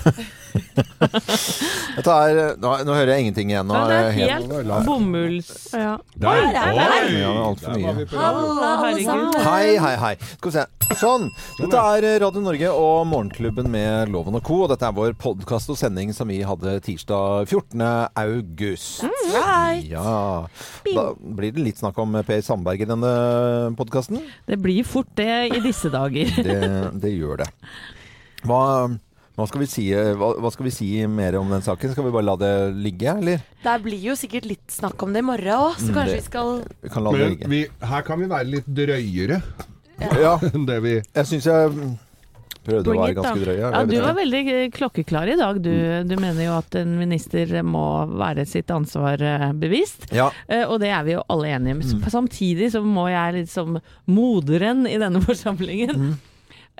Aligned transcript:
Dette 1.96 2.14
er 2.14 2.38
nå, 2.60 2.72
nå 2.86 2.94
hører 2.94 3.14
jeg 3.14 3.26
ingenting 3.26 3.52
igjen. 3.52 3.68
Nå 3.68 3.76
Ja, 3.76 3.86
det 3.88 3.98
er 3.98 4.10
helt, 4.16 4.52
helt 4.52 4.86
bomulls... 4.88 5.50
Ja. 5.76 5.94
Der. 6.20 6.30
Oi! 6.30 7.20
Ja, 7.20 7.32
alt 7.44 7.62
for 7.64 7.76
mye. 7.76 8.06
Hallo, 8.14 8.44
alle 8.64 9.04
sammen. 9.04 9.40
Hei, 9.44 9.78
hei, 9.80 9.94
hei. 10.00 10.12
Skal 10.36 10.50
vi 10.50 10.54
se. 10.56 10.66
Sånn. 11.00 11.28
Dette 11.60 11.82
er 11.94 12.06
Radio 12.24 12.42
Norge 12.42 12.72
og 12.74 13.04
Morgenklubben 13.10 13.70
med 13.72 14.10
Loven 14.12 14.38
og 14.40 14.44
Co. 14.46 14.62
Og 14.64 14.72
dette 14.72 14.88
er 14.88 14.96
vår 14.96 15.14
podkast 15.20 15.70
og 15.72 15.78
sending 15.80 16.12
som 16.16 16.30
vi 16.30 16.40
hadde 16.46 16.78
tirsdag 16.86 17.46
14. 17.50 17.84
august. 18.24 19.04
Right. 19.30 19.86
Ja. 19.90 20.48
Da 20.88 21.06
blir 21.16 21.54
det 21.54 21.68
litt 21.68 21.80
snakk 21.80 21.98
om 22.02 22.18
Per 22.26 22.42
Sandberg 22.44 22.82
i 22.84 22.90
denne 22.90 23.12
podkasten. 23.78 24.20
Det 24.50 24.58
blir 24.60 24.84
fort 24.88 25.12
det 25.20 25.32
i 25.54 25.62
disse 25.64 25.92
dager. 25.92 26.34
Det, 26.40 26.60
det 27.02 27.14
gjør 27.14 27.44
det. 27.44 27.50
Hva, 28.48 28.60
hva, 29.40 29.48
skal 29.48 29.60
vi 29.64 29.68
si, 29.72 29.86
hva, 29.94 30.28
hva 30.40 30.50
skal 30.54 30.68
vi 30.68 30.72
si 30.76 30.90
mer 31.10 31.36
om 31.40 31.48
den 31.50 31.64
saken? 31.64 31.92
Skal 31.94 32.04
vi 32.06 32.12
bare 32.14 32.28
la 32.28 32.36
det 32.40 32.52
ligge, 32.76 33.16
eller? 33.16 33.40
Det 33.64 33.78
blir 33.84 33.98
jo 34.10 34.14
sikkert 34.20 34.46
litt 34.48 34.68
snakk 34.70 35.02
om 35.02 35.12
det 35.16 35.24
i 35.24 35.26
morgen 35.30 35.56
òg, 35.56 35.74
så 35.80 35.88
Mm, 35.90 35.94
kanskje 35.96 36.12
det- 36.14 36.20
vi 36.20 36.28
skal 36.28 36.52
Vi 36.82 36.88
kan 36.94 37.04
la 37.04 37.10
det 37.12 37.18
Men 37.24 37.30
ligge. 37.34 37.48
vi, 37.48 37.66
her 37.86 38.02
kan 38.02 38.20
vi 38.20 38.26
være 38.26 38.50
litt 38.50 38.68
drøyere 38.68 39.42
Ja, 40.20 40.36
enn 40.54 40.64
det 40.66 40.78
vi 40.82 40.94
jeg 41.00 41.26
syns 41.26 41.44
jeg 41.44 41.98
prøvde 42.64 42.92
å 42.92 42.94
være 43.00 43.10
it, 43.10 43.16
ganske 43.16 43.40
drøy. 43.44 43.56
Ja, 43.58 43.84
du 43.88 43.94
var 44.04 44.14
veldig 44.14 44.72
klokkeklar 44.76 45.28
i 45.32 45.36
dag. 45.40 45.62
Du, 45.64 45.70
du 46.04 46.14
mener 46.20 46.44
jo 46.44 46.58
at 46.58 46.74
en 46.76 46.98
minister 46.98 47.46
må 47.64 47.84
være 48.20 48.44
sitt 48.46 48.68
ansvar 48.70 49.16
eh, 49.24 49.46
bevisst. 49.56 50.04
Ja, 50.12 50.30
Eh, 50.46 50.66
Og 50.68 50.78
det 50.82 50.90
er 50.92 51.02
vi 51.04 51.12
jo 51.16 51.22
alle 51.32 51.48
enige 51.56 51.72
om. 51.78 51.80
Mm. 51.80 52.10
Samtidig 52.12 52.68
så 52.74 52.82
må 52.84 53.08
jeg 53.08 53.34
litt 53.38 53.48
som 53.50 53.78
moderen 54.06 54.84
i 54.86 54.98
denne 55.00 55.22
forsamlingen 55.30 55.96
Mm. 55.96 56.18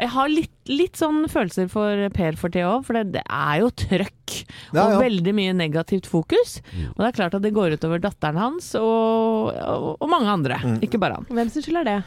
Jeg 0.01 0.09
har 0.15 0.30
litt, 0.33 0.53
litt 0.71 0.97
sånn 0.97 1.25
følelser 1.29 1.67
for 1.69 2.07
Per 2.15 2.37
for 2.41 2.53
tida 2.53 2.71
òg, 2.71 2.87
for 2.87 2.97
det, 2.97 3.11
det 3.19 3.25
er 3.27 3.59
jo 3.61 3.69
trøkk. 3.83 4.37
Ja, 4.73 4.85
Og 4.87 4.95
ja. 4.95 5.01
veldig 5.03 5.35
mye 5.37 5.57
negativt 5.57 6.06
fokus. 6.09 6.61
Og 6.95 7.03
det 7.03 7.09
er 7.11 7.17
klart 7.19 7.37
at 7.37 7.45
det 7.45 7.53
går 7.56 7.75
utover 7.77 8.01
datteren 8.01 8.39
hans 8.41 8.70
og, 8.79 9.51
og, 9.53 9.91
og 10.01 10.09
mange 10.12 10.31
andre. 10.33 10.61
Mm. 10.64 10.79
Ikke 10.87 11.01
bare 11.03 11.19
han. 11.20 11.29
Hvem 11.29 11.53
sin 11.53 11.67
skyld 11.67 11.83
er 11.83 11.89
det? 11.91 11.98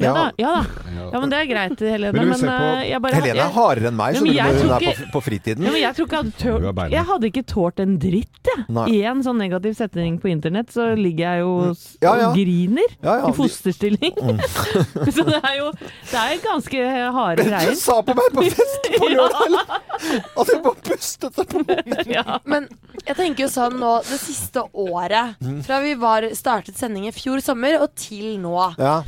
Ja 0.00 0.12
da, 0.16 0.24
Ja. 0.38 0.52
ja 0.64 0.64
da. 0.64 1.10
Ja, 1.12 1.20
men 1.20 1.30
det 1.32 1.38
er 1.40 1.46
greit, 1.50 1.80
Helene. 1.80 2.12
Men 2.12 2.28
Men, 2.30 2.48
eh, 2.48 2.88
jeg 2.90 3.02
bare 3.02 3.14
Helene 3.20 3.42
er 3.44 3.50
hardere 3.52 3.88
enn 3.90 3.96
meg 3.98 4.14
Ja, 4.14 4.20
men 4.20 4.30
når 4.30 4.34
jeg 4.36 4.60
hun 4.60 4.70
er 4.70 4.80
på, 4.80 5.10
på 5.12 5.22
fritiden. 5.26 5.64
ja, 5.66 5.70
men 5.74 5.80
jeg 5.82 5.94
tror 5.96 6.06
ikke 6.06 6.20
jeg 6.20 6.52
hadde 6.54 6.70
Du. 6.70 6.94
Jeg 6.94 7.04
hadde 7.10 7.26
ikke 7.30 7.44
tålt 7.50 7.80
en 7.80 7.98
dritt, 7.98 8.40
jeg. 8.46 8.64
Nei. 8.68 8.86
I 8.94 9.00
en 9.10 9.22
sånn 9.26 9.38
negativ 9.42 9.74
setning 9.76 10.18
på 10.22 10.30
internett 10.30 10.70
så 10.72 10.86
ligger 10.96 11.34
jeg 11.34 11.40
jo 11.40 11.52
Ja, 12.00 12.14
ja. 12.16 12.28
og 12.30 12.36
griner 12.38 12.88
Ja, 13.02 13.16
ja, 13.20 13.28
i 13.28 13.32
fosterstilling. 13.36 14.14
fosterstilling. 14.16 15.12
så 15.16 15.24
det 15.28 15.40
er 15.44 15.56
jo 15.58 15.70
Det 15.76 16.20
er 16.22 16.40
ganske 16.44 16.86
harde 17.18 17.44
Du 17.44 17.74
sa 17.76 18.00
på 18.02 18.14
meg 18.16 18.32
på 18.38 18.46
fest 18.50 18.90
på 18.96 19.08
lørdag 19.14 19.58
at 19.60 20.46
jeg 20.54 20.62
bare 20.64 20.82
pustet 20.86 21.34
på 21.36 21.64
Ja. 22.16 22.38
Men 22.44 22.68
jeg 23.06 23.16
tenker 23.16 23.44
jo 23.44 23.50
sånn 23.52 23.76
nå 23.80 23.98
det 24.08 24.18
siste 24.22 24.62
året, 24.74 25.36
Mm. 25.40 25.62
fra 25.64 25.80
vi 25.80 25.94
var 25.94 26.22
startet 26.36 26.76
sending 26.78 27.06
i 27.08 27.12
fjor 27.14 27.40
sommer 27.42 27.80
og 27.82 27.94
til 27.98 28.38
nå. 28.40 28.54
Ja. 28.78 29.02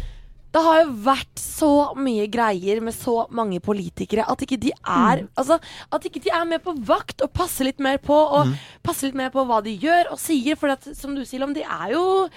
Det 0.53 0.61
har 0.61 0.83
jo 0.83 0.91
vært 1.06 1.41
så 1.41 1.69
mye 1.97 2.27
greier 2.28 2.83
med 2.84 2.92
så 2.92 3.27
mange 3.33 3.61
politikere 3.64 4.27
at 4.28 4.42
ikke 4.45 4.58
de 4.61 4.72
er 4.84 5.22
Altså, 5.41 5.56
at 5.92 6.05
ikke 6.05 6.20
de 6.27 6.33
er 6.34 6.45
med 6.45 6.61
på 6.64 6.75
vakt 6.84 7.22
og 7.25 7.33
passer 7.33 7.64
litt 7.70 7.81
mer 7.81 7.97
på 7.98 8.12
Og 8.12 8.47
Mm. 8.50 8.56
passer 8.84 9.08
litt 9.08 9.17
mer 9.17 9.30
på 9.30 9.47
hva 9.48 9.62
de 9.64 9.73
gjør 9.78 10.12
og 10.12 10.19
sier. 10.20 10.56
For 10.56 10.69
at, 10.69 10.84
som 10.97 11.14
du 11.14 11.25
sier, 11.25 11.42
om 11.42 11.55
de 11.55 11.62
er 11.62 11.92
jo 11.95 12.28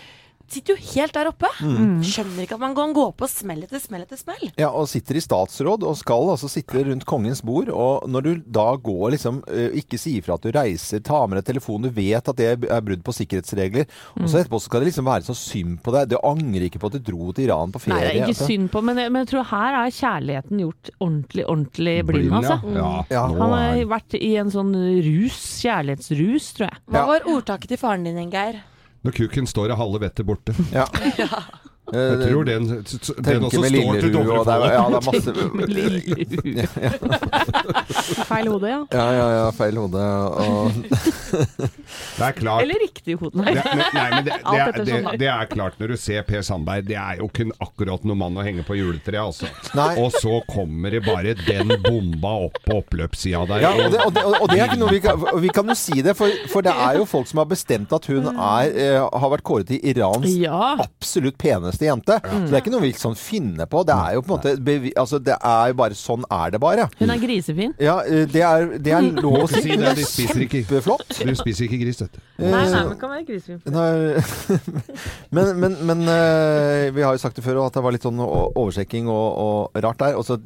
Sitter 0.47 0.75
jo 0.75 0.81
helt 0.93 1.13
der 1.15 1.27
oppe. 1.31 1.49
Mm. 1.65 2.01
Skjønner 2.05 2.43
ikke 2.45 2.53
at 2.57 2.61
man 2.61 2.75
kan 2.77 2.93
gå 2.93 3.05
på 3.17 3.27
smell 3.31 3.63
etter 3.65 3.79
smell 3.81 4.03
etter 4.05 4.19
smell. 4.19 4.51
ja, 4.61 4.69
og 4.69 4.85
sitter 4.91 5.17
i 5.17 5.23
statsråd 5.23 5.83
og 5.83 5.95
skal 5.97 6.29
altså 6.35 6.49
sitte 6.51 6.83
rundt 6.85 7.05
kongens 7.09 7.41
bord. 7.41 7.69
Og 7.73 8.05
når 8.09 8.21
du 8.27 8.31
da 8.59 8.67
går 8.77 9.15
liksom 9.15 9.39
eh, 9.49 9.73
ikke 9.81 9.97
sier 9.99 10.21
fra 10.25 10.35
at 10.37 10.45
du 10.45 10.51
reiser, 10.53 11.01
tar 11.05 11.25
med 11.27 11.39
deg 11.41 11.47
telefonen, 11.53 11.89
du 11.89 11.95
vet 11.97 12.29
at 12.29 12.37
det 12.37 12.51
er 12.69 12.81
brudd 12.85 13.01
på 13.03 13.15
sikkerhetsregler, 13.17 13.87
og 14.21 14.27
så 14.29 14.43
etterpå 14.43 14.59
skal 14.61 14.83
det 14.85 14.91
liksom 14.91 15.09
være 15.09 15.25
så 15.27 15.35
synd 15.37 15.79
på 15.85 15.95
deg. 15.95 16.09
Du 16.13 16.17
angrer 16.21 16.67
ikke 16.69 16.79
på 16.83 16.91
at 16.93 16.99
du 16.99 17.01
dro 17.11 17.31
til 17.33 17.47
Iran 17.49 17.73
på 17.73 17.81
Nei, 17.81 17.87
ferie. 17.89 18.05
det 18.05 18.11
er 18.13 18.21
ikke 18.21 18.35
altså. 18.35 18.49
synd 18.53 18.69
på, 18.75 18.83
men 18.85 19.01
jeg, 19.01 19.11
men 19.15 19.25
jeg 19.25 19.31
tror 19.33 19.49
her 19.49 19.79
er 19.81 19.95
kjærligheten 19.97 20.61
gjort 20.65 20.93
ordentlig, 20.99 21.45
ordentlig 21.49 21.97
blind, 22.05 22.29
Blind, 22.29 22.37
altså. 22.43 22.59
ja. 22.77 22.93
Ja. 23.09 23.25
Nå 23.33 23.41
Han 23.41 23.57
har 23.57 23.65
er- 23.81 23.89
vært 23.95 24.15
i 24.21 24.31
en 24.39 24.53
sånn 24.53 24.71
rus, 25.09 25.41
kjærlighetsrus, 25.65 26.53
tror 26.57 26.69
jeg. 26.69 26.79
Hva 26.93 27.05
var 27.09 27.27
ordtaket 27.33 27.73
til 27.73 27.81
faren 27.81 28.05
din, 28.07 28.29
Geir? 28.31 28.61
Når 29.05 29.13
kuken 29.19 29.47
står 29.49 29.69
er 29.69 29.79
halve 29.79 30.01
vettet 30.01 30.25
borte. 30.25 30.55
Ja. 30.73 30.87
Jeg 31.93 32.01
Eh, 32.15 32.27
tror 32.31 32.43
den, 32.47 32.63
den 32.65 33.43
også 33.45 33.59
står 33.61 33.61
til 33.61 33.75
Lillerud 33.75 34.15
Ja, 34.25 34.41
det 34.41 34.53
er, 34.55 34.89
masse 35.05 35.29
ja, 35.35 35.43
det 36.25 36.41
masse 36.41 36.65
Feil 38.25 38.47
hode, 38.49 38.69
ja. 38.69 38.79
Ja, 38.91 39.05
ja, 39.13 39.25
ja, 39.35 39.45
feil 39.55 39.77
hode. 39.79 40.01
Og, 40.01 40.71
Det 42.15 42.23
er 42.25 42.31
klart. 42.37 42.63
Eller 42.63 42.79
riktig 42.81 43.15
hode. 43.19 43.37
Det, 43.37 43.53
men, 43.65 43.83
nei, 43.93 44.09
men 44.15 44.25
det, 44.25 44.35
det, 44.45 44.59
er, 44.61 44.71
det, 44.87 44.97
det 45.21 45.29
er 45.31 45.49
klart 45.51 45.77
når 45.81 45.93
du 45.93 45.97
ser 45.99 46.25
Per 46.27 46.41
Sandberg, 46.45 46.85
det 46.87 46.97
er 46.99 47.19
jo 47.21 47.27
kun 47.35 47.51
akkurat 47.63 48.05
noen 48.07 48.19
mann 48.21 48.39
å 48.39 48.45
henge 48.45 48.63
på 48.67 48.77
juletreet, 48.79 49.21
altså. 49.21 49.49
Nei. 49.77 49.91
Og 50.01 50.09
så 50.15 50.39
kommer 50.49 50.93
det 50.95 51.01
bare 51.05 51.35
den 51.37 51.69
bomba 51.83 52.33
opp 52.47 52.57
på 52.65 52.79
oppløpssida 52.81 53.43
der. 53.49 53.65
ja, 53.65 53.71
og, 53.75 53.93
det, 53.93 54.01
og, 54.05 54.13
det, 54.15 54.23
og 54.39 54.47
det 54.51 54.59
er 54.59 54.65
ikke 54.71 54.81
noe 54.81 54.93
vi 54.95 55.01
kan, 55.03 55.25
vi 55.45 55.51
kan 55.59 55.71
jo 55.71 55.77
si 55.79 56.01
det, 56.05 56.15
for, 56.17 56.33
for 56.51 56.65
det 56.65 56.73
er 56.87 56.99
jo 57.01 57.05
folk 57.09 57.29
som 57.29 57.41
har 57.43 57.49
bestemt 57.51 57.93
at 57.95 58.09
hun 58.11 58.29
er, 58.33 58.71
er 58.71 58.99
har 59.05 59.29
vært 59.35 59.45
kåret 59.47 59.69
til 59.71 59.79
Irans 59.91 60.29
Ja. 60.39 60.75
absolutt 60.83 61.37
peneste 61.41 61.74
jente. 61.83 62.15
Så 62.23 62.47
det 62.47 62.53
er 62.55 62.61
ikke 62.63 62.71
noe 62.71 62.83
vi 62.85 62.93
sånn 62.95 63.15
finner 63.19 63.67
på. 63.67 63.83
Det 63.83 63.93
er 63.95 64.15
jo 64.15 64.21
på 64.23 64.31
en 64.31 64.37
måte 64.37 64.53
bevi, 64.63 64.93
altså, 64.95 65.19
Det 65.19 65.35
er 65.35 65.67
jo 65.73 65.77
bare 65.81 65.97
sånn 65.99 66.23
er 66.31 66.55
det 66.55 66.61
bare. 66.63 66.87
Hun 66.99 67.11
er 67.11 67.19
grisefin. 67.19 67.73
Ja, 67.83 67.97
eh, 68.07 68.23
det 68.31 68.41
er, 68.41 68.67
det 68.79 68.93
er 68.95 69.09
lov 69.19 69.43
å 69.43 69.49
si. 69.51 69.65
Hun 69.67 69.83
er 69.83 69.99
kjempeflott. 69.99 71.19
Du 71.25 71.35
spiser 71.35 71.67
ikke 71.67 71.81
gris, 71.83 71.99
vet 72.05 72.15
du. 72.15 72.21
Nei, 72.39 72.63
nei, 72.71 72.81
Eh, 72.85 72.87
men 72.87 72.97
kan 72.99 73.09
være 73.09 73.25
grisefin. 73.27 73.61
Men 75.35 75.59
men, 75.59 75.75
men 75.87 76.01
eh, 76.07 76.91
vi 76.95 77.01
har 77.03 77.15
jo 77.15 77.21
sagt 77.21 77.35
det 77.35 77.43
før, 77.45 77.65
at 77.65 77.75
det 77.75 77.83
var 77.83 77.93
litt 77.95 78.05
sånn 78.05 78.19
oversjekking 78.21 79.09
og, 79.11 79.27
og 79.45 79.83
rart 79.83 79.99
der. 79.99 80.17
Og 80.19 80.25
så 80.27 80.37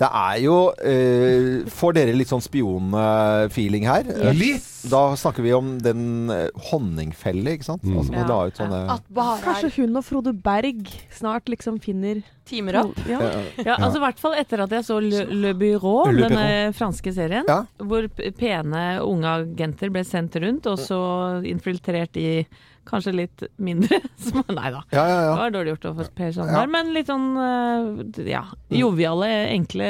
det 0.00 0.08
er 0.08 0.36
jo 0.40 0.54
eh, 0.80 1.68
Får 1.68 1.92
dere 1.98 2.14
litt 2.16 2.30
sånn 2.30 2.40
spionfeeling 2.40 3.84
her? 3.88 4.06
Eh, 4.08 4.32
Litt! 4.36 4.66
Da 4.90 5.10
snakker 5.20 5.44
vi 5.44 5.50
om 5.52 5.74
den 5.84 6.30
eh, 6.32 6.46
honningfelle, 6.70 7.52
ikke 7.58 7.66
sant? 7.68 7.82
Mm. 7.84 7.98
Altså 8.00 8.14
man 8.14 8.22
Ja. 8.22 8.28
la 8.30 8.38
ut 8.48 8.60
sånne 8.62 8.78
At 8.94 9.04
bare 9.12 9.42
Kanskje 9.44 9.70
hun 9.76 9.96
og 10.00 10.06
Frode 10.06 10.32
Berg 10.46 10.88
snart 11.18 11.52
liksom 11.52 11.76
finner 11.84 12.22
timer 12.48 12.80
opp? 12.80 12.96
Ja. 13.06 13.20
Ja, 13.60 13.76
altså 13.76 14.00
i 14.00 14.04
hvert 14.06 14.18
fall 14.22 14.38
etter 14.40 14.64
at 14.64 14.72
jeg 14.74 14.86
så 14.88 14.96
Le, 15.04 15.26
Le 15.44 15.52
Bureau, 15.54 16.08
Le 16.10 16.24
denne 16.26 16.48
franske 16.74 17.12
serien, 17.14 17.44
Ja. 17.46 17.60
hvor 17.78 18.08
pene 18.40 18.86
unge 19.04 19.36
agenter 19.44 19.92
ble 19.92 20.02
sendt 20.08 20.34
rundt, 20.42 20.66
og 20.66 20.80
så 20.80 20.98
infiltrert 21.46 22.16
i 22.16 22.46
kanskje 22.90 23.12
litt 23.14 23.44
mindre 23.58 24.00
Nei 24.58 24.70
da. 24.74 24.82
Ja, 24.92 25.04
ja, 25.06 25.18
Det 25.30 25.38
var 25.40 25.54
dårlig 25.54 25.74
gjort 25.76 25.86
overfor 25.92 26.10
Per 26.16 26.26
Ja. 26.30 26.32
Sandberg, 26.36 26.70
men 26.74 26.92
litt 26.94 27.08
sånn 27.10 27.26
eh, 27.40 28.24
ja, 28.30 28.42
joviale, 28.74 29.28
enkle 29.54 29.88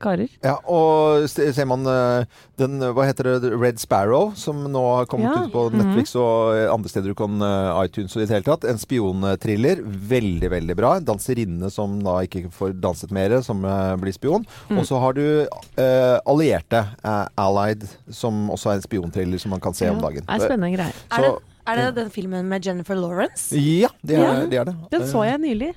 karer. 0.00 0.28
ja 0.44 0.56
og 0.70 1.26
ser 1.30 1.66
man 1.70 1.86
eh, 1.86 2.24
den, 2.60 2.78
hva 2.94 3.06
heter 3.08 3.30
det, 3.40 3.52
Red 3.60 3.80
Sparrow, 3.82 4.32
som 4.38 4.62
nå 4.72 4.82
har 4.98 5.06
kommet 5.10 5.30
Ja. 5.32 5.44
ut 5.46 5.52
på 5.54 5.64
Netflix 5.74 6.14
og 6.18 6.54
eh, 6.56 6.66
andre 6.72 6.90
steder 6.92 7.12
du 7.14 7.18
kan 7.18 7.40
iTunes 7.84 8.14
og 8.16 8.22
i 8.22 8.26
det 8.26 8.34
hele 8.36 8.46
tatt. 8.46 8.64
En 8.68 8.78
spionthriller. 8.80 9.80
Veldig, 10.10 10.50
veldig 10.52 10.76
bra. 10.78 10.94
En 11.00 11.06
danserinne 11.08 11.70
som 11.72 11.98
da 12.04 12.18
ikke 12.26 12.48
får 12.54 12.74
danset 12.82 13.12
mer, 13.14 13.34
som 13.46 13.62
blir 14.00 14.14
spion. 14.16 14.44
Og 14.74 14.84
så 14.88 14.98
har 15.02 15.14
du 15.16 15.24
eh, 15.44 16.16
Allierte, 16.28 16.84
eh, 17.04 17.26
Allied, 17.40 17.86
som 18.14 18.48
også 18.54 18.72
er 18.74 18.80
en 18.80 18.86
spionthriller 18.86 19.40
som 19.42 19.52
man 19.54 19.62
kan 19.64 19.76
se 19.76 19.88
om 19.90 20.00
dagen. 20.02 20.24
Det 20.26 20.36
er 20.36 20.44
spennende 20.46 20.74
greier. 20.76 21.00
Er 21.10 21.24
det, 21.26 21.30
Så- 21.30 21.49
er 21.66 21.76
det 21.80 21.86
den 21.96 22.10
filmen 22.10 22.48
med 22.48 22.66
Jennifer 22.66 22.94
Lawrence? 22.98 23.54
Ja, 23.56 23.88
det 24.02 24.16
er, 24.16 24.22
Ja. 24.24 24.46
det, 24.46 24.58
er 24.58 24.64
det. 24.70 24.76
Den 24.90 25.06
så 25.08 25.24
jeg 25.26 25.38
nylig. 25.42 25.74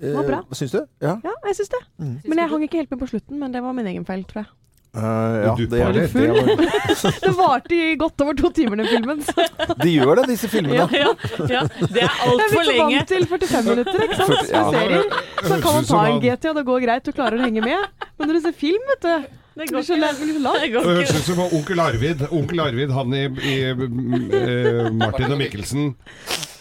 Det 0.00 0.14
var 0.16 0.24
bra. 0.24 0.42
Syns 0.56 0.72
du? 0.72 0.80
Ja. 1.02 1.18
Ja, 1.24 1.32
jeg 1.46 1.56
syns 1.56 1.68
det. 1.74 1.80
Mm. 2.00 2.18
Men 2.24 2.38
jeg 2.38 2.48
hang 2.48 2.62
ikke 2.64 2.78
helt 2.80 2.90
med 2.90 3.00
på 3.02 3.08
slutten, 3.10 3.38
men 3.38 3.52
det 3.52 3.60
var 3.62 3.72
min 3.76 3.86
egen 3.86 4.04
feil, 4.08 4.22
tror 4.24 4.44
jeg. 4.44 4.52
Uh, 4.94 5.02
ja, 5.02 5.54
Du 5.58 5.64
det, 5.66 5.80
er, 5.82 5.92
det. 5.92 6.04
det, 6.14 6.28
var- 6.30 7.20
Det 7.26 7.32
varte 7.34 7.74
i 7.74 7.96
godt 7.98 8.20
over 8.22 8.34
to 8.38 8.50
timer, 8.54 8.76
den 8.78 8.86
filmen. 8.86 9.22
Så 9.26 9.34
de 9.82 9.90
gjør 9.90 10.20
det, 10.20 10.28
disse 10.30 10.46
filmene. 10.48 10.74
Ja, 10.76 10.86
ja, 10.94 11.08
ja. 11.50 11.62
Det 11.82 11.98
er 11.98 11.98
jeg 11.98 12.04
er 12.06 12.20
altfor 12.28 12.60
blitt 12.60 12.68
lenge. 12.70 13.00
vant 13.00 13.08
til 13.10 13.26
45 13.26 13.62
minutter, 13.72 14.04
ikke 14.06 14.18
sant? 14.20 14.52
Med 14.52 14.76
serier. 14.76 15.08
Så 15.42 15.58
kan 15.64 15.72
man 15.80 15.88
ta 15.90 16.04
en 16.12 16.20
GT, 16.22 16.46
og 16.52 16.60
det 16.60 16.64
går 16.70 16.84
greit, 16.86 17.04
du 17.04 17.12
klarer 17.18 17.40
å 17.40 17.48
henge 17.48 17.64
med. 17.66 18.06
Men 18.18 18.30
når 18.30 18.38
du 18.38 18.44
ser 18.46 18.54
film, 18.62 18.86
vet 18.94 19.02
du 19.02 19.26
Det. 19.54 19.68
Det 19.70 20.60
Det 20.60 20.70
går 20.72 20.88
ikke. 21.00 21.18
ut 21.18 21.28
som 21.28 21.40
onkel 21.46 21.80
Arvid. 21.80 22.24
Onkel 22.30 22.60
Arvid, 22.60 22.90
han 22.90 23.14
i, 23.14 23.24
i 23.24 23.54
eh, 23.70 24.90
Martin 24.92 25.32
og 25.32 25.38
Mikkelsen. 25.38 25.94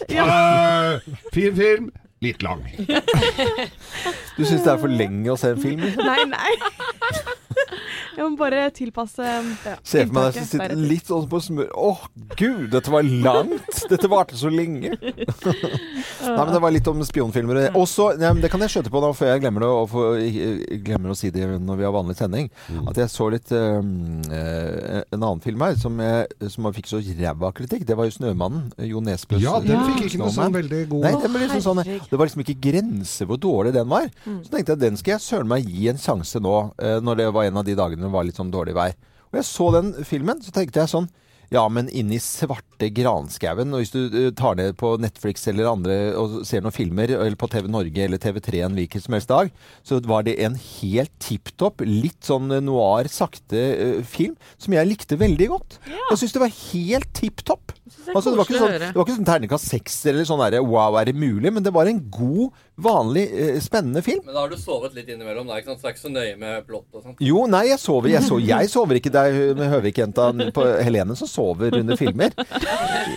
Eh, 0.09 0.99
fin 1.33 1.55
film, 1.57 1.89
litt 2.21 2.43
lang. 2.45 2.61
Du 4.37 4.43
syns 4.45 4.61
det 4.63 4.71
er 4.73 4.77
for 4.81 4.91
lenge 4.91 5.31
å 5.33 5.37
se 5.39 5.53
en 5.55 5.61
film? 5.63 5.81
liksom? 5.87 6.05
Nei, 6.05 6.25
nei. 6.29 6.53
Jeg 8.17 8.25
må 8.29 8.37
bare 8.37 8.67
tilpasse 8.75 9.23
ja, 9.25 9.75
Se 9.81 10.03
for 10.05 10.15
meg 10.15 10.27
deg 10.29 10.37
som 10.37 10.49
sitter 10.51 10.75
litt 10.77 11.09
sånn 11.09 11.25
på 11.31 11.39
smør 11.43 11.71
Å, 11.73 11.91
gud, 12.37 12.67
dette 12.73 12.93
var 12.93 13.05
langt! 13.07 13.81
Dette 13.89 14.09
varte 14.11 14.37
så 14.37 14.51
lenge. 14.53 14.93
Nei, 15.03 16.43
men 16.45 16.53
det 16.53 16.61
var 16.63 16.73
litt 16.73 16.87
om 16.89 17.01
spionfilmer. 17.05 17.59
Også, 17.77 18.11
men 18.19 18.41
det 18.43 18.49
kan 18.53 18.61
jeg 18.63 18.73
skjøte 18.73 18.91
på 18.93 19.01
nå, 19.03 19.11
før 19.17 19.33
jeg 19.33 19.43
glemmer, 19.43 19.65
det, 19.65 19.71
og 19.73 19.89
for, 19.91 20.17
jeg 20.19 20.79
glemmer 20.85 21.13
å 21.13 21.17
si 21.17 21.31
det 21.33 21.47
når 21.61 21.79
vi 21.79 21.87
har 21.87 21.95
vanlig 21.95 22.15
sending. 22.19 22.49
At 22.87 22.99
jeg 23.01 23.11
så 23.11 23.27
litt 23.33 23.51
um, 23.53 24.21
eh, 24.31 25.01
En 25.13 25.19
annen 25.19 25.41
film 25.43 25.63
her 25.65 25.75
som, 25.79 25.99
jeg, 26.03 26.49
som 26.53 26.69
fikk 26.75 26.89
så 26.91 27.01
ræva 27.03 27.51
kritikk. 27.55 27.85
Det 27.87 27.97
var 27.97 28.07
jo 28.09 28.15
'Snømannen'. 28.15 28.71
Jo 28.89 29.01
Nesbøs 29.03 29.41
Ja, 29.43 29.57
den 29.63 29.83
fikk 29.89 30.07
ikke 30.07 30.21
noe 30.23 30.33
sånn 30.33 30.53
veldig 30.55 30.81
god 30.91 31.07
Nei, 31.07 31.13
den 31.23 31.33
ble 31.33 31.43
liksom 31.45 31.63
sånn, 31.65 31.83
det 31.83 32.19
var 32.19 32.29
liksom 32.29 32.43
ikke 32.45 32.57
grenser 32.69 33.29
hvor 33.29 33.39
dårlig 33.41 33.73
den 33.75 33.89
var. 33.89 34.09
Så 34.23 34.53
tenkte 34.53 34.75
jeg 34.75 34.83
den 34.83 34.99
skal 34.99 35.15
jeg 35.15 35.25
søren 35.25 35.49
meg 35.49 35.67
gi 35.67 35.89
en 35.91 36.01
sjanse 36.01 36.41
nå, 36.43 36.55
eh, 36.79 36.99
når 37.03 37.21
det 37.21 37.29
var 37.35 37.49
en 37.49 37.61
av 37.61 37.67
de 37.67 37.77
dagene 37.77 38.02
det 38.05 38.13
var 38.13 38.27
litt 38.27 38.39
sånn 38.39 38.53
dårlig 38.53 38.75
vær. 38.77 38.95
Og 39.31 39.39
jeg 39.39 39.49
så 39.49 39.69
den 39.73 39.93
filmen, 40.07 40.41
så 40.43 40.53
tenkte 40.53 40.83
jeg 40.83 40.91
sånn 40.93 41.09
ja, 41.53 41.63
men 41.69 41.89
inni 41.93 42.17
svarte 42.83 42.93
granskauen. 42.93 43.73
Og 43.73 43.81
hvis 43.81 43.93
du 43.93 44.01
eh, 44.11 44.31
tar 44.35 44.55
ned 44.55 44.75
på 44.77 44.97
Netflix 44.99 45.47
eller 45.47 45.69
andre 45.71 46.13
og 46.17 46.43
ser 46.45 46.61
noen 46.61 46.73
filmer, 46.73 47.09
eller 47.09 47.35
på 47.35 47.47
TV 47.47 47.67
Norge 47.67 48.03
eller 48.03 48.17
TV3 48.17 48.63
en 48.65 48.75
hvilken 48.75 49.01
som 49.01 49.13
helst 49.13 49.29
dag, 49.29 49.51
så 49.83 49.99
var 50.05 50.23
det 50.23 50.37
en 50.43 50.55
helt 50.55 51.11
tipp 51.19 51.53
topp, 51.57 51.83
litt 51.85 52.23
sånn 52.23 52.49
noir, 52.63 53.07
sakte 53.11 53.59
eh, 53.59 54.03
film 54.03 54.35
som 54.57 54.73
jeg 54.73 54.89
likte 54.89 55.17
veldig 55.19 55.49
godt. 55.53 55.79
Jeg 55.87 56.19
syns 56.19 56.33
det 56.33 56.43
var 56.43 56.53
helt 56.73 57.13
tipp 57.13 57.43
topp. 57.45 57.73
det 57.83 58.13
Altså, 58.13 58.31
det, 58.31 58.37
var 58.37 58.49
sånn, 58.49 58.75
det 58.79 58.93
var 58.95 59.05
ikke 59.05 59.17
sånn 59.17 59.27
terningkast 59.29 59.69
seks 59.71 59.97
eller 60.11 60.27
sånn 60.27 60.41
der, 60.43 60.59
wow, 60.63 60.97
er 60.99 61.09
det 61.09 61.15
mulig? 61.17 61.51
Men 61.53 61.63
det 61.63 61.73
var 61.73 61.89
en 61.89 62.01
god, 62.13 62.53
vanlig, 62.83 63.25
eh, 63.31 63.59
spennende 63.63 64.03
film. 64.05 64.23
Men 64.25 64.35
da 64.35 64.45
har 64.45 64.53
du 64.53 64.59
sovet 64.59 64.95
litt 64.97 65.09
innimellom, 65.09 65.47
da, 65.49 65.59
ikke 65.59 65.73
sant? 65.73 65.81
så 65.81 65.87
det 65.87 65.91
er 65.91 65.95
ikke 65.95 66.05
så 66.05 66.13
nøye 66.13 66.37
med 66.41 66.67
plott 66.67 66.87
og 66.91 67.03
sånt. 67.05 67.23
Jo, 67.23 67.45
nei, 67.49 67.65
jeg 67.71 67.81
sover. 67.81 68.11
Jeg, 68.13 68.25
sover, 68.27 68.45
jeg 68.49 68.71
sover 68.71 68.99
ikke. 68.99 69.13
Det 69.13 69.23
er 69.29 69.59
med 69.59 69.71
Høvik-jenta 69.73 70.29
på 70.55 70.65
Helene 70.83 71.17
som 71.19 71.29
sover 71.29 71.77
under 71.79 71.99
filmer. 71.99 72.33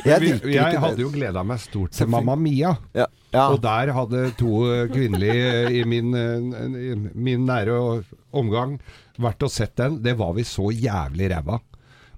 Jeg 0.06 0.20
Vi- 0.20 0.52
Jeg 0.54 0.78
hadde 0.80 1.00
jo 1.02 1.10
gleda 1.10 1.42
meg 1.44 1.58
stort 1.60 1.92
til 1.92 2.06
Mamma 2.08 2.36
Mia. 2.36 2.76
ja. 2.94 3.06
Ja. 3.32 3.48
Og 3.52 3.60
der 3.60 3.90
hadde 3.92 4.30
to 4.38 4.64
eh, 4.72 4.86
kvinnelige 4.88 5.70
i 5.80 5.84
min, 5.84 6.14
eh, 6.14 6.92
i 6.92 6.94
min 7.14 7.44
nære 7.46 8.02
omgang 8.32 8.78
vært 9.18 9.42
og 9.42 9.50
sett 9.50 9.74
den. 9.76 9.98
Det 10.02 10.16
var 10.16 10.32
vi 10.32 10.42
så 10.42 10.70
jævlig 10.72 11.28
ræva. 11.34 11.58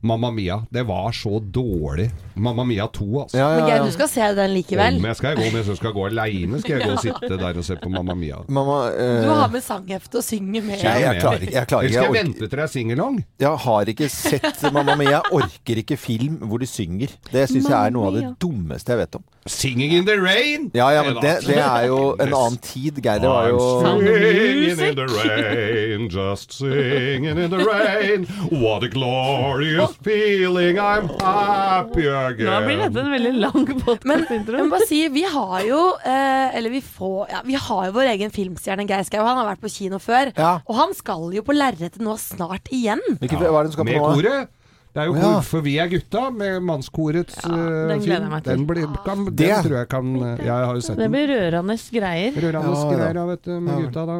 Mamma 0.00 0.30
Mia. 0.30 0.60
Det 0.70 0.82
var 0.86 1.12
så 1.12 1.38
dårlig. 1.40 2.10
Mamma 2.34 2.64
Mia 2.64 2.86
2, 2.86 3.06
altså. 3.22 3.38
Ja, 3.38 3.48
Men 3.48 3.58
ja, 3.58 3.74
Geir, 3.74 3.84
du 3.84 3.92
skal 3.92 4.08
se 4.08 4.26
den 4.36 4.52
likevel. 4.54 4.96
Om 5.00 5.04
jeg 5.08 5.16
skal 5.18 5.36
gå, 5.36 5.46
med, 5.52 5.64
jeg 5.66 5.76
skal 5.80 5.92
gå 5.96 6.04
aleine, 6.06 6.60
skal 6.62 6.76
jeg 6.78 6.86
gå 6.86 6.92
og 6.94 7.00
sitte 7.02 7.38
der 7.40 7.58
og 7.58 7.64
se 7.66 7.76
på 7.82 7.90
Mamma 7.90 8.14
Mia. 8.14 8.36
Mamma 8.48 8.76
eh, 8.92 9.22
Du 9.24 9.30
har 9.34 9.48
med 9.50 9.64
sanghefte 9.64 10.20
og 10.20 10.24
synger 10.24 10.62
med. 10.62 10.84
Nei, 10.84 10.94
jeg 11.02 11.18
klarer 11.20 11.42
ikke. 11.48 11.54
Jeg, 11.56 11.66
klarer 11.72 11.88
ikke. 11.88 11.94
skal 11.94 12.04
jeg 12.06 12.14
Jeg, 12.14 12.26
vente 12.28 12.38
til 12.46 12.54
det 12.54 12.62
er 12.66 12.72
singalong? 12.74 13.18
jeg 13.40 13.62
har 13.66 13.90
ikke 13.94 14.08
sett 14.08 14.62
Mamma 14.72 14.94
Mia. 15.00 15.10
Jeg 15.18 15.22
orker 15.40 15.82
ikke 15.82 15.96
film 15.98 16.38
hvor 16.46 16.62
de 16.62 16.66
synger. 16.70 17.16
Det 17.32 17.48
syns 17.50 17.66
jeg 17.68 17.78
er 17.78 17.90
noe 17.96 18.12
av 18.12 18.20
det 18.20 18.24
dummeste 18.42 18.94
jeg 18.94 19.02
vet 19.02 19.18
om. 19.18 19.26
Singing 19.48 19.92
in 19.96 20.04
the 20.04 20.14
rain! 20.20 20.70
Ja, 20.76 20.90
ja, 20.92 21.02
men 21.06 21.16
det, 21.24 21.38
det 21.46 21.56
er 21.56 21.86
jo 21.88 22.12
en 22.20 22.34
annen 22.36 22.58
tid, 22.60 22.98
Geir. 23.00 23.18
Det 23.22 23.30
var 23.32 23.48
jo 23.48 23.60
Singing 23.80 24.82
in 24.90 24.96
the 24.98 25.06
rain, 25.08 26.08
just 26.12 26.52
singing 26.52 27.38
in 27.38 27.50
the 27.50 27.62
rain. 27.64 28.26
What 28.52 28.84
a 28.84 28.88
glorious 28.92 29.87
feeling, 30.04 30.78
I'm 30.82 31.08
happy 31.20 32.06
again. 32.08 32.48
Nå 32.48 32.58
blir 32.66 32.80
dette 32.82 33.02
en 33.02 33.10
veldig 33.14 33.32
lang 33.38 33.64
Men 33.68 33.80
podkast-intro. 33.86 34.58
Men 34.60 34.72
bare 34.72 34.88
si, 34.88 35.00
vi 35.14 35.24
har 35.28 35.56
jo 35.66 35.80
eh, 36.02 36.56
Eller 36.58 36.72
vi 36.74 36.80
får 36.84 37.32
ja, 37.32 37.40
Vi 37.46 37.56
har 37.68 37.86
jo 37.88 37.94
vår 37.96 38.10
egen 38.14 38.32
filmstjerne 38.34 38.86
Geir 38.88 39.06
Skau. 39.08 39.22
Han 39.26 39.40
har 39.40 39.48
vært 39.52 39.62
på 39.64 39.72
kino 39.72 40.00
før. 40.02 40.32
Ja. 40.36 40.52
Og 40.66 40.78
han 40.80 40.94
skal 40.98 41.28
jo 41.36 41.42
på 41.46 41.56
lerretet 41.56 42.00
nå 42.04 42.16
snart 42.20 42.70
igjen. 42.74 43.02
Hvilken, 43.20 43.42
Hva 43.44 43.60
er 43.62 43.68
det 43.68 43.72
du 43.74 43.78
skal 43.78 43.88
Med 43.88 43.98
på 43.98 44.04
nå? 44.04 44.14
koret. 44.20 44.54
Det 44.98 45.04
er 45.04 45.10
jo 45.12 45.14
hvorfor 45.14 45.34
ja. 45.36 45.42
for 45.46 45.62
vi 45.62 45.72
er 45.78 45.90
gutta, 45.92 46.20
med 46.34 46.62
mannskorets 46.66 47.36
Ja, 47.44 47.50
eh, 47.54 47.88
den 47.92 48.00
gleder 48.02 48.02
film. 48.02 48.24
jeg 48.24 48.30
meg 48.32 48.42
til. 48.42 48.56
Den, 48.56 48.64
blir, 48.66 48.86
kan, 49.04 49.20
den 49.28 49.36
Det- 49.38 49.58
tror 49.64 49.76
jeg 49.78 49.88
kan 49.92 50.08
Jeg 50.42 50.50
har 50.50 50.74
jo 50.74 50.80
sett 50.82 50.96
Det 50.98 51.08
blir 51.12 51.28
rørende 51.30 51.76
greier. 51.94 52.32
Rørende 52.34 52.72
Ja, 52.74 52.80
ja. 52.82 52.96
greier 52.96 53.14
da, 53.14 53.26
vet 53.28 53.42
du, 53.46 53.52
med 53.60 53.74
Ja. 53.74 53.84
gutta, 53.86 54.06
da. 54.10 54.16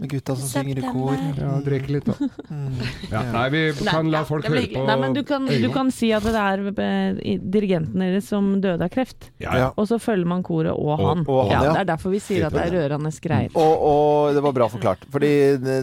Med 0.00 0.08
gutta 0.10 0.36
som 0.36 0.48
synger 0.48 0.78
i 0.80 0.92
kor. 0.92 1.12
Ja, 1.36 1.50
drikke 1.66 1.92
litt, 1.92 2.04
da. 2.08 2.14
Ja, 3.12 3.22
nei, 3.32 3.44
vi 3.52 3.60
Nei, 3.76 3.90
kan 3.92 4.10
la 4.10 4.24
folk 4.24 4.46
høre 4.48 4.64
på 4.72 4.86
Nei, 4.86 4.96
men 5.00 5.12
du 5.16 5.22
kan, 5.22 5.44
du 5.46 5.68
kan 5.72 5.90
si 5.94 6.10
at 6.16 6.22
det 6.24 6.34
er 6.34 6.64
eh, 6.72 7.36
dirigenten 7.38 8.00
deres 8.00 8.28
som 8.32 8.54
døde 8.60 8.80
av 8.82 8.88
kreft. 8.90 9.28
Ja, 9.38 9.52
ja. 9.52 9.58
Ja. 9.66 9.68
Og 9.76 9.86
så 9.90 9.98
følger 10.00 10.26
man 10.26 10.42
koret 10.46 10.72
og 10.72 10.94
Og- 10.96 10.98
han. 11.08 11.24
og 11.28 11.50
han, 11.50 11.52
ja, 11.52 11.62
ja. 11.64 11.72
det 11.72 11.80
er 11.84 11.90
derfor 11.96 12.10
vi 12.10 12.18
sier 12.20 12.46
at 12.46 12.52
det 12.56 12.64
er 12.68 12.72
rørende 12.88 13.12
greier. 13.20 13.50
Og, 13.54 13.82
og 13.92 14.34
det 14.34 14.42
var 14.42 14.52
bra 14.52 14.68
forklart. 14.68 15.04
Fordi 15.12 15.32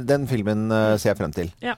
den 0.06 0.28
filmen 0.28 0.72
eh, 0.72 0.98
ser 0.98 1.14
jeg 1.14 1.18
frem 1.22 1.32
til. 1.36 1.52
Ja. 1.62 1.76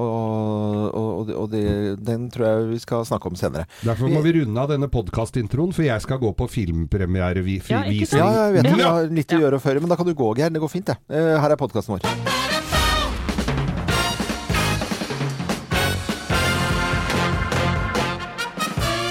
Og, 0.00 0.94
og, 0.96 1.30
og, 1.36 1.50
det- 1.52 1.98
den 2.04 2.28
tror 2.32 2.46
jeg 2.48 2.68
vi 2.72 2.78
skal 2.82 3.04
snakke 3.08 3.26
om 3.30 3.36
senere. 3.38 3.66
Derfor 3.84 4.08
må 4.12 4.22
vi 4.24 4.32
runde 4.40 4.60
av 4.64 4.70
denne 4.72 4.88
podkastintroen, 4.92 5.72
for 5.76 5.82
jeg 5.86 6.00
skal 6.04 6.18
gå 6.22 6.32
på 6.36 6.48
filmpremierevisning. 6.50 7.84
Ja? 7.84 7.84
Ja, 7.84 8.46
jeg 8.48 8.54
vet 8.54 8.70
Ja. 8.70 8.76
du 8.76 8.82
har 8.88 9.12
litt 9.20 9.36
å 9.36 9.40
gjøre 9.44 9.60
før, 9.60 9.80
men 9.80 9.88
da 9.92 9.96
kan 10.00 10.06
du 10.06 10.14
gå, 10.14 10.32
Geir. 10.36 10.50
Det 10.50 10.60
går 10.60 10.70
fint, 10.72 10.86
det. 10.86 10.96
Eh, 11.10 11.36
Her 11.40 11.50
er 11.52 11.56
podkasten 11.56 11.98
vår. 11.98 12.59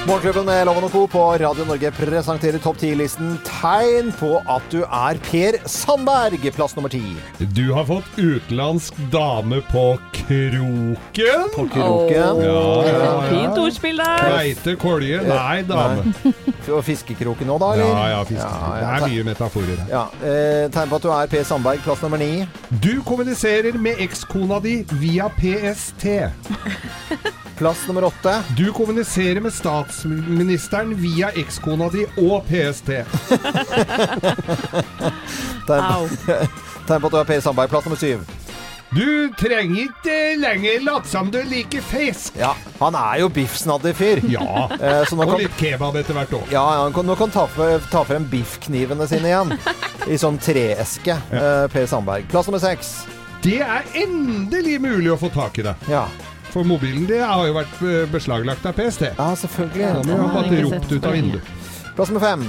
Morgenklubben 0.10 0.46
med 0.46 0.66
Loven 0.66 0.84
og 0.88 0.92
Co. 0.92 1.02
på 1.08 1.22
Radio 1.38 1.66
Norge 1.70 1.90
presenterer 1.94 2.58
topp 2.64 2.80
10-listen 2.82 3.36
tegn 3.46 4.08
på 4.18 4.40
at 4.50 4.64
du 4.74 4.80
er 4.82 5.20
Per 5.22 5.58
Sandberg, 5.70 6.48
plass 6.56 6.74
nummer 6.74 6.90
ti. 6.90 7.04
Du 7.54 7.68
har 7.76 7.86
fått 7.86 8.18
utenlandsk 8.18 8.98
dame 9.14 9.60
på 9.70 9.84
kroken. 10.16 11.44
På 11.54 11.68
kroken. 11.70 12.42
Ja, 12.42 12.56
ja, 12.88 12.96
ja. 12.96 13.12
Fint 13.30 13.60
ordspill 13.62 14.02
der! 14.02 14.24
Kveite 14.24 14.74
kolje. 14.82 15.20
Nei, 15.30 15.60
dame. 15.70 16.16
Og 16.74 16.82
fiskekroken 16.88 17.54
òg, 17.54 17.62
da, 17.62 17.70
eller? 17.76 17.92
Ja, 17.94 18.08
ja, 18.16 18.24
fisk. 18.32 18.42
Ja, 18.42 18.72
Det 18.80 18.90
er 18.90 19.14
mye 19.14 19.28
metaforer 19.30 19.84
her. 19.84 19.92
Ja, 19.94 20.04
eh, 20.24 20.64
Tegn 20.74 20.90
på 20.90 20.98
at 20.98 21.06
du 21.06 21.12
er 21.20 21.30
Per 21.36 21.46
Sandberg, 21.52 21.86
plass 21.86 22.02
nummer 22.02 22.18
ni. 22.18 22.48
Du 22.82 22.96
kommuniserer 23.06 23.78
med 23.78 24.02
ekskona 24.02 24.58
di 24.66 24.80
via 25.04 25.30
PST. 25.38 26.10
Plass 27.60 27.88
nummer 27.88 28.04
åtte. 28.04 28.44
Du 28.58 28.72
kommuniserer 28.74 29.42
med 29.42 29.54
statsministeren 29.54 30.94
via 30.96 31.28
ekskona 31.36 31.90
di 31.92 32.06
og 32.24 32.46
PST. 32.48 32.88
Tegn 35.68 35.84
Au. 35.84 36.06
tegn 36.88 37.02
på 37.04 37.10
at 37.10 37.12
du 37.12 37.18
er 37.20 37.28
Per 37.28 37.42
Sandberg, 37.44 37.70
plass 37.74 37.86
nummer 37.90 38.00
syv. 38.00 38.24
Du 38.96 39.28
trenger 39.38 39.90
ikke 39.90 40.16
lenger 40.40 40.80
late 40.88 41.12
som 41.12 41.28
du 41.30 41.38
liker 41.46 41.84
fisk. 41.86 42.40
Ja, 42.40 42.54
han 42.80 42.96
er 42.98 43.20
jo 43.26 43.28
biffsnadderfyr. 43.36 44.24
Ja. 44.32 44.48
Eh, 44.80 45.04
så 45.10 45.20
nå 45.20 45.26
Og 45.28 45.34
kan, 45.34 45.44
litt 45.44 45.60
kebab 45.60 46.00
etter 46.00 46.16
hvert 46.16 46.32
òg. 46.40 46.48
ja, 46.56 46.64
ja, 46.64 46.86
han 46.86 46.96
kan, 46.96 47.06
nå 47.06 47.20
kan 47.20 47.30
ta, 47.36 47.44
ta 47.92 48.06
frem 48.08 48.24
biffknivene 48.32 49.04
sine 49.12 49.28
igjen. 49.34 49.52
I 50.08 50.16
sånn 50.18 50.40
treeske. 50.42 51.20
Eh, 51.36 51.68
per 51.76 51.86
Sandberg. 51.92 52.24
Plass 52.32 52.48
nummer 52.48 52.64
seks. 52.64 52.96
Det 53.44 53.60
er 53.68 53.84
endelig 54.00 54.80
mulig 54.84 55.12
å 55.12 55.20
få 55.20 55.28
tak 55.36 55.60
i 55.60 55.68
det. 55.68 55.76
Ja. 55.92 56.08
For 56.50 56.66
mobilen 56.66 57.06
din 57.10 57.22
har 57.22 57.46
jo 57.48 57.54
vært 57.60 57.82
eh, 57.86 58.04
beslaglagt 58.12 58.66
av 58.66 58.74
PST. 58.78 59.06
ja, 59.18 59.30
selvfølgelig. 59.38 59.94
Da 59.94 60.18
må 60.18 60.18
ha 60.18 60.28
har 60.40 60.50
bare 60.50 60.64
ropt 60.66 60.92
ut 60.92 61.06
av 61.06 61.14
vinduet. 61.14 61.56
Plass 61.96 62.10
nummer 62.10 62.26
fem. 62.26 62.46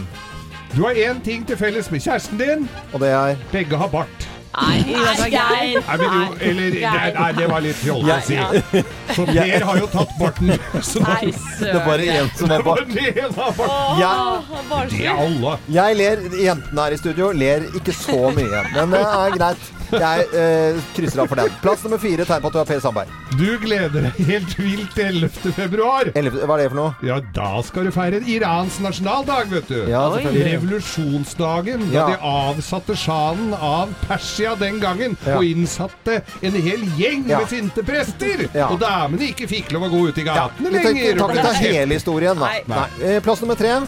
Du 0.73 0.83
har 0.87 0.95
én 0.95 1.21
ting 1.25 1.45
til 1.47 1.59
felles 1.59 1.91
med 1.91 2.01
kjæresten 2.01 2.39
din. 2.41 2.69
Og 2.95 3.01
det 3.03 3.11
er 3.13 3.37
Begge 3.53 3.77
har 3.77 3.89
bart. 3.93 4.29
Nei, 4.51 4.83
det. 4.83 4.95
Nei, 4.99 6.25
eller, 6.43 6.75
Geir. 6.75 7.13
nei, 7.15 7.29
det 7.37 7.47
var 7.53 7.63
litt 7.63 7.79
fjollete 7.79 8.17
å 8.19 8.63
si. 8.73 8.83
Så 9.15 9.27
Per 9.31 9.65
har 9.69 9.79
jo 9.79 9.87
tatt 9.93 10.15
barten. 10.19 10.51
Så 10.91 11.03
Nei, 11.05 11.31
Det 11.61 11.69
er 11.71 11.85
bare 11.87 12.09
én 12.17 12.31
som 12.35 12.51
det 12.51 12.59
det 12.59 13.27
har 13.37 13.53
bart. 13.61 14.01
Jeg, 14.01 14.91
Det 14.91 15.05
er 15.07 15.23
alle. 15.23 15.55
jeg 15.71 15.99
ler, 16.01 16.25
jentene 16.43 16.87
her 16.87 16.97
i 16.97 16.99
studio 16.99 17.31
ler 17.31 17.69
ikke 17.79 17.95
så 17.95 18.19
mye. 18.35 18.65
Men 18.75 18.97
det 18.97 19.05
er 19.07 19.37
greit. 19.39 19.71
Jeg 19.91 20.27
eh, 20.35 20.79
krysser 20.95 21.23
av 21.25 21.29
for 21.29 21.37
den. 21.41 21.51
Plass 21.63 21.83
nummer 21.85 21.99
fire. 21.99 22.25
Tegn 22.29 22.41
på 22.45 22.47
at 22.51 22.53
du 22.53 22.59
er 22.61 22.69
Per 22.69 22.81
Sandberg. 22.81 23.09
Du 23.39 23.59
gleder 23.63 24.07
deg 24.07 24.19
helt 24.29 24.55
vilt 24.59 24.95
til 24.95 25.21
11. 25.25 25.53
februar. 25.57 26.11
Elleve- 26.15 26.45
Hva 26.47 26.57
er 26.59 26.63
det 26.63 26.69
for 26.71 26.79
noe? 26.81 26.95
Ja, 27.07 27.21
da 27.35 27.51
skal 27.67 27.85
du 27.89 27.91
feire 27.95 28.21
Irans 28.27 28.79
nasjonaldag, 28.85 29.51
vet 29.51 29.69
du. 29.69 29.79
Ja, 29.91 30.05
Oi. 30.11 30.21
selvfølgelig. 30.23 30.53
Revolusjonsdagen, 30.61 31.87
da 31.91 31.95
Ja. 31.97 32.07
de 32.11 32.17
avsatte 32.23 32.97
sjahen 32.97 33.55
av 33.55 33.89
Persia 34.09 34.55
den 34.57 34.81
gangen, 34.81 35.17
Ja. 35.27 35.37
og 35.37 35.45
innsatte 35.45 36.23
en 36.43 36.53
hel 36.53 36.81
gjeng 36.99 37.27
Ja. 37.29 37.39
med 37.39 37.49
sinte 37.49 37.83
prester. 37.83 38.49
Ja. 38.55 38.69
Og 38.69 38.79
damene 38.81 39.29
ikke 39.35 39.49
fikk 39.49 39.73
lov 39.73 39.83
å 39.83 39.91
gå 39.91 40.09
ut 40.09 40.19
i 40.19 40.25
Ja, 40.25 40.49
gatene 40.49 40.71
vi 40.71 40.79
tenker, 40.79 41.15
lenger. 41.15 41.19
tar 41.19 41.29
ikke 41.35 41.43
ta 41.43 41.53
hele 41.53 41.95
historien, 41.95 42.39
da. 42.39 42.47
Nei. 42.47 42.63
Nei. 42.67 42.87
Eh, 43.17 43.21
Plass 43.21 43.41
nummer 43.41 43.55
tre. 43.57 43.81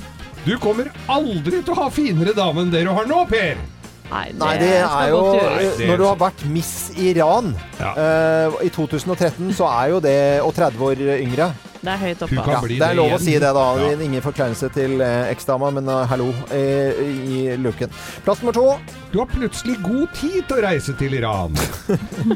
Du 0.44 0.56
kommer 0.58 0.90
aldri 1.08 1.62
til 1.62 1.74
å 1.74 1.76
ha 1.76 1.88
finere 1.90 2.34
dame 2.34 2.62
enn 2.62 2.70
det 2.70 2.82
du 2.84 2.90
har 2.92 3.04
nå, 3.06 3.28
Per. 3.28 3.56
Nei, 4.12 4.26
det, 4.28 4.38
Nei, 4.42 4.54
det 4.60 4.70
er 4.84 5.10
jo 5.12 5.20
Når 5.88 6.00
du 6.00 6.06
har 6.10 6.18
vært 6.20 6.46
Miss 6.52 6.90
Iran 7.00 7.54
Ja. 7.80 7.92
uh, 7.96 8.62
i 8.64 8.68
2013, 8.72 9.52
så 9.56 9.68
er 9.72 9.92
jo 9.94 10.00
det 10.04 10.16
Og 10.44 10.52
30 10.56 10.88
år 10.90 11.04
yngre. 11.18 11.52
Det 11.82 11.90
er 11.90 11.98
høyt 11.98 12.20
oppe. 12.22 12.36
Ja, 12.38 12.58
det 12.62 12.86
er 12.86 12.94
lov 12.94 13.12
å 13.16 13.18
si 13.18 13.32
det, 13.42 13.48
da. 13.56 13.62
Ja. 13.80 13.94
Ingen 14.06 14.22
forkleinelse 14.22 14.68
til 14.70 15.00
eh, 15.02 15.32
eksdama, 15.32 15.72
men 15.74 15.88
uh, 15.90 16.04
hallo 16.06 16.28
uh, 16.30 17.00
i 17.10 17.56
luken. 17.58 17.90
Plass 18.22 18.38
nummer 18.44 18.54
to. 18.54 18.66
Du 19.10 19.18
har 19.18 19.26
plutselig 19.32 19.74
god 19.82 20.14
tid 20.14 20.38
til 20.46 20.60
å 20.60 20.62
reise 20.62 20.94
til 21.00 21.18
Iran. 21.18 21.58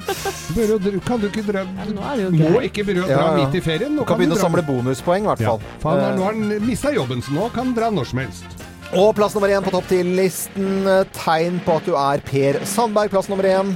Kan 1.06 1.22
du 1.22 1.28
ikke 1.28 1.44
dra 1.46 1.62
Ja, 1.62 1.86
nå 1.86 2.02
er 2.02 2.18
det 2.18 2.24
jo 2.24 2.50
Må 2.56 2.62
ikke 2.66 2.82
dra 2.88 3.04
Ja, 3.06 3.20
ja. 3.20 3.32
midt 3.38 3.54
i 3.54 3.62
ferien. 3.62 3.94
Du 3.94 4.02
kan, 4.02 4.16
kan 4.16 4.22
begynne 4.24 4.34
å 4.34 4.40
dra- 4.40 4.48
samle 4.48 4.66
bonuspoeng, 4.66 5.28
i 5.28 5.30
hvert 5.30 5.46
ja. 5.46 5.54
fall. 5.54 5.74
Faen, 5.84 6.18
nå 6.18 6.26
har 6.26 6.34
han 6.34 6.66
mista 6.66 6.90
jobben, 6.94 7.22
så 7.22 7.36
nå 7.36 7.46
kan 7.54 7.70
han 7.70 7.76
dra 7.78 7.92
når 7.94 8.10
som 8.10 8.24
helst. 8.26 8.66
Og 8.94 9.14
plass 9.18 9.34
nummer 9.34 9.50
én 9.50 9.64
på 9.64 9.72
topp 9.74 9.88
10-listen. 9.90 10.86
eh, 10.86 11.04
Tegn 11.16 11.58
på 11.64 11.76
at 11.80 11.84
du 11.88 11.94
er 11.98 12.20
Per 12.24 12.60
Sandberg. 12.64 13.10
Plass 13.10 13.28
nummer 13.28 13.44
én. 13.44 13.74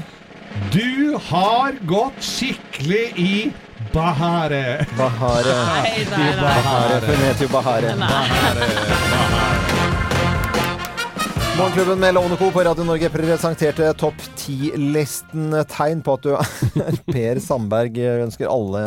Du 0.73 1.17
har 1.31 1.73
gått 1.87 2.21
skikkelig 2.23 3.05
i 3.19 3.53
Bahare. 3.93 4.85
Bahare. 4.99 5.55
Nei, 5.83 6.05
nei, 6.11 6.19
nei. 6.21 6.35
Bahare. 6.41 7.01
Hun 7.07 7.25
heter 7.27 7.45
jo 7.47 7.51
Bahare. 7.53 7.95
Morgenklubben 11.59 11.99
med 12.01 12.15
Lovende 12.15 12.37
Co. 12.41 12.51
på 12.55 12.63
Radio 12.65 12.85
Norge 12.85 13.11
presenterte 13.13 13.91
topp 14.01 14.15
10-listen. 14.39 15.51
Tegn 15.69 16.01
på 16.07 16.15
at 16.17 16.23
du 16.25 16.31
er 16.37 17.01
Per 17.13 17.41
Sandberg. 17.45 17.99
Ønsker 18.25 18.49
alle, 18.49 18.85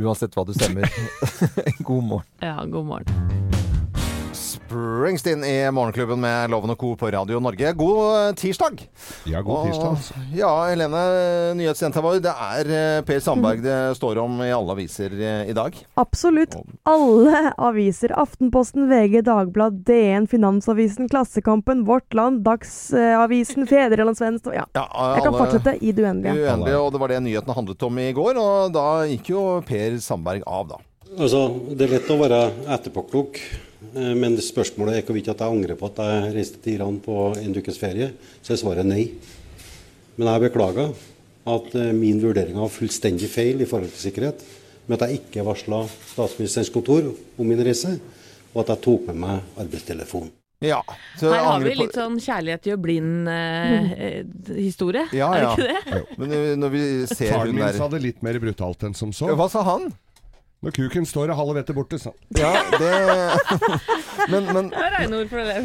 uansett 0.00 0.32
hva 0.38 0.46
du 0.48 0.54
stemmer, 0.56 0.86
god 1.88 2.02
morgen. 2.14 2.28
Ja, 2.40 2.62
god 2.64 2.86
morgen. 2.88 3.40
Springsteen 4.72 5.44
i 5.44 5.70
Morgenklubben 5.74 6.20
med 6.20 6.50
Loven 6.50 6.70
og 6.72 6.78
Co. 6.80 6.94
på 6.96 7.10
Radio 7.12 7.40
Norge. 7.42 7.72
God 7.76 7.98
eh, 8.16 8.34
tirsdag. 8.40 8.80
Ja, 9.28 9.42
god 9.44 9.66
tirsdag. 9.68 9.88
altså. 9.92 10.14
Og- 10.16 10.36
Ja, 10.38 10.50
Helene, 10.70 11.02
nyhetsjenta 11.58 12.00
vår. 12.02 12.20
Det 12.24 12.32
er 12.32 12.70
eh, 12.72 13.02
Per 13.04 13.20
Sandberg 13.20 13.60
det 13.62 13.76
står 13.98 14.20
om 14.22 14.38
i 14.42 14.48
alle 14.54 14.72
aviser 14.72 15.12
eh, 15.12 15.50
i 15.50 15.56
dag. 15.56 15.76
Absolutt 16.00 16.56
alle 16.88 17.52
aviser. 17.58 18.14
Aftenposten, 18.16 18.88
VG, 18.88 19.20
Dagblad, 19.28 19.82
DN, 19.84 20.26
Finansavisen, 20.30 21.10
Klassekampen, 21.12 21.84
Vårt 21.88 22.14
Land, 22.16 22.40
Dagsavisen, 22.46 23.66
Fedrelandsvennen 23.68 24.40
ja. 24.56 24.64
Ja, 24.74 24.86
Jeg 25.16 25.26
kan 25.26 25.36
fortsette 25.36 25.76
i 25.84 25.92
det 25.92 26.06
uendelige. 26.06 26.46
Uendelig, 26.48 26.78
og 26.80 26.92
det 26.94 27.00
var 27.02 27.12
det 27.12 27.20
nyhetene 27.26 27.54
handlet 27.58 27.84
om 27.90 27.98
i 28.00 28.08
går, 28.16 28.40
og 28.40 28.72
da 28.74 28.86
gikk 29.10 29.28
jo 29.34 29.44
Per 29.68 29.98
Sandberg 30.00 30.42
av, 30.48 30.72
da. 30.72 30.80
Altså, 31.18 31.44
Det 31.76 31.84
er 31.84 31.92
lett 31.98 32.08
å 32.08 32.16
være 32.22 32.40
etterpåklok, 32.72 33.36
eh, 33.36 33.68
men 33.92 34.36
spørsmålet 34.40 34.96
er 34.98 35.02
hvorvidt 35.06 35.28
at 35.32 35.40
jeg 35.44 35.52
angrer 35.52 35.76
på 35.78 35.86
at 35.90 35.98
jeg 36.00 36.34
reiste 36.36 36.58
til 36.64 36.74
Iran 36.78 36.96
på 37.04 37.14
en 37.36 37.56
ukes 37.58 37.78
ferie. 37.80 38.08
Så 38.40 38.48
er 38.54 38.58
svaret 38.60 38.86
nei. 38.88 39.04
Men 40.16 40.28
jeg 40.28 40.40
beklager 40.48 40.88
at 41.48 41.74
eh, 41.74 41.92
min 41.96 42.20
vurdering 42.22 42.56
var 42.60 42.68
fullstendig 42.72 43.28
feil 43.30 43.60
i 43.62 43.66
forhold 43.68 43.90
til 43.94 44.02
sikkerhet, 44.10 44.38
med 44.86 44.96
at 44.98 45.04
jeg 45.08 45.16
ikke 45.22 45.44
varsla 45.46 45.78
Statsministerens 46.12 46.72
kontor 46.74 47.02
om 47.10 47.46
min 47.48 47.64
reise, 47.64 47.90
og 48.52 48.58
at 48.64 48.70
jeg 48.74 48.82
tok 48.84 49.00
med 49.10 49.16
meg 49.24 49.36
arbeidstelefon. 49.58 50.28
Ja. 50.62 50.80
så 51.18 51.26
Her 51.32 51.42
har 51.42 51.60
vi 51.64 51.72
litt 51.74 51.96
sånn 51.98 52.20
kjærlighet 52.22 52.66
gjør 52.70 52.78
blind-historie. 52.84 55.04
Ja, 55.16 55.28
Er 55.34 55.38
det 55.40 55.42
ja. 55.42 55.48
ikke 55.56 55.66
det? 55.66 55.78
Men 56.20 56.28
eh, 56.36 56.52
når 56.60 56.70
vi 56.76 56.82
ser 57.10 57.30
Faren 57.34 57.54
min 57.56 57.64
der 57.64 57.74
sa 57.80 57.86
det 57.90 58.00
litt 58.04 58.20
mer 58.22 58.36
brutalt 58.42 58.80
enn 58.86 58.94
som 58.94 59.10
så. 59.16 59.24
Hva 59.34 59.48
sa 59.50 59.60
han? 59.66 59.82
Når 60.62 60.74
kuken 60.76 61.06
står 61.08 61.32
og 61.32 61.40
halve 61.40 61.58
vettet 61.58 61.74
borte, 61.74 61.98
sånn. 61.98 62.14
Ja, 62.38 62.52
det 62.78 62.92
Men, 64.30 64.46
men 64.54 64.68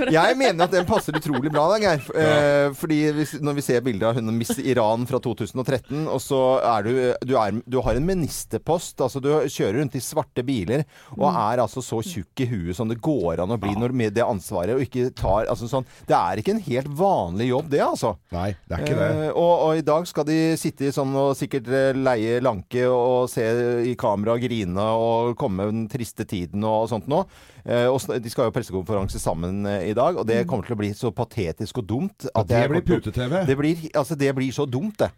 jeg 0.10 0.38
mener 0.40 0.66
at 0.66 0.74
den 0.74 0.88
passer 0.88 1.14
utrolig 1.18 1.52
bra, 1.54 1.68
da, 1.70 1.78
Geir. 1.82 2.06
Eh, 2.18 2.70
fordi 2.78 2.98
hvis, 3.14 3.36
når 3.44 3.58
vi 3.60 3.66
ser 3.66 3.84
bildet 3.86 4.08
av 4.10 4.18
hun 4.18 4.34
Miss 4.34 4.56
Iran 4.58 5.06
fra 5.10 5.20
2013, 5.22 6.08
og 6.10 6.22
så 6.24 6.40
er 6.66 6.88
du 6.88 6.92
du, 7.28 7.36
er, 7.38 7.60
du 7.68 7.78
har 7.86 7.98
en 8.00 8.08
ministerpost. 8.08 8.98
Altså 9.04 9.22
du 9.24 9.30
kjører 9.46 9.80
rundt 9.82 9.98
i 9.98 10.02
svarte 10.04 10.44
biler 10.48 10.86
og 11.16 11.28
er 11.30 11.62
altså 11.64 11.84
så 11.86 12.02
tjukk 12.06 12.44
i 12.44 12.50
huet 12.50 12.78
som 12.78 12.90
det 12.90 13.00
går 13.04 13.44
an 13.44 13.54
å 13.54 13.60
bli 13.62 13.76
når 13.78 13.94
med 13.98 14.16
det 14.18 14.26
ansvaret, 14.26 14.76
og 14.76 14.84
ikke 14.84 15.12
tar 15.18 15.48
altså 15.52 15.70
sånn 15.70 15.86
Det 16.08 16.16
er 16.18 16.42
ikke 16.42 16.56
en 16.56 16.64
helt 16.66 16.90
vanlig 16.98 17.52
jobb, 17.52 17.70
det, 17.74 17.84
altså. 17.86 18.16
Nei, 18.34 18.50
det 18.66 18.78
er 18.78 18.86
ikke 18.86 18.98
det. 18.98 19.12
Eh, 19.28 19.32
og, 19.34 19.54
og 19.68 19.82
i 19.82 19.86
dag 19.86 20.10
skal 20.10 20.28
de 20.28 20.40
sitte 20.60 20.92
sånn 20.96 21.14
og 21.18 21.36
sikkert 21.38 21.70
eh, 21.70 21.92
leie 21.98 22.42
lanke 22.44 22.88
og 22.90 23.30
se 23.32 23.46
i 23.88 23.96
kamera 24.00 24.38
og 24.38 24.44
grine 24.44 24.87
og 24.94 25.36
komme 25.40 25.64
med 25.64 25.74
den 25.74 25.88
triste 25.92 26.26
tiden 26.28 26.64
og 26.68 26.88
sånt 26.92 27.10
nå. 27.12 27.24
Eh, 27.66 27.88
og 27.90 28.00
de 28.22 28.32
skal 28.32 28.46
jo 28.46 28.52
ha 28.52 28.56
pressekonferanse 28.56 29.22
sammen 29.22 29.66
eh, 29.68 29.90
i 29.92 29.98
dag, 29.98 30.20
og 30.20 30.28
det 30.30 30.46
kommer 30.50 30.68
til 30.68 30.78
å 30.78 30.82
bli 30.82 30.94
så 30.98 31.12
patetisk 31.16 31.84
og 31.84 31.90
dumt. 31.90 32.30
At 32.34 32.50
det 32.50 32.64
blir 32.72 32.86
pute-TV. 32.88 33.44
Det 33.48 33.60
blir, 33.60 33.86
altså, 33.94 34.18
det 34.20 34.34
blir 34.38 34.56
så 34.56 34.68
dumt, 34.70 35.04
det. 35.04 35.12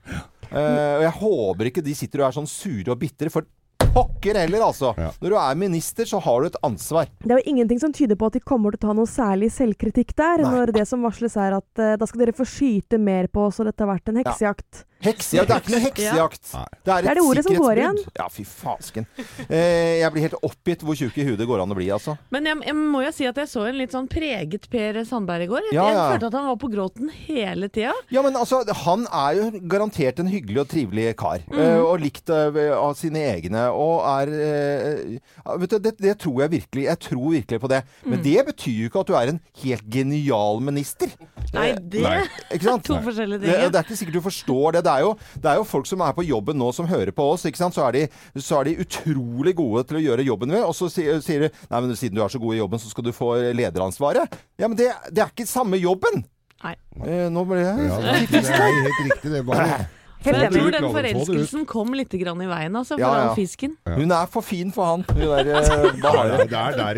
Eh, 0.50 0.96
og 0.98 1.06
jeg 1.06 1.16
håper 1.22 1.72
ikke 1.72 1.86
de 1.86 1.96
sitter 1.98 2.24
og 2.24 2.30
er 2.30 2.38
sånn 2.40 2.50
sure 2.50 2.96
og 2.96 3.02
bitre, 3.02 3.30
for 3.34 3.48
pokker 3.94 4.38
heller, 4.38 4.64
altså. 4.66 4.94
Ja. 4.98 5.10
Når 5.22 5.34
du 5.34 5.38
er 5.42 5.60
minister, 5.60 6.06
så 6.10 6.20
har 6.24 6.42
du 6.42 6.50
et 6.50 6.60
ansvar. 6.66 7.10
Det 7.24 7.32
er 7.34 7.42
jo 7.42 7.54
ingenting 7.54 7.82
som 7.82 7.94
tyder 7.96 8.20
på 8.20 8.30
at 8.30 8.38
de 8.38 8.44
kommer 8.44 8.76
til 8.76 8.82
å 8.82 8.90
ta 8.90 8.96
noe 8.98 9.10
særlig 9.10 9.52
selvkritikk 9.56 10.14
der, 10.18 10.44
Nei. 10.44 10.52
når 10.56 10.74
det 10.76 10.86
som 10.90 11.04
varsles 11.06 11.38
er 11.40 11.58
at 11.58 11.82
uh, 11.82 11.96
da 12.00 12.10
skal 12.10 12.26
dere 12.26 12.36
få 12.38 12.48
skyte 12.48 13.00
mer 13.02 13.30
på 13.32 13.48
oss, 13.48 13.60
og 13.62 13.70
dette 13.70 13.86
har 13.86 13.92
vært 13.94 14.12
en 14.12 14.22
heksejakt. 14.22 14.84
Heksejakt? 15.00 15.48
Det 15.48 15.56
er 15.56 15.62
ikke 15.64 15.72
noe 15.72 15.84
heksejakt. 15.86 16.50
Ja. 16.54 16.62
Det 16.84 16.92
er 16.92 17.02
Det 17.06 17.10
er 17.12 17.18
det 17.20 17.24
ordet 17.24 17.44
som 17.46 17.54
går 17.56 17.80
sikkerhetsbrudd. 17.80 18.18
Ja, 18.20 18.26
fy 18.36 18.44
fasken. 18.44 19.06
Eh, 19.48 20.00
jeg 20.02 20.12
blir 20.12 20.26
helt 20.26 20.36
oppgitt 20.44 20.82
hvor 20.84 20.98
tjukk 21.00 21.16
i 21.22 21.26
huet 21.30 21.40
det 21.40 21.48
går 21.48 21.64
an 21.64 21.72
å 21.72 21.78
bli, 21.78 21.88
altså. 21.96 22.18
Men 22.36 22.50
jeg, 22.50 22.60
jeg 22.68 22.76
må 22.76 23.04
jo 23.06 23.12
si 23.16 23.28
at 23.30 23.40
jeg 23.40 23.48
så 23.52 23.64
en 23.70 23.78
litt 23.80 23.96
sånn 23.96 24.10
preget 24.12 24.68
Per 24.74 25.00
Sandberg 25.08 25.46
i 25.46 25.50
går. 25.54 25.70
Jeg, 25.70 25.78
Ja, 25.80 25.86
ja. 25.88 25.94
jeg 25.96 26.16
følte 26.18 26.30
at 26.34 26.38
han 26.42 26.50
var 26.50 26.60
på 26.66 26.72
gråten 26.74 27.14
hele 27.30 27.70
tida. 27.72 27.94
Ja, 28.12 28.24
men 28.26 28.36
altså, 28.36 28.60
han 28.84 29.08
er 29.08 29.40
jo 29.40 29.48
garantert 29.72 30.20
en 30.20 30.28
hyggelig 30.34 30.64
og 30.66 30.70
trivelig 30.76 31.08
kar. 31.20 31.46
eh, 31.48 31.80
og 31.80 32.00
likt 32.04 32.30
av, 32.36 32.60
av 32.76 32.94
sine 33.00 33.24
egne. 33.32 33.70
Og 33.72 34.04
er 34.04 34.34
eh, 34.36 35.20
Vet 35.60 35.72
du, 35.72 35.80
det, 35.80 35.96
det 36.04 36.18
tror 36.22 36.44
jeg 36.44 36.52
virkelig. 36.58 36.84
Jeg 36.90 37.00
tror 37.08 37.32
virkelig 37.34 37.62
på 37.64 37.72
det. 37.72 37.82
Men 38.06 38.22
det 38.24 38.38
betyr 38.52 38.76
jo 38.84 38.90
ikke 38.92 39.02
at 39.06 39.08
du 39.10 39.16
er 39.18 39.32
en 39.34 39.40
helt 39.64 39.88
genial 39.90 40.60
minister. 40.64 41.10
Nei, 41.54 41.70
Eh, 41.72 41.78
det 41.82 42.02
Nei. 42.04 42.20
Ikke 42.54 42.64
sant? 42.68 42.84
To 42.86 42.98
forskjellige 43.06 43.40
Det, 43.42 43.54
ting. 43.56 43.72
det 43.74 43.80
er 43.80 43.86
ikke 43.88 43.98
sikkert 43.98 44.18
du 44.20 44.22
forstår 44.22 44.72
det. 44.78 44.84
Det 44.86 44.92
er, 44.94 45.00
jo, 45.06 45.14
det 45.42 45.50
er 45.52 45.56
jo 45.62 45.64
folk 45.66 45.86
som 45.90 46.02
er 46.06 46.14
på 46.14 46.26
jobben 46.28 46.58
nå, 46.62 46.72
som 46.76 46.88
hører 46.90 47.12
på 47.16 47.26
oss. 47.34 47.46
Ikke 47.50 47.58
sant? 47.62 47.74
Så, 47.74 47.86
er 47.88 47.92
de, 47.98 48.04
så 48.38 48.60
er 48.60 48.70
de 48.70 48.76
utrolig 48.86 49.56
gode 49.58 49.84
til 49.90 49.98
å 49.98 50.04
gjøre 50.04 50.26
jobben 50.28 50.52
ved. 50.54 50.64
Og 50.64 50.76
så 50.78 50.90
sier, 50.94 51.22
sier 51.26 51.48
de 51.48 51.52
Nei, 51.70 51.82
men 51.82 51.96
siden 51.98 52.16
du 52.20 52.24
er 52.26 52.30
så 52.34 52.40
god 52.42 52.54
i 52.58 52.60
jobben, 52.62 52.80
så 52.80 52.90
skal 52.94 53.04
du 53.08 53.12
få 53.16 53.34
lederansvaret. 53.58 54.36
Ja, 54.62 54.68
men 54.68 54.78
det, 54.78 54.92
det 55.10 55.24
er 55.26 55.32
ikke 55.34 55.48
samme 55.50 55.80
jobben! 55.82 56.24
Nei. 56.64 56.76
Eh, 57.06 57.30
nå 57.32 57.46
ble 57.48 57.62
jeg 57.64 57.88
Ja, 57.88 57.98
det 58.04 58.44
er 58.44 58.84
helt 58.84 59.00
riktig, 59.08 59.32
det. 59.32 59.46
Bare 59.48 59.88
jeg 60.20 60.50
tror 60.52 60.72
den 60.76 60.84
det 60.84 60.90
forelskelsen 60.92 61.62
kom 61.66 61.94
litt 61.96 62.12
grann 62.20 62.42
i 62.44 62.48
veien, 62.50 62.76
altså, 62.76 62.98
for 63.00 63.06
Ja, 63.06 63.30
ja. 63.30 63.34
fisken. 63.38 63.78
Hun 63.88 64.12
er 64.12 64.28
for 64.28 64.44
fin 64.44 64.74
for 64.76 64.84
han. 64.92 65.06
Hun 65.08 65.24
der 65.24 65.48
eh, 65.48 65.96
Ja, 66.04 66.12
ja, 66.28 66.44
det 66.44 66.44
er 66.44 66.44
det. 66.44 66.50
Det 66.50 66.60
er 66.60 66.78
der 66.84 66.94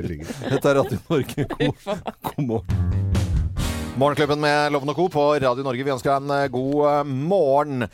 det 0.00 0.08
ligger. 0.08 0.32
Dette 0.48 0.72
er 0.72 0.80
Radio 0.80 0.98
Norge. 1.10 1.48
God, 1.58 2.12
god 2.32 2.44
morgen. 2.48 3.17
Morgenklubben 3.98 4.38
med 4.38 4.70
Loven 4.70 4.92
og 4.92 4.94
Co. 4.94 5.08
på 5.10 5.22
Radio 5.42 5.64
Norge. 5.66 5.82
Vi 5.82 5.90
ønsker 5.90 6.12
deg 6.12 6.22
en 6.22 6.34
eh, 6.36 6.50
god 6.54 6.82
eh, 6.86 7.08
morgen. 7.08 7.86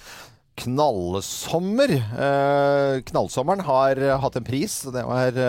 Knallsommer. 0.60 1.94
Eh, 1.96 2.96
knallsommeren 3.08 3.62
har 3.64 3.96
eh, 4.02 4.12
hatt 4.20 4.36
en 4.36 4.44
pris. 4.44 4.74
Det 4.92 5.00
var 5.08 5.40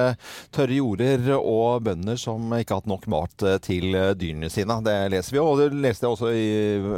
tørre 0.56 0.78
jorder 0.78 1.28
og 1.36 1.84
bønder 1.90 2.16
som 2.22 2.56
ikke 2.56 2.72
har 2.72 2.86
hatt 2.86 2.88
nok 2.94 3.04
mat 3.12 3.46
til 3.68 4.00
dyrene 4.16 4.48
sine. 4.54 4.80
Det 4.88 4.96
leser 5.12 5.36
vi, 5.36 5.44
og 5.44 5.60
det 5.60 5.68
leste 5.76 6.08
jeg 6.08 6.16
også 6.16 6.32
i, 6.32 6.48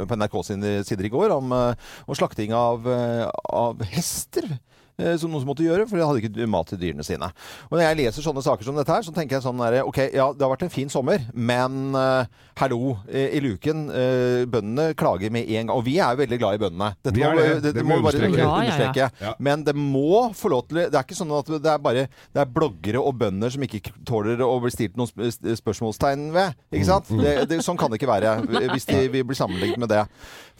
på 0.06 0.20
NRK 0.22 0.38
sine 0.52 0.76
sider 0.86 1.10
i 1.10 1.12
går, 1.16 1.34
om, 1.40 1.58
om 1.58 2.20
slakting 2.20 2.54
av, 2.54 2.86
av 2.86 3.82
hester. 3.90 4.52
Eh, 4.98 5.16
Som 5.20 5.30
noen 5.32 5.42
som 5.44 5.48
måtte 5.50 5.64
gjøre, 5.66 5.86
for 5.88 5.96
de 5.98 6.06
hadde 6.06 6.22
ikke 6.22 6.48
mat 6.50 6.68
til 6.72 6.80
dyrene 6.82 7.04
sine. 7.06 7.28
Og 7.70 7.76
når 7.78 7.84
jeg 7.86 7.98
leser 8.02 8.26
sånne 8.26 8.42
saker 8.44 8.66
som 8.68 8.76
dette 8.78 8.92
her, 8.92 9.06
så 9.06 9.14
tenker 9.14 9.38
jeg 9.38 9.46
sånn 9.46 9.58
der, 9.62 9.78
Ok, 9.86 9.98
ja, 10.12 10.28
det 10.34 10.44
har 10.44 10.52
vært 10.52 10.66
en 10.68 10.72
fin 10.74 10.90
sommer, 10.92 11.22
men 11.34 11.94
uh, 11.96 12.24
hallo, 12.58 12.96
i 13.08 13.40
luken. 13.44 13.86
Uh, 13.92 14.44
bøndene 14.50 14.90
klager 14.98 15.30
med 15.34 15.48
en 15.48 15.68
gang. 15.68 15.74
Og 15.76 15.84
vi 15.86 15.98
er 16.02 16.12
jo 16.16 16.22
veldig 16.22 16.38
glad 16.42 16.58
i 16.58 16.62
bøndene. 16.66 16.90
Dette 17.06 17.18
må, 17.22 17.32
det. 17.38 17.46
det, 17.48 17.62
Det 17.68 17.74
det 17.78 17.86
må 17.86 17.96
må 18.00 18.08
bare 18.08 18.28
understreke. 18.28 18.98
Ja, 18.98 19.08
ja, 19.08 19.28
ja. 19.28 19.34
Men 19.38 19.64
det 19.66 19.74
må 19.78 20.28
få 20.36 20.50
lov 20.52 20.66
til 20.68 20.82
Det 20.88 20.94
er 20.94 21.04
ikke 21.06 21.18
sånn 21.18 21.32
at 21.38 21.50
det 21.58 21.72
er 21.72 21.82
bare 21.82 22.06
det 22.08 22.42
er 22.42 22.50
bloggere 22.52 23.00
og 23.00 23.16
bønder 23.20 23.50
som 23.54 23.62
ikke 23.64 23.80
tåler 24.06 24.40
å 24.44 24.54
bli 24.62 24.70
stilt 24.74 24.96
noen 24.98 25.08
sp- 25.10 25.54
spørsmålstegn 25.62 26.28
ved. 26.34 26.56
Ikke 26.74 26.88
sant? 26.88 27.10
Mm. 27.10 27.22
Det, 27.24 27.34
det, 27.50 27.60
sånn 27.64 27.78
kan 27.80 27.90
det 27.92 28.00
ikke 28.00 28.10
være 28.10 28.36
hvis 28.74 28.86
de, 28.88 29.02
vi 29.12 29.22
blir 29.26 29.38
sammenlignet 29.38 29.80
med 29.82 29.90
det. 29.92 30.02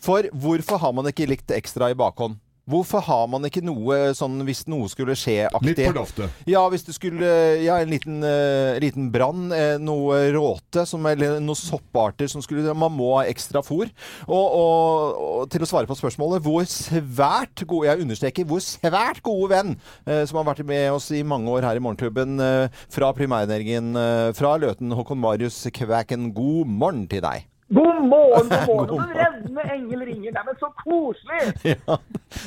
For 0.03 0.29
hvorfor 0.33 0.79
har 0.83 0.93
man 0.95 1.09
ikke 1.11 1.27
likt 1.31 1.51
ekstra 1.55 1.91
i 1.93 1.97
bakhånd? 1.99 2.39
Hvorfor 2.69 3.05
har 3.07 3.27
man 3.33 3.47
ikke 3.49 3.63
noe 3.65 4.13
sånn 4.17 4.41
hvis 4.47 4.65
noe 4.71 4.89
skulle 4.93 5.15
Litt 5.17 5.23
skje-aktig? 5.23 5.89
på 5.89 5.97
loftet. 5.97 6.43
Ja, 6.49 6.65
hvis 6.73 6.87
det 6.87 6.97
skulle 6.97 7.29
Ja, 7.63 7.79
en 7.81 7.93
liten, 7.93 8.21
uh, 8.23 8.77
liten 8.83 9.09
brann, 9.15 9.49
uh, 9.53 9.77
noe 9.81 10.21
råte, 10.35 10.85
som, 10.89 11.07
eller 11.09 11.39
noen 11.41 11.59
sopparter 11.59 12.29
som 12.31 12.45
skulle 12.45 12.75
Man 12.79 12.95
må 12.95 13.15
ha 13.17 13.25
ekstra 13.29 13.63
fôr. 13.65 13.89
Og, 14.29 14.47
og, 14.47 15.19
og 15.29 15.53
til 15.53 15.65
å 15.65 15.71
svare 15.71 15.89
på 15.89 15.97
spørsmålet 15.99 16.45
Vår 16.45 16.69
svært 16.69 17.65
gode 17.69 17.89
Jeg 17.89 18.05
understreker 18.05 18.49
vår 18.49 18.63
svært 18.65 19.23
gode 19.25 19.51
venn, 19.53 19.77
uh, 20.09 20.23
som 20.29 20.41
har 20.41 20.49
vært 20.51 20.67
med 20.69 20.91
oss 20.93 21.11
i 21.15 21.25
mange 21.27 21.51
år 21.53 21.67
her 21.67 21.79
i 21.79 21.83
Morgenklubben, 21.83 22.39
eh, 22.43 22.81
fra 22.93 23.13
primærnæringen 23.17 23.97
eh, 23.97 24.33
fra 24.37 24.57
Løten, 24.61 24.93
Håkon 24.95 25.21
Marius 25.21 25.67
Kvæken. 25.75 26.33
God 26.37 26.67
morgen 26.67 27.07
til 27.11 27.23
deg. 27.25 27.47
God 27.69 27.99
morgen, 28.09 28.49
god 28.49 28.67
morgen. 28.73 29.01
Og 29.01 29.11
reddende 29.21 29.65
engel 29.75 30.05
ringer. 30.09 30.33
Neimen, 30.37 30.57
så 30.61 30.71
koselig! 30.85 31.41
Ja, 31.89 31.97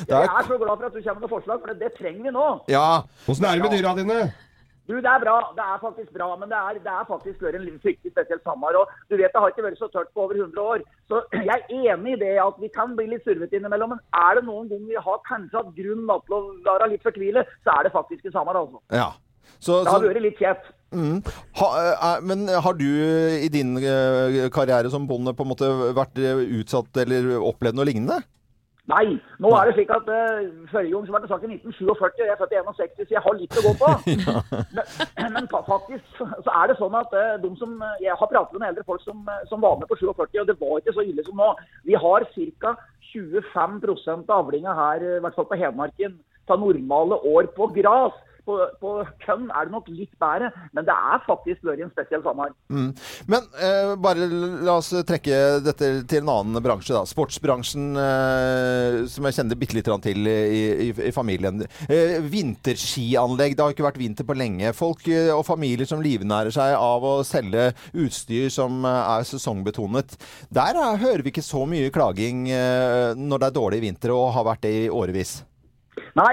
det 0.06 0.14
Jeg 0.14 0.24
er, 0.24 0.30
er 0.38 0.46
så 0.46 0.56
glad 0.58 0.76
for 0.78 0.86
at 0.86 0.94
du 0.94 1.02
kommer 1.02 1.20
med 1.24 1.30
forslag, 1.30 1.60
for 1.60 1.68
det, 1.72 1.78
det 1.82 1.90
trenger 1.98 2.22
vi 2.26 2.30
nå. 2.34 2.46
ja. 2.70 2.86
Åssen 3.30 3.46
er 3.46 3.58
det 3.58 3.64
med 3.64 3.74
dyra 3.76 3.92
dine? 3.98 4.18
Du, 4.88 4.94
det 4.98 5.10
er 5.10 5.20
bra. 5.22 5.34
Det 5.58 5.64
er 5.72 5.78
faktisk 5.82 6.10
bra, 6.16 6.28
men 6.40 6.50
det 6.50 6.58
er, 6.58 6.78
det 6.86 6.92
er 6.92 7.04
faktisk 7.08 7.42
vært 7.44 7.58
en 7.58 7.80
fryktelig 7.84 8.12
spesiell 8.14 8.40
sommer. 8.46 8.78
Og 8.80 8.90
du 9.10 9.14
vet, 9.18 9.30
det 9.34 9.42
har 9.42 9.52
ikke 9.52 9.64
vært 9.66 9.78
så 9.82 9.88
tørt 9.94 10.10
på 10.14 10.24
over 10.24 10.38
100 10.38 10.62
år. 10.74 10.82
Så 11.10 11.22
jeg 11.48 11.54
er 11.54 11.94
enig 11.94 12.16
i 12.16 12.20
det 12.24 12.32
at 12.42 12.58
vi 12.62 12.70
kan 12.74 12.94
bli 12.98 13.06
litt 13.12 13.26
survete 13.26 13.58
innimellom. 13.58 13.94
Men 13.94 14.02
er 14.26 14.38
det 14.40 14.44
noen 14.48 14.70
gang 14.70 14.86
vi 14.90 14.98
har 15.06 15.22
kanskje 15.28 15.58
hatt 15.60 15.74
grunn 15.78 16.06
til 16.26 16.38
å 16.38 16.42
være 16.66 16.90
litt 16.94 17.06
fortvile, 17.06 17.46
så 17.66 17.76
er 17.78 17.86
det 17.88 17.94
faktisk 17.98 18.26
i 18.26 18.34
sommer, 18.34 18.58
altså. 18.62 18.82
ja. 18.94 19.10
Så, 19.62 19.82
Det 19.86 19.90
har 19.92 20.02
vært 20.02 20.22
litt 20.24 20.38
kjeft. 20.42 20.70
Mm. 20.92 21.16
ha, 21.60 21.70
er, 21.80 22.22
men 22.28 22.46
har 22.48 22.76
du 22.78 22.86
i 22.86 23.48
din 23.52 23.74
eh, 23.80 24.46
karriere 24.54 24.92
som 24.92 25.08
bonde 25.08 25.34
på 25.36 25.46
en 25.46 25.52
måte 25.54 25.72
vært 25.96 26.20
eh, 26.20 26.44
utsatt 26.60 27.02
eller 27.04 27.34
opplevd 27.40 27.80
noe 27.80 27.88
lignende? 27.88 28.22
Nei, 28.90 29.12
nå 29.38 29.50
er 29.54 29.68
det 29.68 29.76
slik 29.76 29.90
at 29.94 30.08
uh, 30.10 30.40
forrige 30.72 30.90
gang 30.90 31.04
så 31.06 31.14
ble 31.14 31.20
det 31.22 31.28
sagt 31.30 31.44
i 31.46 31.50
1947, 31.54 32.02
og 32.02 32.24
jeg 32.26 32.32
er 32.32 32.40
født 32.40 32.54
i 32.54 32.62
61, 32.66 32.96
så 32.98 33.14
jeg 33.14 33.22
har 33.26 33.36
litt 33.38 33.58
å 33.60 33.62
gå 33.62 33.72
på. 33.78 33.90
Men, 34.74 35.28
men 35.36 35.46
faktisk 35.52 36.18
så 36.18 36.54
er 36.56 36.72
det 36.72 36.76
sånn 36.80 36.96
at 36.98 37.14
uh, 37.14 37.36
de 37.44 37.52
som, 37.60 37.76
eh, 37.78 38.00
jeg 38.08 38.18
har 38.18 38.30
pratet 38.32 38.58
med 38.58 38.72
eldre 38.72 38.84
folk 38.88 39.04
som, 39.06 39.22
eh, 39.30 39.44
som 39.50 39.62
var 39.62 39.78
med 39.78 39.86
på 39.86 40.00
47, 40.00 40.40
og 40.42 40.50
det 40.50 40.58
var 40.58 40.82
ikke 40.82 40.96
så 40.98 41.06
ille 41.06 41.22
som 41.28 41.38
nå. 41.38 41.52
Vi 41.86 41.94
har 41.94 42.26
ca. 42.34 42.74
25 43.12 43.78
av 44.26 44.34
avlinga 44.40 44.74
her, 44.74 45.06
eh, 45.06 45.16
i 45.20 45.22
hvert 45.22 45.38
fall 45.38 45.46
på 45.46 45.60
Hedmarken, 45.62 46.18
av 46.50 46.60
normale 46.60 47.20
år 47.22 47.52
på 47.54 47.70
gras. 47.78 48.18
På, 48.46 48.58
på 48.82 48.92
kønn 49.22 49.48
er 49.54 49.68
det 49.68 49.74
nok 49.74 49.88
litt 49.92 50.12
bedre, 50.20 50.50
men 50.74 50.86
det 50.86 50.94
er 50.94 51.22
faktisk 51.26 51.62
vært 51.66 51.84
en 51.84 51.92
spesiell 51.92 52.24
sommer. 52.24 52.50
Mm. 52.72 52.90
Men 53.30 53.46
eh, 53.62 53.92
bare 54.02 54.26
la 54.66 54.76
oss 54.80 54.90
trekke 55.06 55.38
dette 55.62 55.90
til 56.10 56.24
en 56.24 56.32
annen 56.32 56.62
bransje, 56.64 56.94
da. 56.94 57.04
Sportsbransjen, 57.08 57.92
eh, 58.02 58.98
som 59.12 59.28
jeg 59.28 59.38
kjenner 59.38 59.60
bitte 59.60 59.78
litt 59.78 59.90
til 60.06 60.26
i, 60.26 60.64
i, 60.88 60.90
i 61.10 61.12
familien. 61.14 61.62
Eh, 61.86 62.18
vinterskianlegg. 62.32 63.56
Det 63.56 63.64
har 63.64 63.76
ikke 63.76 63.86
vært 63.86 64.00
vinter 64.02 64.26
på 64.26 64.36
lenge. 64.38 64.74
Folk 64.76 65.06
eh, 65.12 65.30
og 65.34 65.46
familier 65.46 65.88
som 65.88 66.02
livnærer 66.02 66.54
seg 66.54 66.74
av 66.78 67.06
å 67.06 67.14
selge 67.26 67.70
utstyr 67.92 68.50
som 68.52 68.82
eh, 68.88 69.14
er 69.18 69.28
sesongbetonet. 69.28 70.18
Der 70.52 70.74
er, 70.74 71.00
hører 71.02 71.22
vi 71.22 71.34
ikke 71.34 71.46
så 71.46 71.64
mye 71.68 71.92
klaging 71.94 72.48
eh, 72.50 73.14
når 73.18 73.38
det 73.38 73.50
er 73.50 73.58
dårlig 73.60 73.82
vinter, 73.86 74.14
og 74.16 74.32
har 74.36 74.50
vært 74.50 74.66
det 74.66 74.76
i 74.84 74.92
årevis. 74.92 75.40
Nei, 76.12 76.32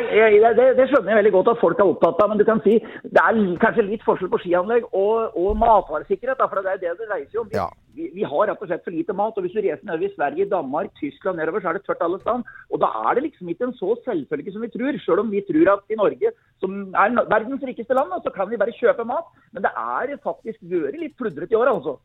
det, 0.58 0.66
det 0.76 0.86
skjønner 0.90 1.14
jeg 1.14 1.20
veldig 1.22 1.32
godt 1.38 1.50
at 1.54 1.62
folk 1.62 1.80
er 1.80 1.88
opptatt 1.88 2.18
av. 2.20 2.32
Men 2.32 2.40
du 2.42 2.46
kan 2.48 2.60
si 2.66 2.78
det 2.84 3.22
er 3.22 3.38
kanskje 3.62 3.86
litt 3.88 4.04
forskjell 4.04 4.32
på 4.34 4.42
skianlegg 4.44 4.90
og, 4.92 5.38
og 5.40 5.54
matvaresikkerhet. 5.62 6.42
For 6.42 6.60
det 6.60 6.74
er 6.74 6.82
det 6.82 6.98
det 7.00 7.08
dreier 7.08 7.30
seg 7.30 7.40
om. 7.44 7.48
Vi, 7.48 7.56
Ja. 7.60 7.70
vi, 7.96 8.10
vi 8.18 8.28
har 8.28 8.50
rett 8.50 8.66
og 8.66 8.68
slett 8.68 8.84
for 8.84 8.96
lite 8.96 9.16
mat. 9.16 9.40
og 9.40 9.48
Hvis 9.48 9.56
du 9.56 9.62
reiser 9.64 9.88
nedover 9.88 10.10
i 10.10 10.16
Sverige, 10.18 10.50
Danmark, 10.52 10.92
Tyskland 11.00 11.40
nedover, 11.40 11.64
så 11.64 11.72
er 11.72 11.80
det 11.80 11.86
tørt 11.88 12.04
alle 12.04 12.20
steder. 12.20 12.44
Og 12.70 12.84
da 12.84 12.92
er 13.06 13.16
det 13.16 13.26
liksom 13.30 13.54
ikke 13.56 13.70
en 13.70 13.78
så 13.80 13.96
selvfølge 14.04 14.56
som 14.56 14.68
vi 14.68 14.74
tror. 14.76 15.00
Selv 15.06 15.24
om 15.24 15.32
vi 15.32 15.46
tror 15.48 15.74
at 15.78 15.96
i 15.96 16.00
Norge, 16.04 16.36
som 16.60 16.80
er 16.92 17.16
verdens 17.32 17.64
rikeste 17.72 17.96
land, 17.96 18.12
så 18.20 18.36
kan 18.36 18.52
vi 18.52 18.60
bare 18.60 18.76
kjøpe 18.76 19.08
mat. 19.08 19.32
Men 19.56 19.64
det 19.64 19.72
er 19.72 20.18
faktisk 20.24 20.60
vært 20.68 21.00
litt 21.00 21.16
pludrete 21.16 21.56
i 21.56 21.62
år, 21.62 21.72
altså. 21.72 21.96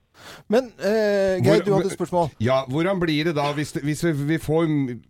Men 0.48 0.70
eh, 0.78 1.40
Geir, 1.42 1.60
Hvor- 1.60 1.64
du 1.66 1.72
hadde 1.74 1.90
et 1.90 1.96
spørsmål. 1.98 2.30
Ja, 2.40 2.60
hvordan 2.70 3.00
blir 3.02 3.24
det 3.30 3.34
da 3.36 3.48
hvis, 3.56 3.72
det, 3.76 3.82
hvis 3.86 4.04
vi, 4.06 4.12
vi 4.34 4.38
får 4.38 4.68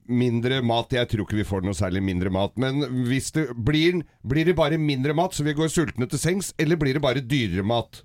mindre 0.08 0.62
mat? 0.62 0.92
Jeg 0.96 1.08
tror 1.12 1.26
ikke 1.26 1.40
vi 1.42 1.46
får 1.48 1.62
noe 1.66 1.76
særlig 1.76 2.02
mindre 2.02 2.30
mat. 2.34 2.56
Men 2.60 2.82
hvis 3.08 3.30
det 3.36 3.48
blir, 3.66 4.02
blir 4.26 4.44
det 4.48 4.56
bare 4.56 4.78
mindre 4.80 5.14
mat, 5.14 5.34
så 5.36 5.44
vi 5.46 5.54
går 5.54 5.68
sultne 5.72 6.08
til 6.10 6.18
sengs, 6.18 6.54
eller 6.58 6.76
blir 6.80 6.94
det 6.98 7.02
bare 7.04 7.20
dyrere 7.24 7.64
mat? 7.66 8.02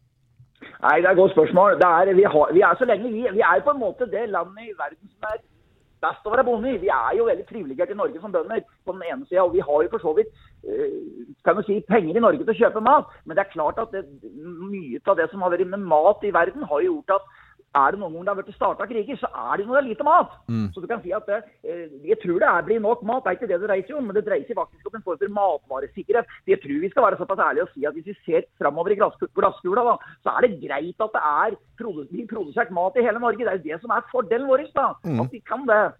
Nei, 0.80 0.98
det 1.02 1.08
er 1.08 1.12
et 1.16 1.20
godt 1.20 1.34
spørsmål. 1.36 1.78
Det 1.80 1.88
er, 1.88 2.14
vi, 2.16 2.24
har, 2.24 2.52
vi 2.56 2.62
er 2.64 2.76
så 2.80 2.86
lenge 2.88 3.12
vi, 3.12 3.24
vi 3.36 3.42
er 3.44 3.64
på 3.66 3.74
en 3.76 3.82
måte 3.82 4.08
det 4.12 4.28
landet 4.32 4.68
i 4.70 4.76
verden 4.80 5.08
som 5.12 5.28
er 5.32 5.40
best 6.04 6.26
å 6.26 6.34
være 6.34 6.46
bonde 6.48 6.72
i. 6.74 6.80
Vi 6.82 6.92
er 6.94 7.18
jo 7.18 7.28
veldig 7.28 7.46
privilegerte 7.50 7.96
i 7.96 8.00
Norge 8.00 8.22
som 8.22 8.34
bønder 8.34 8.64
på 8.86 8.96
den 8.96 9.06
ene 9.08 9.28
sida, 9.28 9.44
og 9.46 9.54
vi 9.56 9.64
har 9.66 9.84
jo 9.86 9.92
for 9.94 10.04
så 10.04 10.14
vidt 10.18 10.32
eh, 10.64 10.96
kan 11.48 11.58
du 11.60 11.64
si, 11.68 11.80
penger 11.90 12.18
i 12.18 12.24
Norge 12.24 12.44
til 12.44 12.56
å 12.56 12.60
kjøpe 12.62 12.84
mat. 12.86 13.12
Men 13.26 13.38
det 13.38 13.46
er 13.46 13.54
klart 13.54 13.82
at 13.82 13.94
det, 13.96 14.06
mye 14.34 15.02
av 15.06 15.20
det 15.20 15.30
som 15.32 15.46
har 15.46 15.54
vært 15.56 15.72
med 15.72 15.86
mat 15.92 16.26
i 16.28 16.34
verden, 16.36 16.68
har 16.70 16.86
gjort 16.86 17.18
at 17.20 17.30
er 17.76 17.92
det 17.92 18.00
noen 18.00 18.14
ganger 18.14 18.26
det 18.26 18.34
har 18.34 18.40
vært 18.42 18.56
starta 18.56 18.88
kriger, 18.90 19.18
så 19.22 19.30
er 19.30 19.58
det 19.58 19.68
når 19.68 19.76
det 19.76 19.82
er 19.84 19.90
lite 19.90 20.04
mat. 20.08 20.32
Så 20.74 20.82
du 20.82 20.88
kan 20.88 21.02
si 21.04 21.12
at 21.14 21.26
det, 21.30 21.44
eh, 21.64 21.90
Jeg 22.10 22.18
tror 22.24 22.40
det 22.40 22.50
er 22.50 22.62
blir 22.66 22.80
nok 22.82 23.04
mat, 23.04 23.24
det 23.24 23.30
er 23.30 23.38
ikke 23.38 23.48
det 23.52 23.60
det 23.62 23.70
dreier 23.70 23.86
seg 23.88 23.98
om, 23.98 24.06
men 24.10 24.16
det 24.16 24.26
dreier 24.26 24.48
seg 24.48 24.56
faktisk 24.58 24.88
om 24.90 24.96
en 24.96 25.06
form 25.06 25.18
for 25.20 25.30
matvaresikkerhet. 25.38 26.26
Jeg 26.48 26.62
tror 26.62 26.82
vi 26.82 26.90
skal 26.90 27.04
være 27.04 27.18
såpass 27.22 27.40
ærlige 27.46 27.64
og 27.68 27.70
si 27.74 27.86
at 27.86 27.94
hvis 27.94 28.10
vi 28.10 28.16
ser 28.26 28.42
framover 28.58 28.92
i 28.92 29.00
glass- 29.00 29.32
glasskula, 29.36 29.84
da, 29.86 29.96
så 30.24 30.38
er 30.38 30.48
det 30.48 30.62
greit 30.66 31.00
at 31.00 31.14
det 31.14 31.24
er 31.24 31.58
produsert 31.78 32.72
mat 32.72 32.96
i 32.98 33.06
hele 33.06 33.20
Norge. 33.20 33.38
Det 33.38 33.48
er 33.48 33.58
jo 33.58 33.68
det 33.70 33.82
som 33.82 33.92
er 33.92 34.02
fordelen 34.12 34.48
vår. 34.48 34.66
da, 34.74 34.94
At 35.24 35.32
vi 35.32 35.40
kan 35.40 35.66
det. 35.66 35.94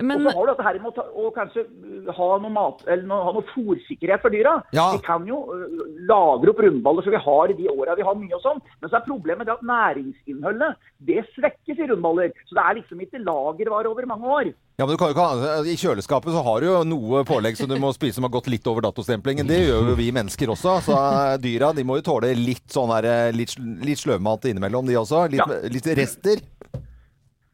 Men 0.00 0.20
og 0.20 0.26
så 0.30 0.36
har 0.36 0.46
du 0.46 0.52
dette 0.52 0.66
her 0.66 0.78
med 0.82 1.00
å, 1.02 1.30
kanskje 1.36 1.64
uh, 1.64 2.10
ha 2.16 2.28
noe 2.42 2.52
mat, 2.52 2.82
eller 2.86 3.06
noe, 3.08 3.22
ha 3.24 3.32
noe 3.36 3.46
fôrsikkerhet 3.54 4.24
for 4.24 4.34
dyra. 4.34 4.58
Ja. 4.76 4.90
Vi 4.96 5.02
kan 5.06 5.24
jo 5.28 5.42
uh, 5.48 5.80
lagre 6.10 6.52
opp 6.52 6.62
rundballer 6.64 7.06
så 7.06 7.14
vi 7.14 7.22
har 7.28 7.52
i 7.52 7.58
de 7.58 7.70
åra 7.72 7.96
vi 7.98 8.06
har 8.06 8.18
mye 8.18 8.36
og 8.36 8.44
sånn. 8.44 8.62
Men 8.82 8.92
så 8.92 9.00
er 9.00 9.08
problemet 9.08 9.48
det 9.48 9.56
at 9.56 9.66
næringsinnholdet 9.66 10.92
det 11.06 11.24
svekkes 11.34 11.80
i 11.80 11.90
rundballer. 11.90 12.32
Så 12.48 12.58
det 12.58 12.64
er 12.64 12.78
liksom 12.80 13.02
ikke 13.04 13.24
lagervare 13.24 13.90
over 13.90 14.08
mange 14.08 14.38
år. 14.38 14.54
Ja, 14.76 14.84
men 14.84 14.92
du 14.92 15.00
kan 15.00 15.08
jo 15.08 15.14
ikke 15.14 15.24
ha, 15.24 15.60
I 15.64 15.74
kjøleskapet 15.80 16.34
så 16.34 16.42
har 16.44 16.60
du 16.60 16.66
jo 16.68 16.80
noe 16.84 17.22
pålegg 17.24 17.56
som 17.56 17.68
du 17.70 17.78
må 17.80 17.94
spise 17.96 18.18
som 18.18 18.26
har 18.26 18.32
gått 18.34 18.50
litt 18.52 18.66
over 18.68 18.84
datostemplingen. 18.84 19.48
Det 19.48 19.62
gjør 19.62 19.92
jo 19.92 19.94
vi 19.96 20.10
mennesker 20.12 20.52
også. 20.52 20.74
Så 20.84 20.96
eh, 20.96 21.36
dyra 21.40 21.70
de 21.76 21.84
må 21.88 21.96
jo 21.96 22.04
tåle 22.04 22.34
litt 22.36 22.66
sånn 22.72 22.92
her, 22.92 23.08
litt, 23.32 23.54
litt 23.56 24.02
sløvmat 24.02 24.44
innimellom, 24.50 24.84
de 24.88 24.98
også. 25.00 25.24
Litt, 25.32 25.40
Ja. 25.40 25.72
litt 25.72 25.88
rester. 25.96 26.44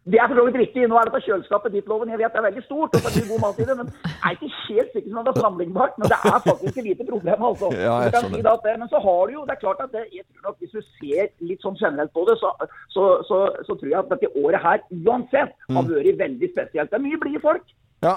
Det 0.02 0.18
er 0.18 0.26
for 0.26 0.34
så 0.34 0.44
vidt 0.48 0.56
riktig. 0.58 0.82
Nå 0.90 0.96
er 0.98 1.06
dette 1.06 1.20
kjøleskapet 1.22 1.74
ditt, 1.76 1.86
Loven. 1.86 2.10
Jeg 2.10 2.18
vet 2.18 2.32
det 2.34 2.40
er 2.40 2.46
veldig 2.48 2.62
stort, 2.66 2.96
og 2.98 3.04
det 3.06 3.20
mye 3.22 3.28
god 3.30 3.42
mat 3.44 3.60
i 3.62 3.66
det, 3.68 3.76
men 3.78 3.90
jeg 4.02 4.24
er 4.26 4.34
ikke 4.34 4.48
helt 4.68 4.90
sikker 4.96 5.08
som 5.12 5.18
om 5.20 5.26
det 5.28 5.32
er 5.34 5.44
sammenlignbart. 5.44 5.94
Men 6.02 6.10
det 6.10 6.18
er 6.32 6.40
faktisk 6.48 6.80
et 6.82 6.88
lite 6.88 7.06
problem, 7.12 7.44
altså. 7.50 7.70
Ja, 7.86 7.92
si 8.34 8.40
det 8.42 8.50
at 8.54 8.64
det, 8.66 8.74
men 8.82 8.90
så 8.90 8.98
har 9.06 9.20
du 9.30 9.32
jo, 9.36 9.44
det 9.46 9.54
er 9.54 9.60
klart 9.62 9.84
at 9.86 9.92
det, 9.94 10.02
jeg 10.16 10.24
tror 10.26 10.48
nok 10.48 10.56
hvis 10.58 10.74
du 10.74 10.82
ser 10.98 11.30
litt 11.52 11.62
sånn 11.62 11.78
generelt 11.78 12.12
på 12.18 12.24
det, 12.26 12.34
så, 12.42 12.50
så, 12.96 13.04
så, 13.28 13.38
så 13.68 13.78
tror 13.78 13.92
jeg 13.92 14.00
at 14.02 14.10
dette 14.16 14.32
året 14.42 14.60
her 14.66 14.82
uansett 15.06 15.54
Mm. 15.70 15.76
har 15.78 15.86
vært 15.88 16.18
veldig 16.18 16.48
spesielt. 16.50 16.90
Det 16.90 16.98
er 16.98 17.06
mye 17.06 17.18
blide 17.22 17.40
folk. 17.40 17.62
Ja. 18.02 18.16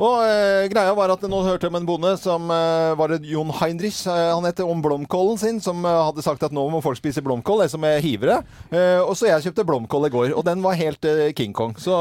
Og 0.00 0.24
eh, 0.26 0.66
greia 0.72 0.90
var 0.98 1.12
at 1.14 1.22
nå 1.30 1.38
hørte 1.46 1.68
jeg 1.68 1.70
om 1.70 1.78
en 1.78 1.86
bonde 1.86 2.10
som 2.18 2.50
eh, 2.50 2.92
var 2.98 3.12
det 3.12 3.20
Jon 3.30 3.52
Heinrich, 3.60 4.00
eh, 4.10 4.30
han 4.34 4.46
heter, 4.48 4.66
om 4.66 4.82
blomkålen 4.82 5.38
sin, 5.38 5.60
som 5.62 5.84
eh, 5.86 6.00
hadde 6.08 6.24
sagt 6.26 6.42
at 6.46 6.54
nå 6.54 6.64
må 6.72 6.80
folk 6.82 6.98
spise 6.98 7.22
blomkål, 7.22 7.62
det 7.64 7.70
som 7.70 7.86
er 7.86 8.02
hivere. 8.02 8.40
Eh, 8.74 8.98
og 8.98 9.14
så 9.18 9.28
jeg 9.28 9.46
kjøpte 9.46 9.66
blomkål 9.68 10.08
i 10.08 10.12
går, 10.16 10.34
og 10.34 10.42
den 10.48 10.64
var 10.64 10.78
helt 10.80 11.06
eh, 11.06 11.30
King 11.38 11.54
Kong. 11.54 11.76
Så 11.78 11.94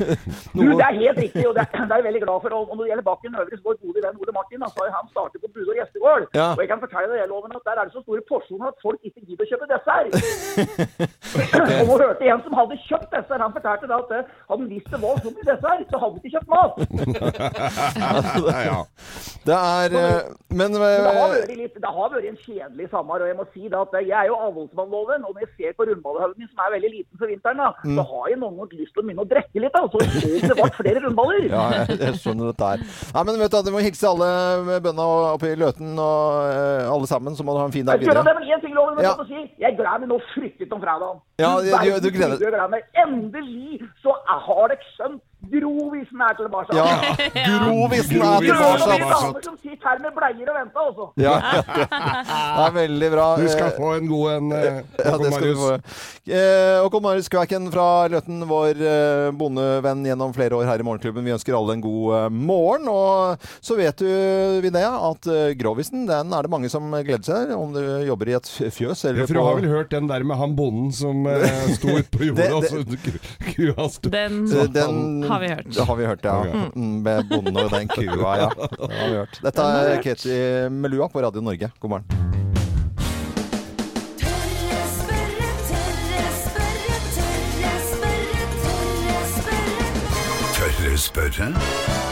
Du, 0.54 0.62
det 0.62 0.86
er 0.86 0.94
helt 1.00 1.18
riktig, 1.18 1.42
og 1.48 1.56
det, 1.58 1.66
det 1.74 1.82
er 1.90 1.98
jeg 1.98 2.06
veldig 2.06 2.22
glad 2.26 2.38
for. 2.44 2.54
Og 2.54 2.70
når 2.76 2.84
det 2.84 2.90
gjelder 2.92 3.08
Bakken 3.10 3.34
Øvre, 3.40 3.58
så 3.58 3.66
går 3.66 3.80
gode 3.82 4.04
venn 4.06 4.22
Ole 4.22 4.36
Martin. 4.38 4.62
han 4.62 4.72
sa 4.76 4.86
jo 4.86 4.94
han 4.94 5.10
startet 5.10 5.42
på 5.42 5.50
Budår 5.56 5.80
gjestegård. 5.80 6.28
Ja. 6.38 6.48
Og 6.54 6.62
jeg 6.62 6.70
kan 6.70 6.82
fortelle 6.84 7.10
deg, 7.16 7.26
Loven, 7.32 7.56
at 7.58 7.66
der 7.66 7.82
er 7.82 7.90
det 7.90 7.96
så 7.96 8.04
store 8.06 8.22
porsjoner 8.30 8.70
at 8.70 8.78
folk 8.84 9.00
ikke 9.02 9.26
gidder 9.26 9.42
å 9.42 9.50
kjøpe 9.50 9.70
dessert. 9.74 10.10
Og 11.80 11.86
nå 11.90 11.98
hørte 11.98 12.26
jeg 12.26 12.34
en 12.36 12.46
som 12.46 12.54
hadde 12.60 12.78
kjøpt 12.86 13.10
dessert. 13.16 13.42
Han 13.42 13.54
fortalte 13.58 13.90
da 13.90 13.98
at 14.04 14.14
hadde 14.50 14.60
han 14.60 14.68
visst 14.68 14.90
det 14.92 15.00
var 15.02 15.16
så 15.24 15.30
mye 15.32 15.46
dessert, 15.48 15.86
så 15.90 16.00
hadde 16.02 16.12
han 16.12 16.20
ikke 16.20 16.34
kjøpt 16.36 16.50
mat. 16.52 16.59
ja. 18.70 18.78
det 19.48 19.56
er 19.56 19.88
eh, 20.00 20.20
Men 20.50 20.72
Men 20.72 20.80
det 20.80 20.82
har 20.82 21.14
eh, 21.14 21.18
vært, 21.34 21.52
litt, 21.56 21.74
det 21.80 21.90
har 21.96 22.08
vært 22.12 22.26
en 22.30 22.38
kjedelig 22.44 22.86
sommer, 22.92 23.16
og 23.24 23.28
jeg 23.30 23.36
må 23.38 23.44
si 23.54 23.62
at 23.70 23.92
jeg 24.00 24.10
er 24.20 24.26
jo 24.30 24.34
avholdsmannloven, 24.48 25.20
og 25.26 25.30
når 25.36 25.40
jeg 25.44 25.50
ser 25.56 25.70
på 25.78 25.82
rundballhaugen 25.90 26.36
min, 26.42 26.50
som 26.50 26.58
er 26.66 26.70
veldig 26.76 26.90
liten 26.96 27.14
for 27.20 27.26
vinteren, 27.30 27.58
da, 27.62 27.68
Mm. 27.80 27.96
så 27.96 28.02
har 28.10 28.24
jeg 28.30 28.38
noen 28.42 28.56
ganger 28.60 28.76
lyst 28.80 28.92
til 28.94 29.00
å 29.00 29.04
begynne 29.06 29.24
å 29.24 29.28
drikke 29.30 29.58
litt, 29.62 29.72
da, 29.72 29.80
så 29.88 29.96
det 30.00 30.54
ble 30.58 30.68
flere 30.76 30.98
rundballer. 31.06 31.44
ja, 31.48 31.62
jeg, 31.78 31.86
jeg 32.02 32.14
skjønner 32.20 32.44
dette 32.50 32.66
her. 32.70 32.78
Nei, 33.14 33.22
men 33.30 33.34
vet 33.40 33.52
du, 33.54 33.58
Du 33.70 33.74
må 33.74 33.80
hilse 33.84 34.06
alle 34.10 34.28
bøndene 34.84 35.06
oppe 35.36 35.46
i 35.52 35.56
Løten 35.60 35.90
og 36.02 36.20
eh, 36.50 36.84
alle 36.90 37.06
sammen, 37.10 37.32
så 37.38 37.42
må 37.46 37.50
du 37.56 37.60
ha 37.62 37.66
en 37.70 37.74
fin 37.74 37.86
dag 37.86 37.94
Jeg 38.00 38.04
videre. 38.10 38.24
det, 38.26 38.34
men 38.40 38.44
en 38.50 38.60
ting 38.64 38.74
loven 38.76 38.94
Ja. 39.04 39.14
si. 39.30 39.40
Jeg 39.60 39.76
gleder 39.78 39.98
meg 40.02 40.08
nå 40.10 40.18
fryktelig 40.34 40.72
om 40.72 40.80
fredagen. 40.82 41.20
Ja, 41.40 41.52
Du 41.60 41.64
du- 41.70 42.00
du- 42.10 42.16
gleder- 42.18 42.60
jeg 42.60 42.70
meg. 42.70 42.82
Endelig 43.06 43.80
så 44.02 44.10
har 44.26 44.68
dere 44.68 44.78
skjønt 44.96 45.20
Grovisen 45.50 46.20
er 46.20 46.34
tilbake. 46.36 46.76
Ja, 46.76 46.84
Grovisen 47.64 48.20
er 48.22 48.44
tilbake. 48.44 48.90
er 48.92 49.04
damer 49.08 49.40
som 49.44 49.56
sitter 49.62 49.88
her 49.88 49.98
med 50.04 50.12
bleier 50.16 50.50
og 50.52 50.56
venter, 50.58 50.82
altså. 50.90 51.06
Ja, 51.16 51.34
det 52.56 52.66
er 52.66 52.74
veldig 52.76 53.08
bra. 53.14 53.26
Du 53.40 53.46
skal 53.48 53.70
Eh, 53.70 53.76
få 53.78 53.92
en 53.96 54.08
god 54.10 54.26
en, 54.34 54.52
eh, 54.52 54.82
Ja, 55.04 55.10
Håkon 55.14 55.24
det 55.24 55.30
Marius. 55.32 55.58
få. 55.58 55.70
Eh, 56.30 56.76
Håkon 56.84 57.02
Marius 57.06 57.28
Kvæken 57.32 57.70
fra 57.72 57.86
Løten, 58.12 58.42
vår 58.50 58.80
eh, 58.84 59.30
bondevenn 59.40 60.04
gjennom 60.06 60.34
flere 60.36 60.58
år 60.58 60.68
her 60.68 60.82
i 60.82 60.86
Morgenklubben. 60.86 61.24
Vi 61.24 61.32
ønsker 61.34 61.56
alle 61.56 61.76
en 61.78 61.84
god 61.84 62.14
eh, 62.18 62.28
morgen. 62.30 62.88
Og 62.92 63.48
så 63.64 63.76
vet 63.80 63.96
du, 64.02 64.08
Linnea, 64.64 64.92
at 65.10 65.26
eh, 65.30 65.54
Grovisen 65.60 66.04
den 66.10 66.32
er 66.36 66.42
det 66.46 66.52
mange 66.52 66.68
som 66.72 66.90
gleder 66.92 67.24
seg 67.26 67.48
til, 67.50 67.56
om 67.56 67.72
du 67.74 67.80
jobber 68.06 68.28
i 68.32 68.36
et 68.38 68.50
fjøs 68.74 69.04
eller 69.08 69.22
Ja, 69.24 69.26
for 69.30 69.40
du 69.40 69.42
har 69.46 69.58
vel 69.60 69.70
hørt 69.72 69.90
den 69.94 70.08
der 70.10 70.24
med 70.26 70.36
han 70.40 70.54
bonden 70.58 70.92
som 70.92 71.24
eh, 71.30 71.48
sto 71.78 71.96
ute 71.96 72.10
på 72.12 72.28
jorda, 72.30 72.50
og 72.60 72.68
så 72.68 72.84
kua 73.54 73.88
sto 73.90 74.10
Den 74.12 74.40
Eh, 74.50 74.66
den 74.72 75.22
har 75.30 75.40
vi 75.42 75.48
hørt. 75.52 75.68
Det 75.74 75.86
har 75.88 75.96
vi 76.00 76.06
hørt, 76.10 76.24
ja. 76.24 76.36
Mm, 76.74 77.02
med 77.06 77.28
bonden 77.30 77.56
og 77.56 77.70
den 77.72 77.88
kua, 77.88 78.34
ja. 78.44 78.48
Det 78.78 78.90
har 78.98 79.08
vi 79.08 79.16
hørt. 79.22 79.40
Dette 79.44 79.62
er 79.62 80.02
Ketchy 80.04 80.36
med 80.70 80.90
lua 80.94 81.08
på 81.12 81.22
Radio 81.24 81.40
Norge. 81.44 81.70
God 81.80 81.90
morgen. 81.96 82.04
Tørre 84.20 84.84
spørre, 84.96 85.50
tørre 85.70 86.32
spørre, 86.44 86.98
tørre 87.16 87.80
spørre, 89.34 89.70
Tørre 90.60 90.98
spørre? 90.98 92.09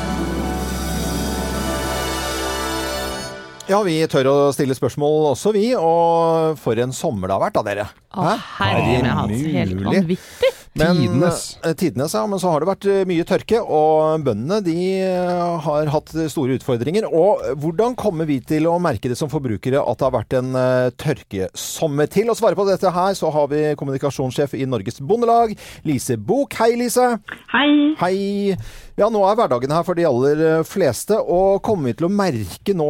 Ja, 3.68 3.82
vi 3.84 3.98
tør 4.08 4.30
å 4.30 4.36
stille 4.56 4.72
spørsmål 4.76 5.32
også, 5.34 5.50
vi. 5.52 5.66
Og 5.76 6.56
for 6.62 6.78
en 6.80 6.94
sommer 6.96 7.28
det 7.28 7.36
har 7.36 7.42
vært 7.42 7.58
da, 7.58 7.64
dere. 7.66 7.84
Å, 8.16 8.30
herre 8.58 8.86
min 8.86 9.08
hatt. 9.12 9.34
Helt 9.52 9.82
vanvittig. 9.84 10.54
Men, 10.78 10.94
Tidenes. 11.00 11.58
eh, 11.66 11.74
Tidenes, 11.76 12.14
ja. 12.14 12.22
Men 12.30 12.40
så 12.40 12.52
har 12.52 12.62
det 12.62 12.68
vært 12.70 12.86
eh, 12.88 13.02
mye 13.08 13.26
tørke, 13.28 13.60
og 13.60 14.22
bøndene 14.24 14.60
de 14.64 14.76
eh, 15.02 15.58
har 15.66 15.90
hatt 15.92 16.12
store 16.32 16.56
utfordringer. 16.56 17.08
Og 17.10 17.44
hvordan 17.60 17.96
kommer 17.98 18.28
vi 18.30 18.38
til 18.46 18.68
å 18.70 18.78
merke 18.80 19.10
det 19.10 19.18
som 19.20 19.28
forbrukere 19.32 19.82
at 19.82 20.00
det 20.00 20.06
har 20.06 20.16
vært 20.16 20.38
en 20.38 20.58
tørkesommer? 21.02 22.08
Til 22.14 22.32
å 22.32 22.38
svare 22.38 22.56
på 22.56 22.64
dette 22.68 22.94
her, 22.94 23.16
så 23.18 23.32
har 23.34 23.50
vi 23.52 23.64
kommunikasjonssjef 23.80 24.54
i 24.56 24.68
Norges 24.70 25.02
Bondelag, 25.04 25.52
Lise 25.88 26.16
Bok. 26.16 26.56
Hei, 26.62 26.72
Lise. 26.80 27.10
Hei. 27.52 27.70
Hei. 28.00 28.56
Ja, 28.98 29.06
nå 29.14 29.20
er 29.22 29.36
hverdagen 29.38 29.70
her 29.70 29.84
for 29.86 29.94
de 29.94 30.02
aller 30.08 30.40
eh, 30.42 30.64
fleste, 30.66 31.14
og 31.22 31.60
kommer 31.62 31.92
vi 31.92 31.98
til 32.00 32.08
å 32.08 32.10
merke 32.10 32.74
nå 32.74 32.88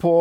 på 0.00 0.12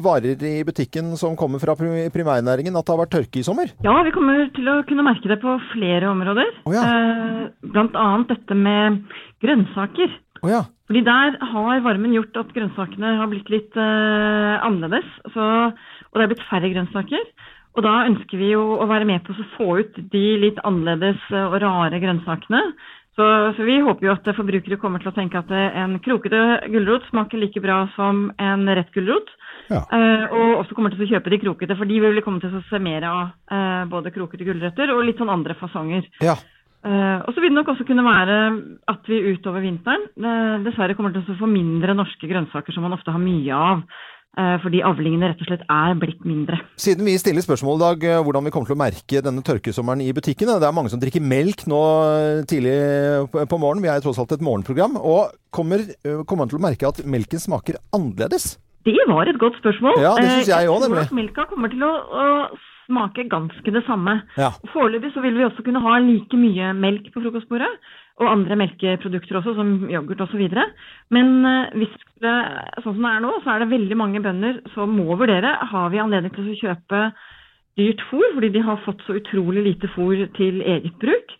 varer 0.00 0.40
i 0.48 0.54
butikken 0.64 1.10
som 1.20 1.36
kommer 1.36 1.60
fra 1.60 1.74
primærnæringen 1.76 2.78
at 2.80 2.88
det 2.88 2.94
har 2.94 3.02
vært 3.02 3.12
tørke 3.12 3.42
i 3.42 3.44
sommer? 3.44 3.74
Ja, 3.84 3.98
vi 4.06 4.14
kommer 4.16 4.46
til 4.56 4.70
å 4.72 4.78
kunne 4.88 5.04
merke 5.04 5.28
det 5.28 5.42
på 5.44 5.58
flere 5.74 6.08
områder. 6.14 6.48
Eh, 6.72 7.42
blant 7.68 8.00
annet 8.00 8.32
dette 8.32 8.56
med 8.56 9.02
grønnsaker. 9.44 10.16
Fordi 10.40 11.04
der 11.04 11.36
har 11.52 11.84
varmen 11.84 12.16
gjort 12.16 12.40
at 12.40 12.56
grønnsakene 12.56 13.12
har 13.20 13.28
blitt 13.30 13.52
litt 13.52 13.76
uh, 13.76 14.56
annerledes. 14.64 15.06
Så, 15.36 15.44
og 15.68 16.16
det 16.16 16.24
er 16.24 16.32
blitt 16.32 16.48
færre 16.48 16.72
grønnsaker. 16.72 17.28
Og 17.72 17.84
da 17.86 17.92
ønsker 18.08 18.40
vi 18.40 18.50
jo 18.52 18.64
å 18.80 18.88
være 18.88 19.06
med 19.08 19.22
på 19.24 19.32
å 19.32 19.46
få 19.54 19.68
ut 19.80 20.00
de 20.12 20.24
litt 20.42 20.58
annerledes 20.66 21.22
eh, 21.32 21.46
og 21.46 21.60
rare 21.62 22.00
grønnsakene. 22.02 22.60
Så, 23.12 23.24
så 23.56 23.64
vi 23.68 23.76
håper 23.84 24.06
jo 24.06 24.14
at 24.14 24.28
forbrukere 24.36 24.78
kommer 24.80 25.02
til 25.02 25.10
å 25.10 25.16
tenke 25.16 25.36
at 25.42 25.50
en 25.52 25.98
krokete 26.00 26.38
gulrot 26.72 27.04
smaker 27.10 27.42
like 27.42 27.60
bra 27.60 27.82
som 27.96 28.30
en 28.40 28.64
rett 28.72 28.88
gulrot. 28.94 29.28
Eh, 29.72 30.24
og 30.32 30.62
også 30.62 30.76
kommer 30.76 30.92
til 30.92 31.04
å 31.04 31.10
kjøpe 31.10 31.32
de 31.32 31.40
krokete, 31.42 31.76
for 31.78 31.88
de 31.88 32.00
vil 32.02 32.22
komme 32.24 32.40
til 32.42 32.56
å 32.56 32.62
se 32.70 32.80
mer 32.82 33.04
av 33.08 33.20
eh, 33.52 33.84
både 33.92 34.12
krokete 34.14 34.46
gulrøtter 34.48 34.94
og 34.94 35.04
litt 35.06 35.20
sånn 35.20 35.32
andre 35.32 35.56
fasonger. 35.60 36.08
Ja. 36.24 36.38
Eh, 36.82 37.18
og 37.22 37.30
så 37.34 37.42
vil 37.42 37.52
det 37.52 37.58
nok 37.60 37.74
også 37.74 37.86
kunne 37.88 38.06
være 38.06 38.38
at 38.90 39.12
vi 39.12 39.20
utover 39.36 39.62
vinteren 39.62 40.08
dessverre 40.64 40.96
kommer 40.98 41.14
til 41.14 41.22
å 41.22 41.38
få 41.38 41.50
mindre 41.50 41.94
norske 41.94 42.26
grønnsaker 42.30 42.74
som 42.74 42.88
man 42.88 42.96
ofte 42.96 43.14
har 43.14 43.22
mye 43.22 43.60
av. 43.70 43.84
eh, 44.38 44.56
fordi 44.62 44.82
avlingene 44.86 45.30
rett 45.30 45.44
og 45.44 45.50
slett 45.50 45.62
er 45.66 45.98
blitt 46.00 46.24
mindre. 46.28 46.58
Siden 46.80 47.06
vi 47.08 47.18
stiller 47.20 47.44
spørsmål 47.44 47.78
i 47.78 47.84
dag 47.84 48.08
eh, 48.08 48.22
hvordan 48.24 48.48
vi 48.48 48.54
kommer 48.54 48.70
til 48.70 48.76
å 48.76 48.82
merke 48.82 49.22
denne 49.24 49.44
tørkesommeren 49.46 50.04
i 50.04 50.10
butikkene. 50.16 50.58
Det 50.62 50.68
er 50.68 50.76
mange 50.76 50.92
som 50.92 51.02
drikker 51.02 51.24
melk 51.24 51.66
nå 51.70 51.82
eh, 52.08 52.42
tidlig 52.50 52.76
på 53.50 53.60
morgenen. 53.60 53.84
Vi 53.86 53.92
er 53.92 54.02
tross 54.04 54.20
alt 54.22 54.34
et 54.36 54.44
morgenprogram. 54.44 54.98
Og 54.98 55.32
kommer, 55.54 55.84
kommer 56.24 56.44
man 56.44 56.52
til 56.52 56.60
å 56.60 56.66
merke 56.66 56.90
at 56.90 57.02
melken 57.04 57.42
smaker 57.42 57.80
annerledes? 57.96 58.56
Det 58.82 58.98
var 59.06 59.28
et 59.30 59.38
godt 59.38 59.56
spørsmål. 59.60 60.00
Ja, 60.02 60.16
det 60.18 60.28
synes 60.30 60.50
jeg 60.50 60.68
også, 60.68 60.88
nemlig. 60.88 61.08
Melka 61.14 61.46
kommer 61.50 61.70
til 61.70 61.84
å, 61.86 61.92
å 61.92 62.24
smake 62.88 63.28
ganske 63.30 63.74
det 63.74 63.82
samme. 63.86 64.18
Ja. 64.40 64.50
Foreløpig 64.72 65.12
så 65.14 65.22
vil 65.24 65.38
vi 65.38 65.46
også 65.46 65.64
kunne 65.66 65.82
ha 65.84 65.98
like 66.02 66.38
mye 66.38 66.72
melk 66.76 67.08
på 67.14 67.22
frokostbordet, 67.22 67.70
og 68.20 68.28
andre 68.28 68.58
melkeprodukter 68.60 69.38
også, 69.38 69.54
som 69.56 69.70
yoghurt 69.90 70.20
osv. 70.26 70.42
Men 71.14 71.30
eh, 71.48 71.76
hvis 71.80 71.94
det, 72.22 72.34
sånn 72.82 72.96
som 72.96 73.06
det 73.06 73.12
er 73.12 73.22
nå, 73.24 73.30
så 73.42 73.54
er 73.54 73.62
det 73.62 73.72
veldig 73.72 73.98
mange 73.98 74.22
bønder 74.24 74.60
som 74.74 74.92
må 74.92 75.16
vurdere 75.16 75.54
har 75.72 75.92
vi 75.92 76.02
anledning 76.02 76.34
til 76.34 76.52
å 76.52 76.58
kjøpe 76.60 77.06
dyrt 77.80 78.04
fôr, 78.10 78.26
fordi 78.34 78.52
de 78.52 78.66
har 78.66 78.82
fått 78.84 79.00
så 79.06 79.16
utrolig 79.16 79.64
lite 79.64 79.88
fôr 79.94 80.26
til 80.36 80.60
eget 80.60 80.98
bruk. 81.00 81.32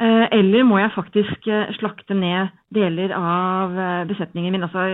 Eh, 0.00 0.26
Eller 0.38 0.64
må 0.64 0.78
jeg 0.78 0.94
faktisk 0.94 1.50
eh, 1.50 1.74
slakte 1.80 2.14
ned 2.14 2.54
deler 2.70 3.12
av 3.16 3.74
besetningen 4.06 4.54
min, 4.54 4.62
altså 4.62 4.86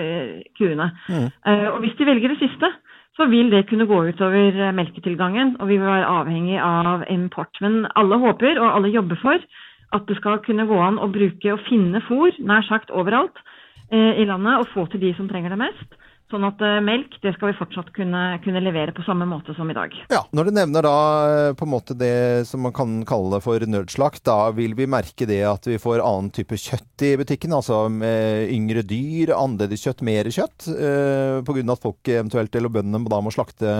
kuene. 0.56 0.88
Mm. 1.12 1.26
Og 1.74 1.82
hvis 1.82 1.98
de 1.98 2.06
velger 2.08 2.32
det 2.32 2.38
siste, 2.40 2.70
så 3.16 3.26
vil 3.28 3.50
det 3.52 3.66
kunne 3.68 3.84
gå 3.88 3.98
utover 4.08 4.72
melketilgangen, 4.76 5.58
og 5.60 5.68
vi 5.68 5.76
vil 5.76 5.84
være 5.88 6.08
avhengig 6.08 6.56
av 6.64 7.04
import. 7.12 7.60
Men 7.60 7.82
alle 8.00 8.16
håper, 8.22 8.56
og 8.60 8.70
alle 8.78 8.94
jobber 8.94 9.20
for, 9.20 9.44
at 9.94 10.08
det 10.08 10.16
skal 10.18 10.40
kunne 10.46 10.66
gå 10.66 10.78
an 10.82 10.98
å 10.98 11.10
bruke 11.12 11.52
og 11.54 11.62
finne 11.68 12.02
fôr 12.08 12.34
nær 12.42 12.66
sagt 12.66 12.90
overalt 12.90 13.38
eh, 13.92 14.18
i 14.22 14.26
landet, 14.26 14.58
og 14.60 14.72
få 14.74 14.86
til 14.90 15.02
de 15.04 15.12
som 15.18 15.28
trenger 15.30 15.54
det 15.54 15.62
mest. 15.62 15.98
Sånn 16.26 16.42
at 16.42 16.62
eh, 16.64 16.80
melk 16.82 17.12
det 17.22 17.36
skal 17.36 17.52
vi 17.52 17.58
fortsatt 17.60 17.92
kunne, 17.94 18.20
kunne 18.42 18.62
levere 18.64 18.94
på 18.94 19.04
samme 19.06 19.28
måte 19.30 19.54
som 19.54 19.68
i 19.70 19.76
dag. 19.76 19.92
Ja, 20.10 20.24
Når 20.34 20.48
du 20.48 20.56
nevner 20.56 20.82
da 20.82 20.96
eh, 21.30 21.50
på 21.54 21.68
en 21.68 21.70
måte 21.70 21.94
det 21.94 22.48
som 22.50 22.64
man 22.66 22.74
kan 22.74 22.96
kalle 23.06 23.38
for 23.44 23.62
nødslakt, 23.62 24.24
da 24.26 24.50
vil 24.56 24.74
vi 24.74 24.88
merke 24.90 25.28
det 25.30 25.44
at 25.46 25.70
vi 25.70 25.78
får 25.78 26.02
annen 26.02 26.32
type 26.34 26.58
kjøtt 26.58 27.06
i 27.06 27.14
butikken? 27.20 27.54
Altså 27.54 27.84
med 27.92 28.50
yngre 28.50 28.82
dyr, 28.82 29.36
annerledes 29.36 29.86
kjøtt, 29.86 30.02
mer 30.06 30.26
kjøtt? 30.34 30.66
Eh, 30.74 31.38
av 31.46 31.76
at 31.76 31.84
folk 31.86 32.10
eventuelt, 32.10 32.58
eller 32.58 32.74
bøndene, 32.74 33.06
da 33.06 33.22
må 33.22 33.30
slakte, 33.30 33.70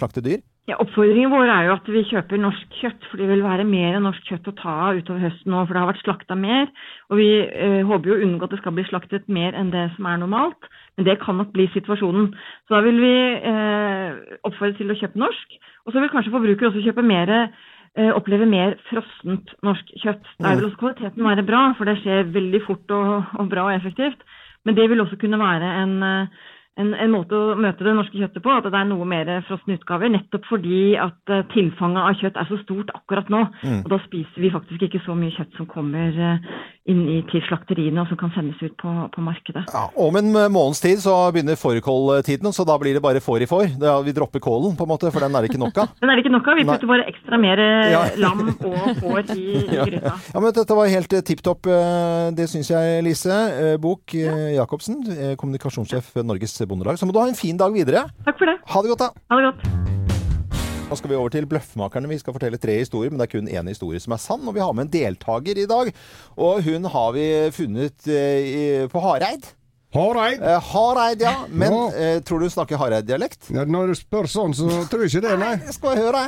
slakte 0.00 0.24
dyr? 0.24 0.40
Ja, 0.68 0.76
Oppfordringen 0.82 1.30
vår 1.32 1.48
er 1.48 1.62
jo 1.64 1.76
at 1.78 1.86
vi 1.88 2.02
kjøper 2.10 2.40
norsk 2.40 2.74
kjøtt, 2.76 3.06
for 3.08 3.20
det 3.20 3.28
vil 3.30 3.40
være 3.40 3.64
mer 3.64 4.00
norsk 4.04 4.26
kjøtt 4.28 4.50
å 4.50 4.56
ta 4.56 4.74
av 4.90 4.98
utover 5.00 5.22
høsten 5.24 5.52
nå, 5.52 5.62
for 5.64 5.72
det 5.72 5.80
har 5.80 5.88
vært 5.88 6.02
slakta 6.04 6.36
mer. 6.36 6.68
Og 7.08 7.20
vi 7.20 7.28
eh, 7.40 7.80
håper 7.88 8.10
jo 8.10 8.18
å 8.18 8.26
unngå 8.26 8.44
at 8.44 8.52
det 8.52 8.60
skal 8.60 8.76
bli 8.76 8.84
slaktet 8.88 9.30
mer 9.32 9.56
enn 9.56 9.72
det 9.72 9.86
som 9.94 10.08
er 10.10 10.20
normalt, 10.20 10.68
men 10.98 11.06
det 11.06 11.20
kan 11.22 11.38
nok 11.38 11.52
bli 11.54 11.68
situasjonen. 11.70 12.32
Så 12.66 12.74
da 12.74 12.82
vil 12.82 12.98
vi 12.98 13.14
eh, 13.46 14.38
oppfordre 14.42 14.74
til 14.80 14.90
å 14.90 14.98
kjøpe 14.98 15.22
norsk, 15.22 15.58
og 15.86 15.94
så 15.94 16.02
vil 16.02 16.10
kanskje 16.10 16.34
forbrukere 16.34 16.72
også 16.72 16.82
kjøpe 16.82 17.04
mer 17.06 17.30
eh, 17.38 18.10
oppleve 18.10 18.48
mer 18.50 18.74
frossent 18.90 19.54
norsk 19.62 19.94
kjøtt. 20.02 20.26
Der 20.42 20.58
vil 20.58 20.66
også 20.66 20.80
kvaliteten 20.82 21.30
være 21.30 21.46
bra, 21.46 21.62
for 21.78 21.86
det 21.86 22.00
skjer 22.02 22.34
veldig 22.34 22.62
fort 22.66 22.94
og, 22.98 23.30
og 23.38 23.50
bra 23.52 23.68
og 23.68 23.76
effektivt. 23.76 24.26
Men 24.66 24.74
det 24.74 24.88
vil 24.90 25.00
også 25.04 25.20
kunne 25.22 25.38
være 25.40 25.70
en, 25.84 25.94
eh, 26.02 26.46
en, 26.78 26.94
en 26.94 27.10
måte 27.12 27.34
å 27.34 27.56
møte 27.58 27.84
det 27.84 27.94
norske 27.98 28.16
kjøttet 28.20 28.44
på, 28.44 28.52
at 28.54 28.66
det 28.68 28.74
er 28.78 28.88
noe 28.88 29.04
mer 29.08 29.30
frosne 29.48 29.76
utgaver. 29.78 30.12
Nettopp 30.14 30.46
fordi 30.48 30.94
at 31.00 31.32
eh, 31.34 31.44
tilfanget 31.54 32.02
av 32.06 32.18
kjøtt 32.22 32.38
er 32.38 32.48
så 32.52 32.58
stort 32.64 32.92
akkurat 32.94 33.28
nå. 33.34 33.44
Mm. 33.66 33.80
Og 33.84 33.92
da 33.92 33.98
spiser 34.06 34.42
vi 34.44 34.52
faktisk 34.54 34.86
ikke 34.88 35.02
så 35.06 35.16
mye 35.18 35.34
kjøtt 35.36 35.58
som 35.58 35.66
kommer 35.70 36.14
eh, 36.14 36.50
inn 36.88 37.02
i, 37.12 37.18
til 37.28 37.42
slakteriene 37.44 38.00
og 38.00 38.08
som 38.08 38.16
kan 38.20 38.30
sendes 38.32 38.60
ut 38.64 38.72
på, 38.80 38.88
på 39.12 39.20
markedet. 39.26 39.66
Om 40.00 40.16
en 40.22 40.30
måneds 40.54 40.80
tid 40.80 41.02
så 41.04 41.16
begynner 41.34 41.58
fårikåltiden, 41.60 42.48
så 42.56 42.64
da 42.64 42.78
blir 42.80 42.96
det 42.96 43.02
bare 43.04 43.20
får 43.20 43.44
i 43.44 43.48
får. 43.50 43.66
Vi 44.06 44.14
dropper 44.16 44.40
kålen, 44.40 44.72
på 44.78 44.86
en 44.86 44.92
måte, 44.94 45.10
for 45.12 45.20
den 45.24 45.36
er 45.36 45.44
det 45.44 45.50
ikke 45.52 45.60
nok 45.60 45.82
av. 45.82 45.90
Den 46.00 46.08
er 46.12 46.16
det 46.16 46.22
ikke 46.24 46.32
nok 46.32 46.48
av. 46.48 46.56
Vi 46.56 46.64
putter 46.68 46.88
bare 46.88 47.04
ekstra 47.10 47.38
mer 47.42 47.60
eh, 47.60 47.90
Ja. 47.92 48.00
lam 48.22 48.40
og 48.54 49.02
får 49.02 49.34
i, 49.34 49.42
i 49.42 49.66
Ja. 49.78 49.84
gryta. 49.88 50.14
ja, 50.32 50.40
men 50.40 50.54
Dette 50.56 50.76
var 50.78 50.88
helt 50.94 51.12
eh, 51.18 51.24
tipp 51.26 51.42
topp. 51.44 51.66
eh, 51.68 52.30
Det 52.38 52.48
syns 52.50 52.70
jeg, 52.72 53.02
Lise. 53.04 53.36
Eh, 53.58 53.74
Bok 53.82 54.14
ja. 54.16 54.32
Jacobsen, 54.62 55.02
eh, 55.12 55.34
kommunikasjonssjef 55.40 56.14
Norges 56.24 56.56
Bondelag. 56.68 56.98
Så 57.00 57.08
må 57.08 57.12
du 57.16 57.20
ha 57.22 57.26
en 57.30 57.38
fin 57.38 57.56
dag 57.60 57.72
videre. 57.74 58.06
Takk 58.26 58.38
for 58.40 58.50
det. 58.50 58.58
Ha 58.72 58.82
det 58.84 58.92
godt, 58.94 59.04
da. 59.06 59.10
Ha 59.32 59.40
det 59.40 59.50
godt. 59.50 59.84
Nå 60.88 60.96
skal 60.96 61.10
vi 61.12 61.16
over 61.20 61.28
til 61.34 61.44
Bløffmakerne. 61.44 62.08
Vi 62.08 62.16
skal 62.22 62.32
fortelle 62.32 62.56
tre 62.60 62.78
historier, 62.80 63.10
men 63.12 63.20
det 63.20 63.26
er 63.26 63.32
kun 63.34 63.48
én 63.52 63.68
historie 63.68 64.00
som 64.00 64.14
er 64.16 64.20
sann. 64.22 64.46
Og 64.48 64.54
vi 64.56 64.62
har 64.64 64.72
med 64.72 64.86
en 64.86 64.92
deltaker 64.94 65.58
i 65.60 65.66
dag. 65.68 65.90
Og 66.40 66.62
hun 66.64 66.88
har 66.94 67.10
vi 67.12 67.26
funnet 67.52 68.08
eh, 68.08 68.86
på 68.88 69.02
Hareid. 69.04 69.50
Hareid? 69.92 70.40
Eh, 70.44 70.70
Hareid, 70.70 71.20
ja. 71.24 71.34
Men 71.48 71.72
Ja. 71.76 71.82
eh, 71.92 72.20
tror 72.24 72.40
du 72.40 72.46
hun 72.48 72.54
snakker 72.56 72.80
Hareid-dialekt? 72.80 73.50
Ja, 73.52 73.64
når 73.68 73.92
du 73.92 73.98
spør 74.00 74.28
sånn, 74.28 74.56
så 74.56 74.68
tror 74.88 75.04
jeg 75.04 75.12
ikke 75.12 75.26
det, 75.28 75.36
nei. 75.40 75.52
nei 75.64 75.72
skal 75.76 75.96
jeg 75.96 76.06
høre. 76.06 76.24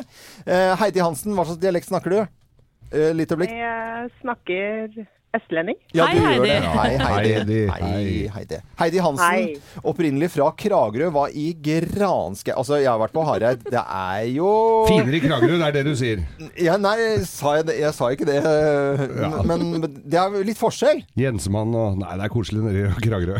Eh, 0.46 0.74
Heidi 0.80 1.00
Hansen, 1.04 1.32
hva 1.36 1.44
slags 1.48 1.60
dialekt 1.64 1.88
snakker 1.88 2.10
du? 2.16 2.20
Eh, 2.92 3.12
litt 3.16 3.32
øyeblikk. 3.32 3.52
Jeg 3.56 4.10
snakker 4.20 5.06
østlending. 5.36 5.76
Ja, 5.94 6.06
du 6.10 6.18
gjør 6.18 6.44
det. 6.44 6.56
Hei, 6.74 6.88
Heidi. 6.98 7.32
Heidi. 7.34 7.58
Hei, 7.70 8.30
Heidi. 8.34 8.58
Heidi 8.80 9.02
Hansen, 9.04 9.26
Hei. 9.26 9.82
opprinnelig 9.86 10.30
fra 10.34 10.48
Kragerø, 10.58 11.10
var 11.14 11.34
i 11.34 11.50
Granske... 11.54 12.54
Altså, 12.56 12.80
jeg 12.82 12.90
har 12.90 12.98
vært 13.02 13.14
på 13.14 13.24
Hareid. 13.28 13.62
Det 13.70 13.82
er 13.82 14.24
jo 14.34 14.50
Finere 14.88 15.20
i 15.20 15.22
Kragerø, 15.24 15.60
det 15.60 15.68
er 15.68 15.76
det 15.78 15.84
du 15.86 15.92
sier. 15.98 16.24
Ja, 16.58 16.76
nei, 16.80 16.96
sa 17.28 17.54
jeg, 17.60 17.68
det? 17.70 17.78
jeg 17.82 17.94
sa 17.96 18.10
ikke 18.14 18.28
det. 18.28 18.40
Men 19.46 19.86
det 19.86 20.18
er 20.18 20.42
litt 20.46 20.60
forskjell. 20.60 21.04
Jensemann 21.20 21.74
og 21.78 22.00
Nei, 22.00 22.16
det 22.16 22.26
er 22.26 22.32
koselig 22.32 22.64
nede 22.64 22.88
i 22.88 23.06
Kragerø. 23.06 23.38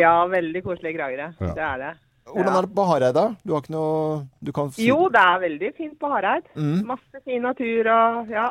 Ja, 0.00 0.18
veldig 0.30 0.64
koselig 0.66 0.94
i 0.94 0.98
Kragerø. 0.98 1.32
Ja. 1.38 1.54
Det 1.54 1.66
er 1.70 1.82
det. 1.84 1.94
Hvordan 2.28 2.56
er 2.58 2.66
det 2.66 2.74
på 2.76 2.84
Hareid, 2.84 3.14
da? 3.16 3.26
Du 3.40 3.54
har 3.54 3.62
ikke 3.62 3.72
noe 3.72 4.00
du 4.44 4.50
kan 4.52 4.72
si 4.74 4.84
Jo, 4.88 5.06
det 5.12 5.20
er 5.22 5.38
veldig 5.44 5.70
fint 5.78 5.94
på 6.00 6.10
Hareid. 6.12 6.48
Mm. 6.58 6.82
Masse 6.90 7.22
fin 7.24 7.44
natur 7.46 7.88
og 7.92 8.32
ja. 8.32 8.50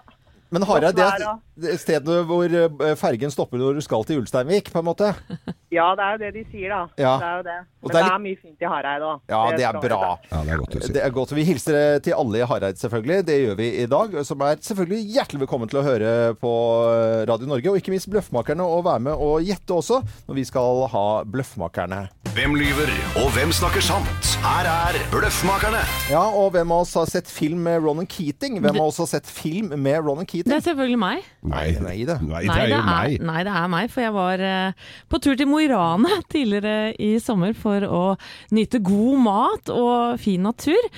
Men 0.49 0.63
Hareid, 0.63 0.95
det 0.95 1.03
er 1.03 1.25
er 1.65 1.79
stedet 1.81 2.17
hvor 2.29 2.45
eh, 2.45 2.93
fergen 2.99 3.31
stopper 3.33 3.59
når 3.59 3.79
du 3.79 3.83
skal 3.85 4.05
til 4.07 4.21
Ulsteinvik, 4.21 4.71
på 4.73 4.83
en 4.83 4.91
måte. 4.91 5.13
Ja, 5.67 5.89
det 5.99 6.03
er 6.05 6.13
jo 6.15 6.19
det 6.21 6.29
de 6.31 6.41
sier, 6.47 6.71
da. 6.71 6.77
Ja. 6.95 7.09
Det 7.19 7.27
er 7.27 7.33
jo 7.35 7.43
det. 7.43 7.55
Men 7.83 7.89
det 7.89 7.93
det 7.97 7.99
er 7.99 8.13
er, 8.13 8.21
mye 8.23 8.37
fint 8.39 8.61
i 8.63 8.67
Hareid 8.71 9.03
òg. 9.03 9.17
Ja, 9.27 9.39
det 9.51 9.65
er 9.67 9.79
bra. 9.83 9.97
Ja, 10.31 10.39
det 10.47 10.53
er 10.53 10.61
godt 10.61 10.77
å 10.77 10.79
si. 10.79 10.93
Det 10.95 11.01
er 11.03 11.11
godt. 11.17 11.33
Vi 11.35 11.43
hilser 11.43 11.79
til 12.05 12.15
alle 12.15 12.39
i 12.39 12.45
Hareid, 12.47 12.79
selvfølgelig. 12.79 13.25
Det 13.27 13.35
gjør 13.35 13.57
vi 13.59 13.67
i 13.83 13.87
dag. 13.91 14.15
Som 14.29 14.45
er 14.47 14.61
selvfølgelig 14.63 15.11
hjertelig 15.17 15.41
velkommen 15.43 15.71
til 15.73 15.81
å 15.81 15.83
høre 15.83 16.13
på 16.39 16.53
Radio 17.27 17.51
Norge. 17.51 17.73
Og 17.73 17.81
ikke 17.81 17.91
minst 17.91 18.07
Bløffmakerne, 18.07 18.63
og 18.63 18.85
være 18.87 19.03
med 19.09 19.25
og 19.27 19.43
gjette 19.43 19.75
også, 19.75 19.99
når 20.29 20.39
vi 20.39 20.47
skal 20.47 20.85
ha 20.95 21.03
Bløffmakerne. 21.35 21.99
Hvem 22.37 22.55
lyver, 22.55 22.93
og 23.19 23.27
hvem 23.35 23.51
snakker 23.59 23.83
sant? 23.83 24.31
Her 24.45 24.71
er 24.71 25.01
Bløffmakerne. 25.11 25.83
Ja, 26.13 26.23
og 26.31 26.55
hvem 26.55 26.71
av 26.71 26.85
oss 26.85 26.95
har 26.95 27.11
sett 27.11 27.27
film 27.27 27.67
med 27.67 27.83
Ronan 27.83 28.07
Keating? 28.07 28.61
Hvem 28.63 28.79
av 28.79 28.87
oss 28.87 29.03
har 29.03 29.11
sett 29.17 29.27
film 29.27 29.75
med 29.75 29.99
Ronan 29.99 30.23
Keating? 30.23 30.36
Det 30.45 30.55
er 30.57 30.63
selvfølgelig 30.65 30.99
meg. 31.01 31.25
Nei, 31.47 31.65
nei, 31.81 31.95
det. 32.07 32.17
Nei, 32.21 32.43
det 32.45 32.57
er 32.57 32.71
jo 32.71 32.81
meg. 32.85 33.17
nei, 33.29 33.41
det 33.47 33.53
er 33.59 33.69
meg, 33.71 33.89
for 33.93 34.03
jeg 34.03 34.13
var 34.15 34.43
eh, 34.43 34.87
på 35.09 35.19
tur 35.23 35.37
til 35.39 35.49
Mo 35.49 35.61
i 35.63 35.69
Rana 35.71 36.19
tidligere 36.33 36.91
i 37.01 37.13
sommer 37.23 37.55
for 37.57 37.85
å 37.87 38.01
nyte 38.55 38.81
god 38.85 39.21
mat 39.23 39.71
og 39.73 40.19
fin 40.21 40.43
natur. 40.45 40.89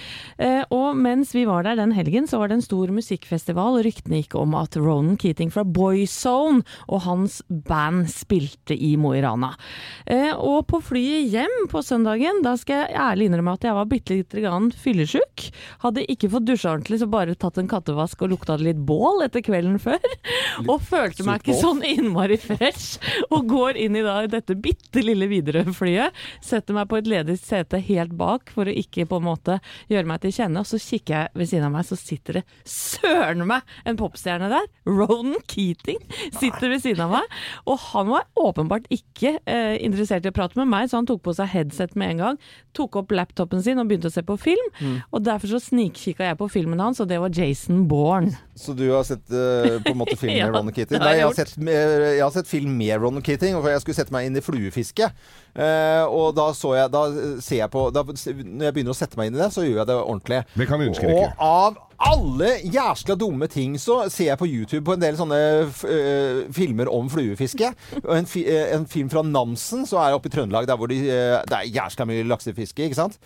Eh, 0.41 0.63
og 0.75 0.97
mens 0.99 1.33
vi 1.37 1.45
var 1.49 1.67
der 1.67 1.79
den 1.79 1.93
helgen, 1.95 2.27
så 2.29 2.41
var 2.41 2.51
det 2.51 2.59
en 2.59 2.65
stor 2.65 2.91
musikkfestival, 2.95 3.79
og 3.79 3.85
ryktene 3.87 4.21
gikk 4.23 4.35
om 4.39 4.57
at 4.59 4.77
Ronan 4.79 5.19
Keating 5.19 5.53
fra 5.53 5.63
Boyzone 5.63 6.63
og 6.89 7.03
hans 7.05 7.39
band 7.47 8.09
spilte 8.11 8.75
i 8.75 8.95
Mo 8.99 9.13
i 9.15 9.23
Rana. 9.23 9.53
Eh, 10.09 10.31
og 10.33 10.65
på 10.69 10.81
flyet 10.89 11.29
hjem 11.33 11.69
på 11.71 11.83
søndagen, 11.85 12.43
da 12.45 12.55
skal 12.59 12.85
jeg 12.85 12.99
ærlig 12.99 13.29
innrømme 13.29 13.55
at 13.57 13.67
jeg 13.67 13.77
var 13.77 13.89
bitte 13.89 14.17
lite 14.17 14.43
grann 14.43 14.69
fyllesyk. 14.73 15.49
Hadde 15.83 16.07
ikke 16.09 16.31
fått 16.33 16.47
dusja 16.49 16.73
ordentlig, 16.73 17.01
så 17.01 17.09
bare 17.11 17.37
tatt 17.39 17.59
en 17.61 17.69
kattevask 17.69 18.25
og 18.25 18.33
lukta 18.33 18.57
litt 18.59 18.79
bål 18.89 19.25
etter 19.29 19.43
kvelden 19.45 19.77
før. 19.81 20.03
Og 20.67 20.81
følte 20.83 21.23
meg 21.27 21.39
ikke 21.45 21.55
sånn 21.61 21.81
innmari 21.87 22.35
fresh. 22.41 22.97
Og 23.31 23.47
går 23.49 23.77
inn 23.79 23.95
i 23.95 24.03
da 24.05 24.17
dette 24.29 24.57
bitte 24.59 25.03
lille 25.05 25.29
Widerøe-flyet, 25.31 26.15
setter 26.43 26.75
meg 26.75 26.89
på 26.91 26.99
et 26.99 27.07
ledig 27.09 27.37
sete 27.39 27.79
helt 27.87 28.15
bak 28.19 28.51
for 28.53 28.67
å 28.67 28.73
ikke 28.75 29.05
på 29.09 29.19
en 29.21 29.27
måte 29.29 29.59
gjøre 29.91 30.09
meg 30.09 30.21
til 30.23 30.33
kjenne, 30.35 30.61
og 30.63 30.67
så 30.69 30.79
kikker 30.81 31.15
jeg 31.15 31.31
ved 31.39 31.49
siden 31.51 31.67
av 31.69 31.73
meg, 31.77 31.85
så 31.87 31.97
sitter 31.99 32.39
det 32.39 32.43
søren 32.67 33.45
meg 33.49 33.61
en 33.87 33.97
popstjerne 33.99 34.49
der. 34.51 34.67
Ronan 34.89 35.39
Keating 35.49 35.99
sitter 36.35 36.71
ved 36.73 36.83
siden 36.83 37.05
av 37.05 37.13
meg, 37.17 37.37
og 37.69 37.79
han 37.91 38.09
var 38.11 38.27
åpenbart 38.39 38.87
ikke 38.93 39.35
eh, 39.45 39.75
interessert 39.85 40.25
i 40.27 40.31
å 40.31 40.35
prate 40.35 40.59
med 40.59 40.69
meg, 40.71 40.89
så 40.91 40.99
han 40.99 41.07
tok 41.09 41.21
på 41.25 41.35
seg 41.37 41.51
headset 41.53 41.95
med 41.99 42.15
en 42.15 42.23
gang, 42.23 42.39
tok 42.77 42.99
opp 43.03 43.13
laptopen 43.15 43.63
sin 43.65 43.79
og 43.81 43.89
begynte 43.89 44.11
å 44.11 44.15
se 44.15 44.25
på 44.25 44.37
film, 44.39 44.65
Mm. 44.79 44.99
og 45.11 45.23
derfor 45.25 45.49
så 45.51 45.57
snikkikka 45.59 46.23
jeg 46.29 46.37
på 46.39 46.47
filmen 46.53 46.79
hans, 46.79 46.99
og 47.03 47.07
det 47.09 47.17
var 47.19 47.33
Jason 47.35 47.81
Bourne. 47.89 48.35
Så 48.55 48.71
du 48.77 48.85
har 48.93 49.03
sett 49.07 49.18
eh, 49.27 49.75
på 49.83 49.93
en 49.93 49.99
måte 49.99 50.17
film 50.21 50.33
med 50.33 50.41
Ja, 50.41 50.49
Ron 50.53 50.71
Keating? 50.73 51.01
Nei, 51.03 51.15
jeg 51.19 51.27
har, 51.27 51.35
sett, 51.37 51.53
jeg 51.59 52.23
har 52.23 52.33
sett 52.35 52.49
film 52.49 52.77
med 52.79 52.95
Ron 53.03 53.21
Keating, 53.25 53.57
for 53.59 53.71
jeg 53.73 53.83
skulle 53.83 53.99
sette 53.99 54.15
meg 54.15 54.29
inn 54.29 54.39
i 54.39 54.45
fluefiske. 54.45 55.11
Uh, 55.57 56.05
og 56.13 56.35
da 56.37 56.51
så 56.53 56.75
jeg 56.77 56.91
Da 56.93 56.99
ser 57.41 57.57
jeg 57.63 57.71
på 57.73 57.87
da, 57.89 58.03
Når 58.05 58.67
jeg 58.67 58.73
begynner 58.75 58.93
å 58.93 58.97
sette 58.97 59.17
meg 59.17 59.31
inn 59.31 59.39
i 59.39 59.41
det, 59.41 59.49
så 59.55 59.65
gjør 59.65 59.81
jeg 59.81 59.89
det 59.89 59.97
ordentlig. 59.97 60.41
Det 60.53 60.67
kan 60.69 60.79
vi 60.81 60.89
understreke. 60.91 61.29
Og 61.33 61.47
av 61.49 61.79
alle 61.99 62.53
jæskla 62.63 63.15
dumme 63.19 63.47
ting 63.51 63.75
så 63.79 64.01
ser 64.11 64.31
jeg 64.31 64.39
på 64.39 64.47
YouTube 64.47 64.85
på 64.87 64.95
en 64.95 65.01
del 65.03 65.17
sånne 65.19 65.39
f 65.67 65.83
eh, 65.83 66.45
filmer 66.55 66.91
om 66.91 67.09
fluefiske. 67.11 67.73
Og 68.05 68.13
en, 68.15 68.29
fi 68.29 68.45
eh, 68.47 68.71
en 68.75 68.87
film 68.87 69.11
fra 69.11 69.23
Namsen, 69.25 69.83
så 69.89 69.99
er 69.99 70.13
jeg 70.13 70.21
oppe 70.21 70.31
i 70.31 70.35
Trøndelag, 70.37 70.69
der 70.69 70.79
hvor 70.79 70.91
de, 70.91 71.01
eh, 71.11 71.35
det 71.49 71.57
er 71.57 71.73
jæskla 71.75 72.07
mye 72.07 72.27
laksefiske, 72.29 72.87
ikke 72.87 73.01
sant? 73.01 73.19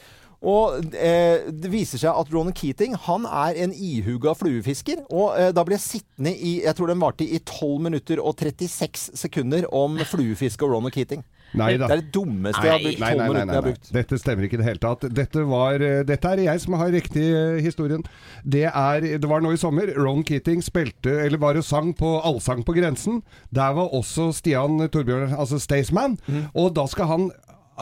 Og 0.44 0.96
eh, 1.00 1.48
det 1.48 1.72
viser 1.72 2.02
seg 2.02 2.20
at 2.20 2.32
Ronan 2.34 2.56
Keating 2.56 2.98
han 3.06 3.28
er 3.30 3.58
en 3.64 3.74
ihuga 3.74 4.36
fluefisker. 4.36 5.06
Og 5.10 5.38
eh, 5.40 5.52
da 5.56 5.64
ble 5.64 5.78
jeg 5.78 5.86
sittende 5.86 6.34
i 6.36 6.58
jeg 6.66 6.76
tror 6.78 6.92
den 6.92 7.04
varte 7.04 7.28
i 7.28 7.40
12 7.40 7.80
minutter 7.88 8.20
og 8.20 8.36
36 8.40 9.14
sekunder 9.20 9.70
om 9.72 9.96
fluefiske 10.10 10.68
og 10.68 10.76
Ronan 10.76 10.94
Keating. 10.94 11.24
Nei 11.54 11.76
da. 11.78 11.88
Det 11.88 11.96
er 11.96 12.02
det 12.02 12.14
dummeste 12.16 12.64
jeg 12.66 12.74
har 12.74 12.82
brukt. 12.82 13.00
12 13.00 13.04
nei, 13.04 13.14
nei, 13.20 13.46
nei, 13.46 13.58
nei. 13.62 13.74
Dette 13.94 14.20
stemmer 14.22 14.48
ikke 14.48 14.58
i 14.58 14.62
det 14.62 14.68
hele 14.68 14.82
tatt. 14.82 15.06
Dette, 15.14 15.44
var, 15.50 15.86
eh, 15.86 16.02
dette 16.08 16.32
er 16.34 16.44
jeg 16.48 16.64
som 16.64 16.78
har 16.80 16.92
riktig 16.94 17.26
eh, 17.30 17.60
historien. 17.64 18.04
Det, 18.42 18.66
er, 18.70 19.08
det 19.22 19.30
var 19.30 19.44
nå 19.46 19.54
i 19.54 19.62
sommer. 19.62 19.92
Ron 19.98 20.26
Keating 20.28 20.64
spilte, 20.66 21.14
eller 21.26 21.42
var 21.42 21.60
og 21.60 21.68
sang 21.68 21.94
på 21.98 22.16
Allsang 22.26 22.64
på 22.66 22.76
grensen. 22.78 23.22
Der 23.54 23.76
var 23.78 23.94
også 23.94 24.32
Stian 24.36 24.82
Torbjørn, 24.90 25.36
altså 25.38 25.62
Staysman. 25.62 26.18
Mm. 26.26 26.48
Og 26.58 26.74
da 26.76 26.88
skal 26.90 27.12
han 27.12 27.30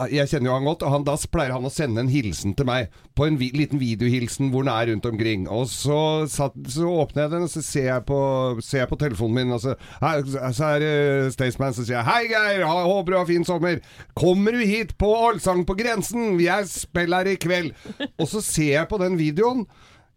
jeg 0.08 0.28
kjenner 0.30 0.48
jo 0.48 0.54
han 0.56 0.64
godt, 0.66 0.82
og 0.86 0.92
han, 0.94 1.02
da 1.04 1.14
pleier 1.28 1.52
han 1.52 1.66
å 1.68 1.70
sende 1.72 2.00
en 2.00 2.08
hilsen 2.08 2.54
til 2.56 2.64
meg. 2.68 2.88
På 3.18 3.26
en 3.28 3.36
vi, 3.40 3.50
liten 3.52 3.80
videohilsen 3.80 4.48
hvor 4.52 4.64
han 4.64 4.72
er 4.72 4.88
rundt 4.92 5.04
omkring. 5.10 5.44
Og 5.52 5.66
så, 5.68 5.98
satt, 6.32 6.56
så 6.72 6.88
åpner 7.02 7.26
jeg 7.26 7.32
den, 7.34 7.44
og 7.44 7.52
så 7.52 7.62
ser 7.66 7.88
jeg 7.90 8.06
på, 8.08 8.18
ser 8.64 8.82
jeg 8.84 8.90
på 8.94 8.98
telefonen 9.02 9.36
min, 9.42 9.52
og 9.56 9.60
så, 9.64 9.74
her, 10.00 10.24
så 10.56 10.70
er 10.72 10.84
det 10.84 10.94
Staysman 11.36 11.76
som 11.76 11.84
sier 11.88 12.06
Hei, 12.08 12.22
Geir! 12.32 12.64
ha- 12.64 12.86
Håper 12.88 13.12
du 13.12 13.18
har 13.20 13.28
fin 13.28 13.44
sommer. 13.48 13.82
Kommer 14.18 14.56
du 14.56 14.64
hit 14.64 14.96
på 15.00 15.12
Allsang 15.28 15.64
på 15.68 15.76
grensen? 15.78 16.38
Er 16.40 16.64
spiller 16.70 17.28
i 17.28 17.36
kveld. 17.40 17.74
Og 18.16 18.26
så 18.32 18.40
ser 18.44 18.72
jeg 18.78 18.88
på 18.90 18.98
den 19.02 19.20
videoen. 19.20 19.66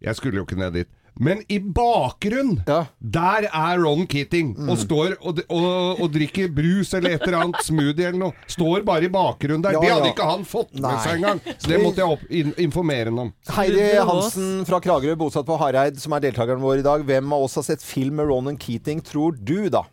Jeg 0.04 0.16
skulle 0.18 0.40
jo 0.40 0.48
ikke 0.48 0.58
ned 0.60 0.72
dit. 0.80 0.95
Men 1.16 1.40
i 1.48 1.56
bakgrunn, 1.60 2.58
der 3.00 3.46
er 3.48 3.78
Ron 3.80 4.04
Keating 4.10 4.50
og 4.68 4.76
står 4.82 5.14
og, 5.22 5.40
og, 5.48 6.02
og 6.04 6.10
drikker 6.12 6.50
brus 6.52 6.92
eller 6.96 7.16
et 7.16 7.24
eller 7.24 7.38
annet 7.40 7.62
smoothie 7.64 8.10
eller 8.10 8.20
noe. 8.26 8.46
Står 8.52 8.84
bare 8.84 9.08
i 9.08 9.12
bakgrunnen 9.12 9.64
der. 9.64 9.78
Ja, 9.78 9.80
det 9.80 9.94
hadde 9.94 10.10
ja. 10.10 10.12
ikke 10.12 10.28
han 10.28 10.44
fått 10.48 10.76
med 10.76 11.00
seg 11.00 11.16
engang. 11.16 11.40
Så 11.56 11.72
det 11.72 11.80
måtte 11.80 12.04
jeg 12.04 12.18
opp, 12.18 12.28
in, 12.28 12.52
informere 12.66 13.08
ham 13.08 13.24
om. 13.26 13.34
Heidi 13.56 13.88
Hansen 13.96 14.52
fra 14.68 14.82
Kragerø, 14.84 15.16
bosatt 15.24 15.48
på 15.48 15.56
Hareid, 15.60 15.96
som 16.02 16.12
er 16.16 16.28
deltakeren 16.28 16.60
vår 16.60 16.84
i 16.84 16.86
dag. 16.86 17.08
Hvem 17.08 17.36
av 17.36 17.48
oss 17.48 17.56
har 17.62 17.68
sett 17.70 17.84
film 17.84 18.20
med 18.20 18.28
Ronan 18.28 18.60
Keating, 18.60 19.00
tror 19.06 19.40
du, 19.40 19.70
da? 19.72 19.86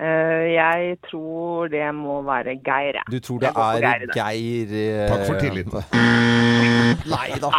Uh, 0.00 0.46
jeg 0.48 0.96
tror 1.10 1.68
det 1.68 1.84
må 1.92 2.22
være 2.24 2.56
Geir, 2.64 3.02
jeg. 3.02 3.04
Du 3.12 3.20
tror 3.20 3.44
det 3.44 3.52
er 3.52 3.84
Geir. 3.84 4.06
Geir 4.16 4.76
eh, 4.80 5.08
Takk 5.12 5.26
for 5.28 5.42
tilliten. 5.44 6.78
Nei 7.10 7.38
da. 7.42 7.50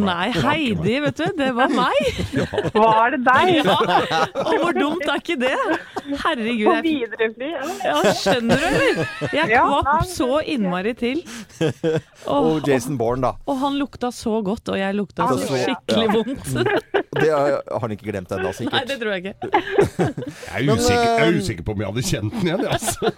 Nei, 0.00 0.28
Heidi, 0.34 0.96
vet 1.04 1.20
du, 1.20 1.26
det 1.38 1.50
var 1.56 1.72
meg! 1.72 2.20
Var 2.80 3.14
det 3.14 3.20
deg? 3.26 3.50
Ja. 3.60 3.76
Og 4.44 4.52
hvor 4.62 4.76
dumt 4.76 5.06
er 5.06 5.20
ikke 5.20 5.36
det? 5.40 5.54
Herregud. 6.22 6.66
På 6.66 6.74
jeg- 6.78 6.84
Widerøe-fly. 6.86 7.50
Ja, 7.84 8.14
skjønner 8.16 8.60
du, 8.60 8.66
eller? 8.70 9.02
Jeg 9.36 9.50
kvapp 9.54 10.06
så 10.10 10.40
innmari 10.44 10.94
til. 10.98 11.22
Og 12.36 12.66
Jason 12.68 12.98
Bourne, 13.00 13.22
da. 13.24 13.32
Og 13.48 13.58
han 13.62 13.78
lukta 13.80 14.10
så 14.14 14.40
godt, 14.44 14.68
og 14.72 14.78
jeg 14.80 14.96
lukta 14.98 15.28
så 15.30 15.38
så- 15.44 15.62
skikkelig 15.64 16.06
ja. 16.06 16.16
vondt. 16.16 17.00
Det 17.20 17.26
har 17.34 17.80
han 17.82 17.90
ikke 17.90 18.06
glemt 18.06 18.30
ennå, 18.32 18.52
Nei, 18.70 18.80
det 18.86 18.96
tror 19.00 19.10
jeg 19.16 19.24
ikke. 19.24 19.48
Jeg 19.50 20.68
er, 20.68 20.68
usikker, 20.70 21.00
jeg 21.00 21.24
er 21.24 21.32
eh, 21.32 21.38
usikker 21.42 21.64
på 21.66 21.74
om 21.74 21.82
jeg 21.82 21.90
hadde 21.90 22.04
kjent 22.06 22.36
den 22.36 22.46
igjen. 22.46 22.62
Altså. 22.70 23.10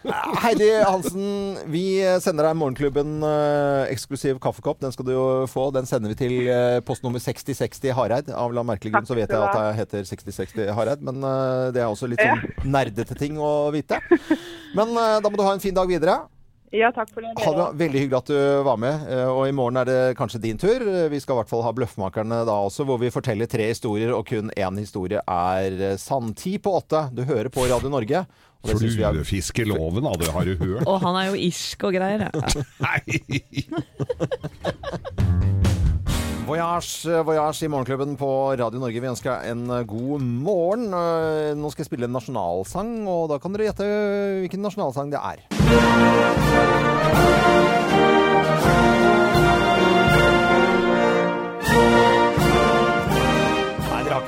Heidi 0.42 0.68
Hansen, 0.80 1.26
vi 1.70 1.82
sender 2.24 2.48
deg 2.48 2.56
Morgenklubben 2.56 3.12
eh, 3.28 3.92
eksklusiv 3.92 4.40
kaffekopp. 4.42 4.80
Den 4.82 4.94
skal 4.96 5.06
du 5.06 5.12
jo 5.12 5.21
få. 5.50 5.68
Den 5.74 5.88
sender 5.88 6.12
vi 6.12 6.18
til 6.18 6.34
eh, 6.50 6.80
postnummer 6.86 7.22
6060 7.22 7.94
Hareid. 7.96 8.30
Av 8.34 8.54
la 8.54 8.64
merkelig 8.66 8.94
grunn 8.94 9.08
så 9.08 9.16
vet 9.18 9.30
jeg 9.32 9.38
at 9.38 9.56
det 9.56 9.78
heter 9.80 10.08
6060 10.10 10.72
Hareid, 10.76 11.04
men 11.06 11.22
eh, 11.28 11.68
det 11.74 11.82
er 11.84 11.90
også 11.90 12.10
litt 12.10 12.22
sånn 12.22 12.72
nerdete 12.72 13.16
ting 13.18 13.40
å 13.40 13.70
vite. 13.74 14.00
Men 14.78 14.94
eh, 14.96 15.18
da 15.20 15.28
må 15.28 15.36
du 15.36 15.44
ha 15.44 15.52
en 15.52 15.60
fin 15.60 15.76
dag 15.76 15.90
videre. 15.90 16.14
Ja, 16.72 16.88
takk 16.96 17.10
for 17.12 17.20
det. 17.20 17.32
Ha 17.44 17.52
det 17.52 17.64
Veldig 17.82 18.00
hyggelig 18.00 18.16
at 18.22 18.30
du 18.32 18.62
var 18.64 18.78
med. 18.80 19.02
eh, 19.12 19.28
Og 19.28 19.44
i 19.48 19.52
morgen 19.52 19.76
er 19.76 19.84
det 19.84 20.16
kanskje 20.16 20.40
din 20.40 20.56
tur. 20.58 20.80
Eh, 20.80 21.08
Vi 21.12 21.20
skal 21.20 21.34
i 21.36 21.38
hvert 21.42 21.50
fall 21.50 21.62
ha 21.66 21.72
Bløffmakerne 21.76 22.44
da 22.48 22.54
også, 22.64 22.86
hvor 22.88 22.98
vi 22.98 23.10
forteller 23.12 23.46
tre 23.46 23.68
historier, 23.74 24.14
og 24.16 24.24
kun 24.26 24.48
én 24.56 24.78
historie 24.80 25.20
er 25.28 25.76
eh, 25.92 25.96
sann. 26.00 26.32
Ti 26.34 26.56
på 26.58 26.72
åtte. 26.80 27.10
Du 27.12 27.22
hører 27.28 27.48
på 27.52 27.68
Radio 27.68 27.88
Norge. 27.92 28.24
det 28.64 28.78
Fluefiskeloven, 28.78 30.04
hadde, 30.06 30.32
har 30.32 30.44
du 30.48 30.56
hørt? 30.56 30.86
Og 30.86 31.00
han 31.02 31.16
er 31.20 31.26
jo 31.34 31.34
irsk 31.50 31.84
og 31.84 31.92
greier. 31.92 32.30
Ja. 32.32 32.40
Voyage, 36.46 37.06
eh, 37.06 37.22
Voyage 37.24 37.64
i 37.64 37.68
Morgenklubben 37.68 38.16
på 38.16 38.28
Radio 38.58 38.80
Norge. 38.80 39.00
Vi 39.00 39.06
ønsker 39.08 39.44
en 39.46 39.70
eh, 39.70 39.84
god 39.86 40.20
morgen. 40.20 40.88
Eh, 40.90 41.54
Nå 41.54 41.70
skal 41.70 41.84
jeg 41.84 41.90
spille 41.92 42.08
en 42.10 42.16
nasjonalsang, 42.16 43.06
og 43.06 43.28
da 43.30 43.38
kan 43.38 43.54
dere 43.54 43.70
gjette 43.70 43.86
hvilken 44.42 44.64
nasjonalsang 44.66 45.14
det 45.14 45.22
er. 45.22 45.38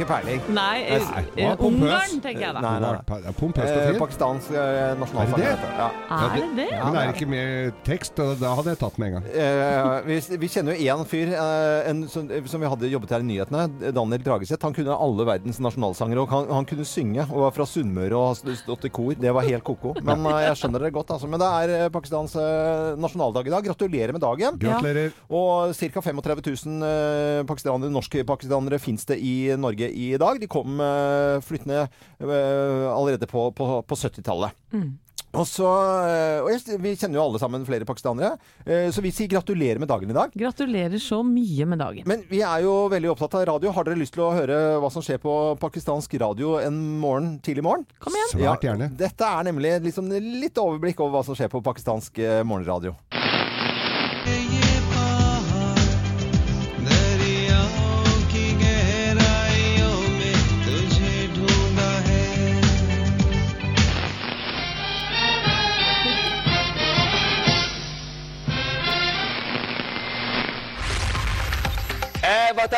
Ikke 0.05 0.13
peiling. 0.13 0.43
Nei, 0.55 0.77
Nei, 0.85 1.25
eh. 1.37 1.65
Ungarn, 1.65 2.21
tenker 2.23 2.45
jeg 2.45 2.55
da. 2.57 2.63
Nei, 2.65 2.75
nei, 2.83 2.93
nei. 3.25 3.95
Pakistansk 3.99 4.53
eh, 4.55 4.93
nasjonalsang. 5.01 5.41
Er 5.41 5.45
det 5.45 5.65
det? 5.65 5.71
Ja. 5.79 5.89
Er 6.19 6.35
det 6.35 6.49
det? 6.59 6.69
Men 6.79 6.97
det 6.97 7.03
er 7.03 7.13
ikke 7.15 7.29
med 7.31 7.79
tekst, 7.87 8.21
og 8.23 8.37
da 8.41 8.55
hadde 8.59 8.75
jeg 8.75 8.81
tatt 8.83 8.99
med 9.01 9.11
en 9.11 9.17
gang. 9.19 9.29
Eh, 9.33 10.09
vi, 10.09 10.19
vi 10.43 10.51
kjenner 10.53 10.77
jo 10.77 10.95
én 10.95 11.05
fyr 11.09 11.33
eh, 11.35 11.91
en, 11.91 12.05
som, 12.11 12.29
som 12.51 12.63
vi 12.63 12.71
hadde 12.71 12.91
jobbet 12.93 13.15
her 13.17 13.25
i 13.25 13.29
nyhetene, 13.29 13.67
Daniel 13.95 14.25
Drageseth. 14.27 14.63
Han 14.65 14.77
kunne 14.77 14.99
alle 15.07 15.29
verdens 15.29 15.61
nasjonalsanger, 15.65 16.23
og 16.23 16.35
han, 16.35 16.51
han 16.61 16.69
kunne 16.69 16.87
synge. 16.89 17.27
Og 17.31 17.47
var 17.47 17.55
fra 17.57 17.67
Sunnmøre 17.69 18.19
og 18.19 18.31
har 18.33 18.59
stått 18.61 18.89
i 18.89 18.93
kor. 18.95 19.15
Det 19.19 19.33
var 19.35 19.47
helt 19.49 19.67
ko-ko. 19.67 19.95
Men 20.05 20.25
eh, 20.31 20.41
jeg 20.49 20.61
skjønner 20.63 20.87
det 20.87 20.93
godt, 20.97 21.15
altså. 21.17 21.31
Men 21.31 21.43
det 21.43 21.51
er 21.63 21.75
eh, 21.79 21.91
Pakistans 21.95 22.37
eh, 22.41 22.93
nasjonaldag 23.01 23.49
i 23.49 23.55
dag. 23.55 23.69
Gratulerer 23.71 24.15
med 24.17 24.25
dagen. 24.25 24.61
Gratulerer. 24.61 25.15
Og 25.35 25.75
ca. 25.79 26.05
35 26.05 26.45
000 26.67 26.89
eh, 26.89 27.41
pakistanere, 27.49 27.93
norske 27.93 28.25
pakistanere 28.29 28.81
fins 28.83 29.07
det 29.09 29.19
i 29.25 29.35
Norge 29.61 29.89
i 29.95 30.13
dag. 30.21 30.41
De 30.41 30.51
kom 30.51 30.81
eh, 30.83 31.39
flyttende 31.45 31.87
eh, 31.87 32.85
allerede 32.91 33.31
på, 33.31 33.49
på, 33.57 33.71
på 33.87 33.99
70-tallet. 33.99 34.55
Mm. 34.75 34.93
Og 35.35 35.49
så, 35.51 35.67
eh, 36.07 36.41
og 36.45 36.51
jeg, 36.53 36.77
Vi 36.79 36.93
kjenner 36.95 37.19
jo 37.19 37.25
alle 37.25 37.41
sammen 37.43 37.65
flere 37.67 37.87
pakistanere, 37.89 38.37
så 38.65 39.03
vi 39.03 39.11
sier 39.15 39.31
gratulerer 39.33 39.81
med 39.83 39.91
dagen 39.91 40.13
i 40.13 40.15
dag. 40.15 40.31
Gratulerer 40.39 41.03
så 41.03 41.19
mye 41.27 41.67
med 41.67 41.83
dagen. 41.83 42.07
Men 42.07 42.23
vi 42.31 42.45
er 42.47 42.63
jo 42.63 42.77
veldig 42.93 43.11
opptatt 43.11 43.35
av 43.41 43.49
radio. 43.51 43.73
Har 43.75 43.89
dere 43.89 43.99
lyst 43.99 44.15
til 44.15 44.23
å 44.27 44.31
høre 44.37 44.61
hva 44.83 44.93
som 44.95 45.03
skjer 45.03 45.19
på 45.23 45.35
pakistansk 45.63 46.15
radio 46.23 46.55
en 46.63 46.79
morgen 47.03 47.37
tidlig 47.43 47.67
morgen? 47.67 47.87
Kom 47.99 48.15
igjen. 48.15 48.35
Svært 48.37 48.69
gjerne. 48.69 48.93
Dette 48.99 49.27
er 49.27 49.51
nemlig 49.51 49.77
liksom 49.91 50.13
litt 50.15 50.63
overblikk 50.63 51.03
over 51.03 51.19
hva 51.19 51.27
som 51.27 51.39
skjer 51.39 51.51
på 51.51 51.65
pakistansk 51.67 52.23
morgenradio. 52.47 52.95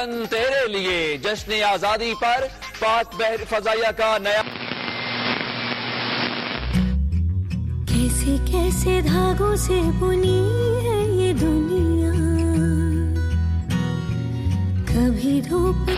वतन 0.07 0.27
तेरे 0.31 0.67
लिए 0.73 1.19
जश्न 1.19 1.63
आज़ादी 1.65 2.13
पर 2.15 2.47
पाक 2.81 3.15
बहर 3.15 3.45
फजाया 3.51 3.91
का 3.99 4.11
नया 4.19 4.43
कैसे 7.91 8.37
कैसे 8.51 9.01
धागों 9.03 9.55
से 9.57 9.81
बुनी 9.99 10.39
है 10.87 10.99
ये 11.19 11.33
दुनिया? 11.43 12.13
कभी 14.91 15.41
धूप 15.49 15.91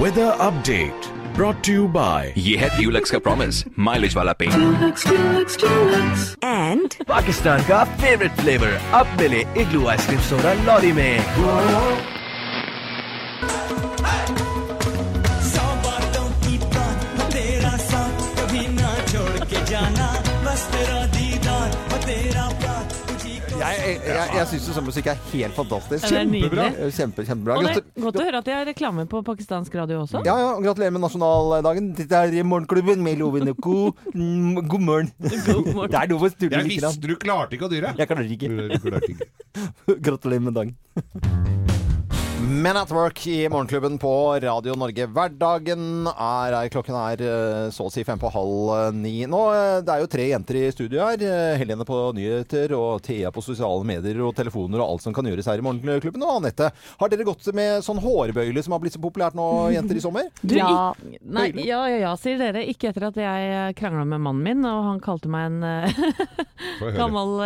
weather 0.00 0.30
update 0.48 1.07
brought 1.38 1.56
to 1.66 1.72
you 1.72 1.86
by 1.88 2.32
ये 2.36 2.56
है 2.56 2.68
ड्यूलक्स 2.78 3.10
का 3.10 3.18
प्रॉमिस 3.18 3.64
माइलेज 3.78 4.16
वाला 4.16 4.32
पेन 4.42 4.52
एंड 6.44 6.94
पाकिस्तान 7.08 7.62
का 7.68 7.84
फेवरेट 7.96 8.32
फ्लेवर 8.40 8.80
अब 8.94 9.16
मिले 9.20 9.44
Igloo 9.62 9.86
ice cream 9.86 10.20
soda 10.20 10.52
lorry 10.64 10.92
में. 10.92 12.17
Jeg, 23.58 23.78
jeg, 23.82 24.00
jeg, 24.06 24.28
jeg 24.36 24.46
syns 24.52 24.66
sånn 24.76 24.86
musikk 24.86 25.08
er 25.10 25.18
helt 25.32 25.56
fantastisk. 25.56 26.04
Kjempebra 26.06 26.14
det 26.14 26.20
er 26.20 26.30
nydelig. 26.30 26.66
Eh, 26.86 26.92
Kjempe, 26.94 27.24
kjempebra. 27.26 27.56
Og 27.58 27.64
det 27.66 27.72
Gratu- 27.72 27.88
er 27.88 28.04
godt 28.06 28.18
å 28.20 28.26
høre 28.28 28.42
at 28.42 28.48
de 28.48 28.54
har 28.54 28.68
reklame 28.68 29.06
på 29.10 29.22
pakistansk 29.26 29.78
radio 29.80 30.02
også. 30.04 30.22
Ja, 30.26 30.36
ja, 30.42 30.52
Gratulerer 30.62 30.94
med 30.94 31.04
nasjonaldagen. 31.06 31.90
Dette 31.98 32.22
er 32.28 32.46
Morgenklubben 32.48 33.02
med 33.04 33.18
Loven 33.18 33.50
og 33.52 33.62
Co. 33.64 33.76
Mm, 34.14 34.62
God 34.68 34.86
morgen. 34.90 35.10
Det 35.18 35.98
er 36.02 36.12
lov 36.12 36.28
å 36.28 36.30
tulle 36.34 36.62
Jeg 36.62 36.70
visste 36.70 36.94
du 37.02 37.16
klarte 37.18 37.58
ikke 37.58 37.66
å 37.66 37.72
dyre. 37.72 37.94
Jeg 37.98 38.10
klarer 38.12 38.36
ikke. 38.38 38.52
Du 38.54 38.78
klarte 38.86 39.12
ikke. 39.16 39.30
Gratulerer 40.08 40.46
med 40.50 40.58
dagen. 40.58 41.76
Men 42.48 42.76
at 42.76 42.90
work 42.90 43.26
i 43.26 43.48
Morgenklubben 43.50 43.98
på 44.00 44.10
Radio 44.40 44.72
Norge. 44.78 45.04
Hverdagen 45.12 46.06
er 46.08 46.68
Klokken 46.72 46.94
er 46.96 47.20
eh, 47.20 47.64
så 47.74 47.88
å 47.88 47.90
si 47.92 48.04
fem 48.06 48.16
på 48.20 48.30
halv 48.32 48.70
eh, 48.76 48.92
ni 48.96 49.26
nå. 49.28 49.40
eh, 49.52 49.80
Det 49.84 49.92
er 49.92 50.00
jo 50.04 50.08
tre 50.08 50.26
jenter 50.30 50.56
i 50.56 50.62
studio 50.72 51.02
her. 51.02 51.20
Helene 51.60 51.84
på 51.88 51.98
nyheter 52.16 52.72
og 52.78 53.02
Thea 53.04 53.32
på 53.34 53.42
sosiale 53.44 53.84
medier 53.88 54.22
og 54.24 54.32
telefoner 54.38 54.80
og 54.80 54.94
alt 54.94 55.04
som 55.04 55.16
kan 55.16 55.28
gjøres 55.28 55.48
her 55.50 55.60
i 55.60 55.64
Morgenklubben. 55.66 56.24
Og 56.24 56.38
Anette, 56.38 56.70
har 57.02 57.12
dere 57.12 57.26
gått 57.28 57.50
med 57.58 57.82
sånn 57.84 58.00
hårbøyle 58.04 58.62
som 58.64 58.76
har 58.76 58.82
blitt 58.84 58.96
så 58.96 59.02
populært 59.02 59.36
nå, 59.36 59.48
jenter, 59.74 59.98
i 60.00 60.04
sommer? 60.06 60.30
Du, 60.48 60.54
ja. 60.56 60.94
nei, 61.28 61.50
ja, 61.66 61.82
ja, 61.90 61.98
ja, 62.06 62.14
sier 62.16 62.38
dere. 62.40 62.62
Ikke 62.70 62.92
etter 62.94 63.08
at 63.10 63.18
jeg 63.20 63.76
krangla 63.82 64.06
med 64.08 64.22
mannen 64.24 64.46
min, 64.46 64.64
og 64.64 64.86
han 64.92 65.02
kalte 65.04 65.28
meg 65.28 65.50
en 65.50 66.96
gammel 66.96 67.36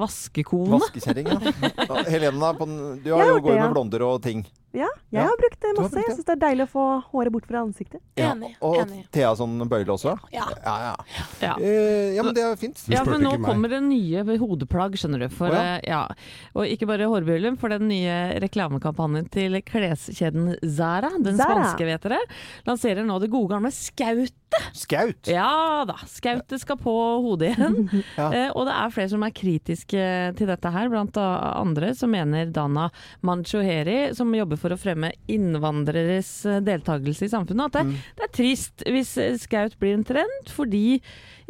vaskekone. 0.00 0.78
Vaskekjerring, 0.78 1.28
ja. 1.28 1.38
Den- 2.30 2.80
du 3.04 3.12
har 3.12 3.26
jo 3.26 3.38
gått 3.44 3.58
med 3.58 3.72
blonder 3.74 4.02
og 4.06 4.20
ting. 4.30 4.59
Ja, 4.72 4.86
jeg 5.10 5.18
Ja. 5.18 5.22
har 5.26 5.36
brukt 5.36 5.60
det 5.60 5.70
masse. 5.76 5.90
brukt 5.90 6.06
Jeg 6.06 6.16
syns 6.16 6.26
det 6.28 6.34
er 6.36 6.40
deilig 6.46 6.64
å 6.68 6.70
få 6.70 6.84
håret 7.10 7.32
bort 7.34 7.46
fra 7.46 7.58
ansiktet. 7.64 8.00
Ja, 8.16 8.34
og 8.62 8.92
Thea 9.10 9.32
sånn 9.34 9.58
bøyle 9.68 9.90
også? 9.90 10.12
Ja. 10.32 10.44
Ja, 10.62 10.74
ja. 10.84 10.96
Ja. 11.42 11.54
Eh, 11.58 12.14
ja 12.14 12.22
men 12.22 12.34
det 12.34 12.44
er 12.44 12.54
fint. 12.60 12.78
Ja, 12.88 13.02
men 13.04 13.20
nå 13.24 13.32
kommer 13.42 13.68
det 13.68 13.80
nye 13.82 14.22
hodeplagg, 14.38 14.94
skjønner 14.94 15.24
du. 15.24 15.28
For, 15.34 15.50
oh, 15.50 15.54
ja. 15.58 15.78
eh, 15.78 15.88
ja. 15.90 16.06
Og 16.54 16.66
ikke 16.70 16.86
bare 16.86 17.08
hårbøylen, 17.10 17.58
for 17.58 17.68
den 17.74 17.88
nye 17.90 18.38
reklamekampanjen 18.40 19.26
til 19.34 19.58
kleskjeden 19.66 20.54
Zara, 20.62 21.10
den 21.18 21.36
Zara. 21.36 21.64
spanske, 21.74 21.88
vet 21.90 22.06
dere, 22.06 22.20
lanserer 22.68 23.04
nå 23.04 23.18
det 23.20 23.30
gode 23.32 23.50
gamle 23.56 23.72
skautet. 23.74 24.36
Skaut? 24.74 25.28
Ja 25.30 25.84
da. 25.86 25.94
Skautet 26.10 26.58
skal 26.62 26.76
på 26.80 26.94
hodet 27.22 27.52
igjen. 27.56 27.88
Ja. 28.20 28.30
eh, 28.34 28.50
og 28.54 28.66
det 28.66 28.74
er 28.74 28.90
flere 28.94 29.08
som 29.12 29.22
er 29.22 29.30
kritiske 29.34 30.02
til 30.36 30.48
dette 30.50 30.70
her, 30.74 30.88
blant 30.90 31.16
andre 31.16 31.92
som 31.94 32.10
mener 32.10 32.50
Dana 32.52 32.88
Manchoheri, 33.26 34.12
som 34.14 34.32
jobber 34.34 34.58
for 34.60 34.70
å 34.74 34.78
fremme 34.80 35.10
innvandreres 35.32 36.30
eh, 36.48 36.60
deltakelse 36.64 37.26
i 37.26 37.32
samfunnet, 37.32 37.66
at 37.70 37.78
det, 37.80 37.84
Mm. 37.90 37.96
det 38.16 38.24
er 38.28 38.32
trist 38.36 38.84
hvis 38.86 39.16
eh, 39.18 39.36
skaut 39.40 39.78
blir 39.80 39.94
en 39.96 40.04
trend, 40.06 40.52
fordi 40.52 41.00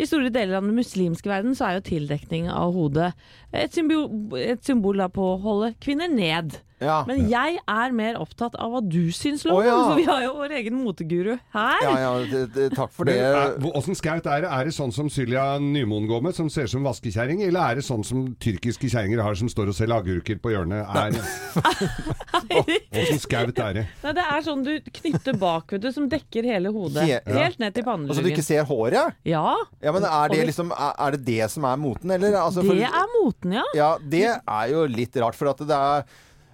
i 0.00 0.06
store 0.08 0.30
deler 0.32 0.56
av 0.56 0.64
den 0.64 0.76
muslimske 0.78 1.28
verden 1.28 1.52
så 1.58 1.66
er 1.68 1.78
jo 1.78 1.86
tildekning 1.90 2.48
av 2.48 2.72
hodet 2.72 3.12
et 3.52 3.72
symbol, 3.74 4.36
et 4.38 4.64
symbol 4.64 4.96
da 5.02 5.08
på 5.08 5.32
å 5.34 5.38
holde 5.42 5.74
kvinner 5.82 6.08
ned. 6.12 6.60
Ja. 6.80 7.02
Men 7.04 7.26
jeg 7.28 7.58
er 7.68 7.92
mer 7.92 8.14
opptatt 8.16 8.54
av 8.56 8.70
hva 8.72 8.80
du 8.80 9.10
syns, 9.12 9.42
Loven. 9.44 9.58
Oh, 9.60 9.66
ja. 9.66 9.74
Så 9.90 9.96
vi 9.98 10.04
har 10.08 10.22
jo 10.24 10.30
vår 10.38 10.54
egen 10.62 10.78
moteguru 10.80 11.34
her. 11.52 11.82
Ja, 11.84 11.90
ja, 12.00 12.12
det, 12.30 12.40
det, 12.54 12.68
takk 12.72 12.88
for 12.96 13.04
det. 13.04 13.18
er- 13.20 13.58
Åssen 13.76 13.92
skaut 13.98 14.24
er 14.24 14.46
det? 14.46 14.48
Er 14.48 14.64
det 14.64 14.72
sånn 14.72 14.88
som 14.96 15.10
Sylja 15.12 15.58
Nymoen 15.60 16.06
går 16.08 16.22
med, 16.24 16.34
som 16.38 16.48
ser 16.48 16.64
ut 16.64 16.72
som 16.72 16.86
vaskekjerring? 16.88 17.42
Eller 17.44 17.60
er 17.60 17.74
det 17.74 17.84
sånn 17.84 18.00
som 18.02 18.22
tyrkiske 18.40 18.88
kjerringer 18.88 19.20
har, 19.20 19.34
som 19.36 19.48
står 19.52 19.68
og 19.68 19.76
selger 19.76 20.00
agurker 20.00 20.40
på 20.40 20.54
hjørnet? 20.54 20.88
Er- 20.88 21.20
Åssen 23.02 23.20
skaut 23.22 23.58
er 23.60 23.76
det? 23.76 23.84
Nei, 24.04 24.12
det 24.16 24.24
er 24.32 24.42
sånn 24.48 24.64
du 24.64 24.72
knytter 25.02 25.36
bak, 25.40 25.70
vet 25.76 25.84
du, 25.84 25.90
som 25.92 26.08
dekker 26.10 26.48
hele 26.48 26.72
hodet. 26.74 27.04
He- 27.04 27.18
ja. 27.20 27.36
Helt 27.44 27.58
ned 27.60 27.74
til 27.76 27.84
Altså 27.90 28.22
du 28.24 28.30
ikke 28.32 28.44
ser 28.46 28.64
håret? 28.64 29.12
Ja. 29.28 29.54
Ja, 29.84 29.92
men 29.92 30.04
er 30.08 30.28
det 30.32 30.46
liksom 30.48 30.72
Er 30.72 31.10
det 31.16 31.24
det 31.28 31.50
som 31.50 31.64
er 31.68 31.76
moten, 31.76 32.10
eller? 32.10 32.32
Altså, 32.40 32.62
for- 32.64 32.74
Det 32.74 32.88
er 32.88 33.06
moten, 33.20 33.39
ja. 33.48 33.64
Ja, 33.76 33.92
det 34.00 34.26
er 34.34 34.66
jo 34.72 34.84
litt 34.90 35.16
rart, 35.22 35.38
for 35.38 35.52
at 35.52 35.62
det 35.66 35.78
er 35.78 36.04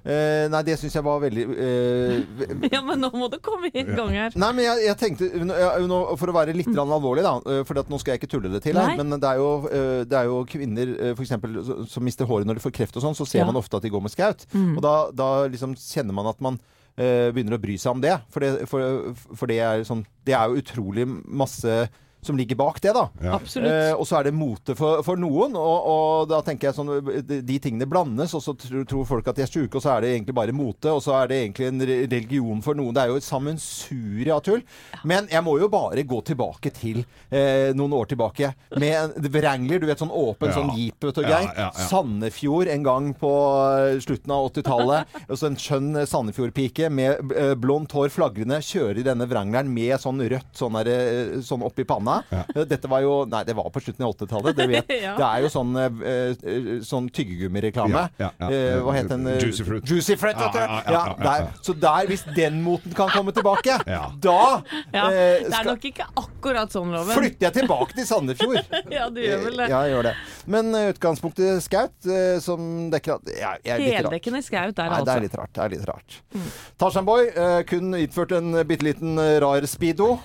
Uh, 0.07 0.47
Nei, 0.53 0.61
det 0.63 0.77
syns 0.79 0.95
jeg 0.95 1.03
var 1.03 1.19
veldig 1.19 1.45
uh, 1.51 2.69
Ja, 2.71 2.79
men 2.87 3.01
nå 3.03 3.09
må 3.11 3.27
du 3.27 3.41
komme 3.43 3.73
i 3.73 3.83
gang 3.83 4.13
her. 4.15 4.37
Nei, 4.39 4.51
men 4.55 4.63
jeg, 4.63 4.85
jeg 4.85 4.99
tenkte 5.01 5.31
nå, 5.43 5.99
For 6.21 6.31
å 6.31 6.37
være 6.37 6.55
litt 6.55 6.71
mm. 6.71 6.79
alvorlig, 6.85 7.25
da. 7.27 7.33
For 7.67 7.81
nå 7.91 7.99
skal 7.99 8.15
jeg 8.15 8.23
ikke 8.23 8.31
tulle 8.37 8.53
det 8.53 8.63
til 8.69 8.79
her. 8.79 8.95
Men 9.01 9.19
det 9.19 9.33
er 9.33 9.43
jo, 9.43 9.49
uh, 9.67 10.05
det 10.07 10.21
er 10.21 10.31
jo 10.31 10.39
kvinner 10.47 10.93
eh, 10.95 11.13
for 11.17 11.27
eksempel, 11.27 11.59
som 11.91 12.07
mister 12.07 12.29
håret 12.29 12.47
når 12.47 12.61
de 12.61 12.65
får 12.69 12.77
kreft 12.79 13.01
og 13.01 13.03
sånn. 13.03 13.19
Så 13.19 13.27
ser 13.27 13.43
Ja. 13.43 13.49
man 13.51 13.59
ofte 13.59 13.81
at 13.81 13.83
de 13.83 13.91
går 13.91 14.05
med 14.05 14.15
skaut. 14.15 14.47
Mm. 14.55 14.77
Og 14.77 14.83
da, 14.87 14.95
da 15.11 15.29
liksom 15.51 15.75
kjenner 15.75 16.15
man 16.15 16.31
at 16.31 16.39
man 16.45 16.61
eh, 16.95 17.33
begynner 17.35 17.59
å 17.59 17.63
bry 17.67 17.75
seg 17.75 17.99
om 17.99 18.07
det. 18.07 18.15
For 18.31 18.47
det, 18.47 18.53
for, 18.71 19.11
for 19.35 19.51
det 19.51 19.59
er 19.59 19.83
sånn 19.89 20.07
Det 20.27 20.39
er 20.39 20.47
jo 20.53 20.63
utrolig 20.63 21.09
masse 21.11 21.81
som 22.27 22.37
ligger 22.39 22.59
bak 22.59 22.81
det, 22.85 22.93
da. 22.97 23.07
Absolutt. 23.37 23.71
Eh, 23.71 23.93
og 23.95 24.05
så 24.09 24.19
er 24.21 24.29
det 24.29 24.35
mote 24.37 24.75
for, 24.79 25.03
for 25.07 25.19
noen, 25.21 25.55
og, 25.57 25.89
og 25.93 26.29
da 26.31 26.43
tenker 26.47 26.69
jeg 26.71 26.77
sånn 26.77 26.93
de, 27.27 27.41
de 27.47 27.59
tingene 27.63 27.89
blandes, 27.89 28.35
og 28.37 28.43
så 28.45 28.55
tror, 28.59 28.85
tror 28.91 29.07
folk 29.09 29.31
at 29.31 29.39
de 29.39 29.47
er 29.47 29.51
sjuke, 29.53 29.79
og 29.79 29.85
så 29.85 29.95
er 29.97 30.05
det 30.07 30.13
egentlig 30.17 30.37
bare 30.37 30.55
mote, 30.57 30.91
og 30.93 31.03
så 31.05 31.15
er 31.23 31.31
det 31.33 31.41
egentlig 31.45 31.71
en 31.71 31.87
religion 31.87 32.63
for 32.65 32.79
noen. 32.79 32.95
Det 32.97 33.05
er 33.07 33.13
jo 33.15 33.21
et 33.21 33.27
sammensurium 33.27 34.37
av 34.37 34.43
tull. 34.47 34.63
Men 35.07 35.29
jeg 35.33 35.45
må 35.47 35.57
jo 35.61 35.69
bare 35.73 36.03
gå 36.07 36.21
tilbake 36.27 36.73
til 36.77 37.03
eh, 37.31 37.71
noen 37.77 37.95
år 37.97 38.11
tilbake 38.13 38.53
med 38.81 39.17
en 39.17 39.31
Wrangler, 39.37 39.81
du 39.83 39.87
vet 39.89 40.01
sånn 40.03 40.13
åpen 40.15 40.51
Ja. 40.51 40.55
sånn 40.57 40.73
jeep 40.77 41.05
og 41.07 41.15
greier. 41.19 41.49
Ja, 41.51 41.67
ja, 41.67 41.71
ja. 41.75 41.87
Sandefjord 41.91 42.71
en 42.73 42.85
gang 42.87 43.11
på 43.19 43.31
eh, 43.77 43.99
slutten 44.05 44.33
av 44.35 44.49
80-tallet. 44.51 45.17
Og 45.31 45.39
så 45.39 45.49
en 45.51 45.59
skjønn 45.61 45.91
eh, 46.01 46.07
Sandefjordpike 46.09 46.91
med 46.93 47.33
eh, 47.37 47.53
blondt 47.59 47.95
hår 47.97 48.11
flagrende 48.15 48.59
kjører 48.65 49.01
i 49.03 49.07
denne 49.07 49.27
Wrangleren 49.31 49.71
med 49.73 49.97
sånn 50.03 50.23
rødt 50.23 50.57
sånn, 50.57 50.79
der, 50.87 51.37
sånn 51.47 51.65
oppi 51.67 51.85
panna. 51.89 52.16
Eh, 52.31 52.65
Dette 52.69 52.89
var 52.91 53.03
jo 53.05 53.25
Nei, 53.31 53.43
det 53.49 53.55
var 53.57 53.69
på 53.73 53.81
slutten 53.83 54.05
av 54.07 54.15
80-tallet. 54.15 54.57
Det, 54.57 54.67
Ja. 55.07 55.15
det 55.19 55.27
er 55.27 55.43
jo 55.45 55.51
sånn, 55.53 55.73
eh, 55.77 56.01
eh, 56.47 56.71
sånn 56.87 57.09
tyggegummireklame. 57.15 58.05
Ja, 58.19 58.29
ja, 58.29 58.31
ja. 58.41 58.49
Eh, 58.51 58.79
hva 58.85 58.95
het 58.97 59.11
den? 59.13 59.27
Juicy 59.41 59.67
Fruit. 59.67 59.85
Juicy 59.87 60.17
Fruit, 60.21 60.37
vet 60.41 60.53
du. 60.57 60.59
Ja, 60.59 60.67
ja, 60.67 60.77
ja, 60.77 60.93
Ja, 60.93 60.93
ja, 60.97 61.17
ja, 61.19 61.25
der. 61.27 61.49
Så 61.67 61.75
der, 61.81 62.07
hvis 62.11 62.25
den 62.37 62.61
moten 62.65 62.95
kan 62.97 63.11
komme 63.15 63.35
tilbake, 63.37 63.79
Ja. 63.97 64.07
da 64.23 64.63
Ja, 64.93 65.07
det 65.11 65.53
er 65.53 65.69
nok 65.69 65.85
ikke 65.89 66.07
akkurat 66.17 66.73
sånn, 66.75 66.93
Loven. 66.95 67.15
flytter 67.17 67.49
jeg 67.49 67.57
tilbake 67.61 67.97
til 67.97 68.07
Sandefjord. 68.09 68.63
ja, 68.97 69.09
du 69.13 69.21
gjør 69.23 69.45
vel 69.49 69.63
det. 69.63 69.69
Ja, 69.73 69.83
jeg 69.87 69.97
gjør 69.97 70.09
det. 70.11 70.15
Men 70.47 70.73
utgangspunktet 70.75 71.63
skaut, 71.65 72.11
som 72.45 72.89
dekker 72.93 73.19
at 73.19 73.33
ja. 73.37 73.55
Heldekkende 73.77 74.43
skaut 74.45 74.77
der, 74.77 74.91
Nei, 74.91 75.03
det 75.03 75.13
altså. 75.13 75.17
er 75.17 75.27
litt 75.27 75.37
rart. 75.39 75.53
Det 75.57 75.65
er 75.65 75.75
litt 75.75 75.87
rart. 75.89 76.19
Mm. 76.35 77.05
Boy 77.07 77.29
eh, 77.29 77.61
kun 77.69 77.95
utført 77.95 78.33
en 78.37 78.53
bitte 78.67 78.87
liten 78.87 79.19
rar 79.43 79.67
speedo. 79.71 80.17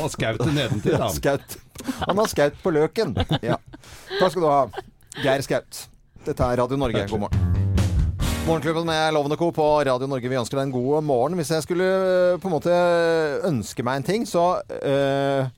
Og 0.00 0.10
skautet 0.34 0.54
nedentil, 0.60 0.96
da. 0.98 1.08
Skaut. 1.14 1.56
Han 2.06 2.18
har 2.22 2.26
skaut 2.30 2.58
på 2.62 2.72
løken. 2.74 3.14
Ja. 3.42 3.56
Takk 4.18 4.32
skal 4.34 4.42
du 4.42 4.48
ha, 4.50 4.60
Geir 5.24 5.42
Skaut. 5.46 5.86
Dette 6.26 6.44
er 6.52 6.60
Radio 6.60 6.76
Norge. 6.76 7.06
God 7.10 7.20
morgen. 7.26 7.46
Morgenklubben 8.46 8.86
med 8.88 9.12
Lovende 9.14 9.36
Co. 9.36 9.50
på 9.52 9.64
Radio 9.84 10.06
Norge. 10.08 10.28
Vi 10.28 10.36
ønsker 10.40 10.56
deg 10.58 10.68
en 10.68 10.72
god 10.74 11.04
morgen. 11.04 11.36
Hvis 11.38 11.50
jeg 11.52 11.62
skulle 11.64 11.86
eh, 11.86 12.36
på 12.40 12.48
en 12.48 12.54
måte 12.54 12.74
ønske 13.46 13.84
meg 13.86 14.00
en 14.00 14.06
ting, 14.06 14.24
så 14.28 14.44
øh, 14.64 15.48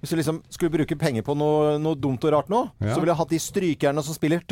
hvis 0.00 0.12
jeg 0.14 0.20
liksom 0.20 0.38
skulle 0.54 0.70
bruke 0.76 0.96
penger 0.98 1.24
på 1.26 1.34
noe, 1.38 1.74
noe 1.82 1.98
dumt 1.98 2.22
og 2.28 2.32
rart 2.36 2.48
nå, 2.52 2.60
Ja. 2.78 2.94
så 2.94 3.00
ville 3.02 3.10
jeg 3.12 3.18
hatt 3.20 3.34
de 3.34 3.40
strykerne 3.42 4.04
som 4.06 4.14
spiller, 4.14 4.44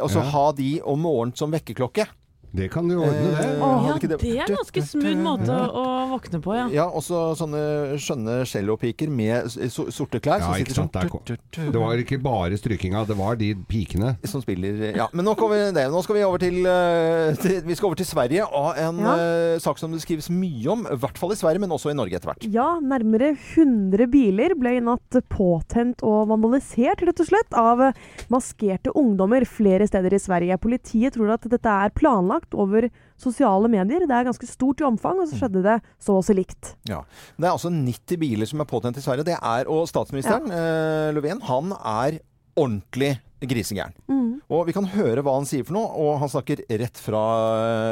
Og 0.00 0.10
så 0.10 0.22
Ja. 0.24 0.30
ha 0.32 0.46
de 0.56 0.70
om 0.82 1.00
morgenen 1.04 1.36
som 1.36 1.52
vekkerklokke. 1.52 2.06
Det 2.54 2.68
kan 2.70 2.86
du 2.86 2.94
ordne, 3.00 3.32
det. 3.34 3.44
Eh, 3.44 3.60
Ja, 3.64 3.94
det 3.98 4.12
er 4.22 4.44
en 4.44 4.56
ganske 4.56 4.82
smooth 4.86 5.18
måte 5.24 5.50
å, 5.50 5.64
å 5.74 5.84
våkne 6.12 6.38
på, 6.44 6.52
ja. 6.54 6.66
Ja, 6.70 6.84
også 6.86 7.34
sånne 7.38 7.96
skjønne 7.98 8.36
cellopiker 8.46 9.10
med 9.10 9.48
so- 9.72 9.88
sorte 9.90 10.20
klær. 10.22 10.38
Ja, 10.44 10.52
ikke 10.62 10.70
sitter 10.70 10.84
sant. 10.84 10.94
Sånn. 10.94 11.72
Det 11.74 11.80
var 11.82 11.98
ikke 11.98 12.20
bare 12.22 12.54
strykinga, 12.60 13.02
det 13.08 13.16
var 13.18 13.34
de 13.40 13.48
pikene. 13.66 14.14
som 14.24 14.40
spiller 14.44 14.94
Ja, 14.94 15.08
men 15.12 15.24
nå 15.26 15.34
kommer 15.36 15.72
det. 15.74 15.86
Nå 15.90 16.02
skal 16.06 16.14
vi 16.20 16.22
over 16.22 16.38
til, 16.38 16.60
eh, 16.66 17.34
til 17.42 17.60
Vi 17.66 17.74
skal 17.74 17.86
over 17.90 17.96
til 17.96 18.06
Sverige 18.06 18.46
og 18.46 18.78
en 18.78 18.98
Ja. 19.02 19.14
uh, 19.54 19.58
sak 19.58 19.78
som 19.78 19.90
det 19.90 20.00
skrives 20.02 20.30
mye 20.30 20.68
om. 20.70 20.86
I 20.86 20.94
hvert 20.96 21.18
fall 21.18 21.32
i 21.32 21.34
Sverige, 21.40 21.58
men 21.60 21.70
også 21.70 21.90
i 21.90 21.94
Norge 21.98 22.14
etter 22.14 22.30
hvert. 22.30 22.46
Ja, 22.52 22.78
nærmere 22.80 23.32
100 23.36 24.06
biler 24.10 24.54
ble 24.58 24.76
i 24.76 24.80
natt 24.84 25.10
påtent 25.28 26.02
og 26.06 26.28
vandalisert, 26.30 27.02
rett 27.02 27.18
og 27.18 27.26
slett, 27.26 27.50
av 27.58 27.80
eh, 27.80 27.92
maskerte 28.30 28.92
ungdommer 28.94 29.44
flere 29.48 29.86
steder 29.88 30.14
i 30.14 30.18
Sverige. 30.22 30.58
Politiet 30.60 31.14
tror 31.18 31.34
at 31.34 31.42
dette 31.50 31.66
er 31.66 31.90
planlagt 31.90 32.43
over 32.52 32.90
sosiale 33.16 33.70
medier. 33.72 34.04
Det 34.04 34.12
er 34.12 34.28
ganske 34.28 34.48
stort 34.50 34.82
i 34.82 34.84
omfang, 34.84 35.22
og 35.22 35.30
så 35.30 35.40
skjedde 35.40 35.64
det 35.64 35.78
så 36.02 36.18
også 36.18 36.36
likt. 36.36 36.74
Ja. 36.90 37.00
Det 37.38 37.48
er 37.48 37.54
altså 37.54 37.72
90 37.72 38.20
biler 38.20 38.50
som 38.50 38.60
er 38.60 38.68
påtent 38.68 39.00
i 39.00 39.04
Sverige. 39.04 39.24
Det 39.30 39.38
er, 39.40 39.70
og 39.72 39.88
statsministeren, 39.88 40.50
eh, 40.52 41.14
Löfven, 41.16 41.40
han 41.48 41.72
er 41.80 42.20
ordentlig 42.54 43.14
grisegæren. 43.40 43.94
Mm. 44.08 44.40
Og 44.52 44.66
vi 44.68 44.74
kan 44.76 44.88
høre 44.92 45.24
hva 45.24 45.38
han 45.38 45.48
sier 45.48 45.64
for 45.66 45.76
noe, 45.76 45.88
og 45.88 46.18
han 46.22 46.32
snakker 46.32 46.64
rett 46.68 47.00
fra 47.00 47.22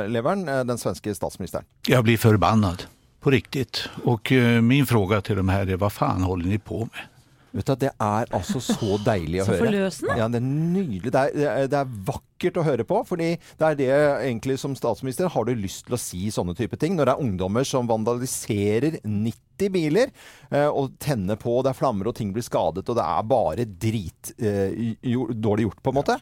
eh, 0.02 0.10
leveren, 0.12 0.44
eh, 0.48 0.64
den 0.68 0.80
svenske 0.80 1.14
statsministeren. 1.16 1.68
Jeg 1.88 2.04
blir 2.04 2.20
forbannet. 2.20 2.88
På 3.22 3.30
riktigt. 3.30 3.88
Och 4.04 4.32
eh, 4.32 4.60
min 4.60 4.86
fråga 4.86 5.20
til 5.20 5.36
dem 5.36 5.48
her 5.48 5.68
er 5.70 5.78
hva 5.78 5.90
faen 5.94 6.24
holder 6.26 6.48
ni 6.50 6.58
på 6.58 6.80
med? 6.88 7.11
Vet 7.52 7.66
du, 7.68 7.74
Det 7.76 7.90
er 8.00 8.30
altså 8.32 8.60
så 8.64 8.96
deilig 9.04 9.42
å 9.42 9.44
Så 9.48 9.52
høre. 9.56 9.66
forløsende. 9.66 10.16
Ja, 10.16 10.28
det 10.32 10.40
er 10.40 10.46
nydelig. 10.46 11.10
Det 11.12 11.20
er, 11.20 11.32
det 11.36 11.48
er- 11.52 11.66
det 11.72 11.78
er 11.82 11.90
vakkert 12.08 12.56
å 12.58 12.64
høre 12.64 12.84
på. 12.88 13.02
fordi 13.06 13.28
det 13.60 13.66
er 13.68 13.74
det 13.78 13.88
egentlig 14.30 14.58
som 14.58 14.74
statsminister 14.74 15.28
har 15.28 15.44
du 15.44 15.52
lyst 15.54 15.84
til 15.86 15.94
å 15.94 16.00
si 16.00 16.30
sånne 16.32 16.56
type 16.56 16.78
ting. 16.80 16.96
Når 16.96 17.04
det 17.10 17.14
er 17.14 17.22
ungdommer 17.26 17.64
som 17.68 17.86
vandaliserer 17.90 18.96
90 19.04 19.68
biler 19.72 20.10
eh, 20.50 20.66
og 20.68 20.96
tenner 20.98 21.36
på, 21.36 21.58
det 21.62 21.70
er 21.74 21.78
flammer 21.78 22.08
og 22.10 22.16
ting 22.18 22.32
blir 22.34 22.42
skadet, 22.42 22.88
og 22.88 22.96
det 22.98 23.04
er 23.04 23.28
bare 23.30 23.66
drit 23.68 24.32
eh, 24.42 24.96
dårlig 25.36 25.68
gjort, 25.68 25.82
på 25.84 25.92
en 25.92 25.98
måte. 26.00 26.16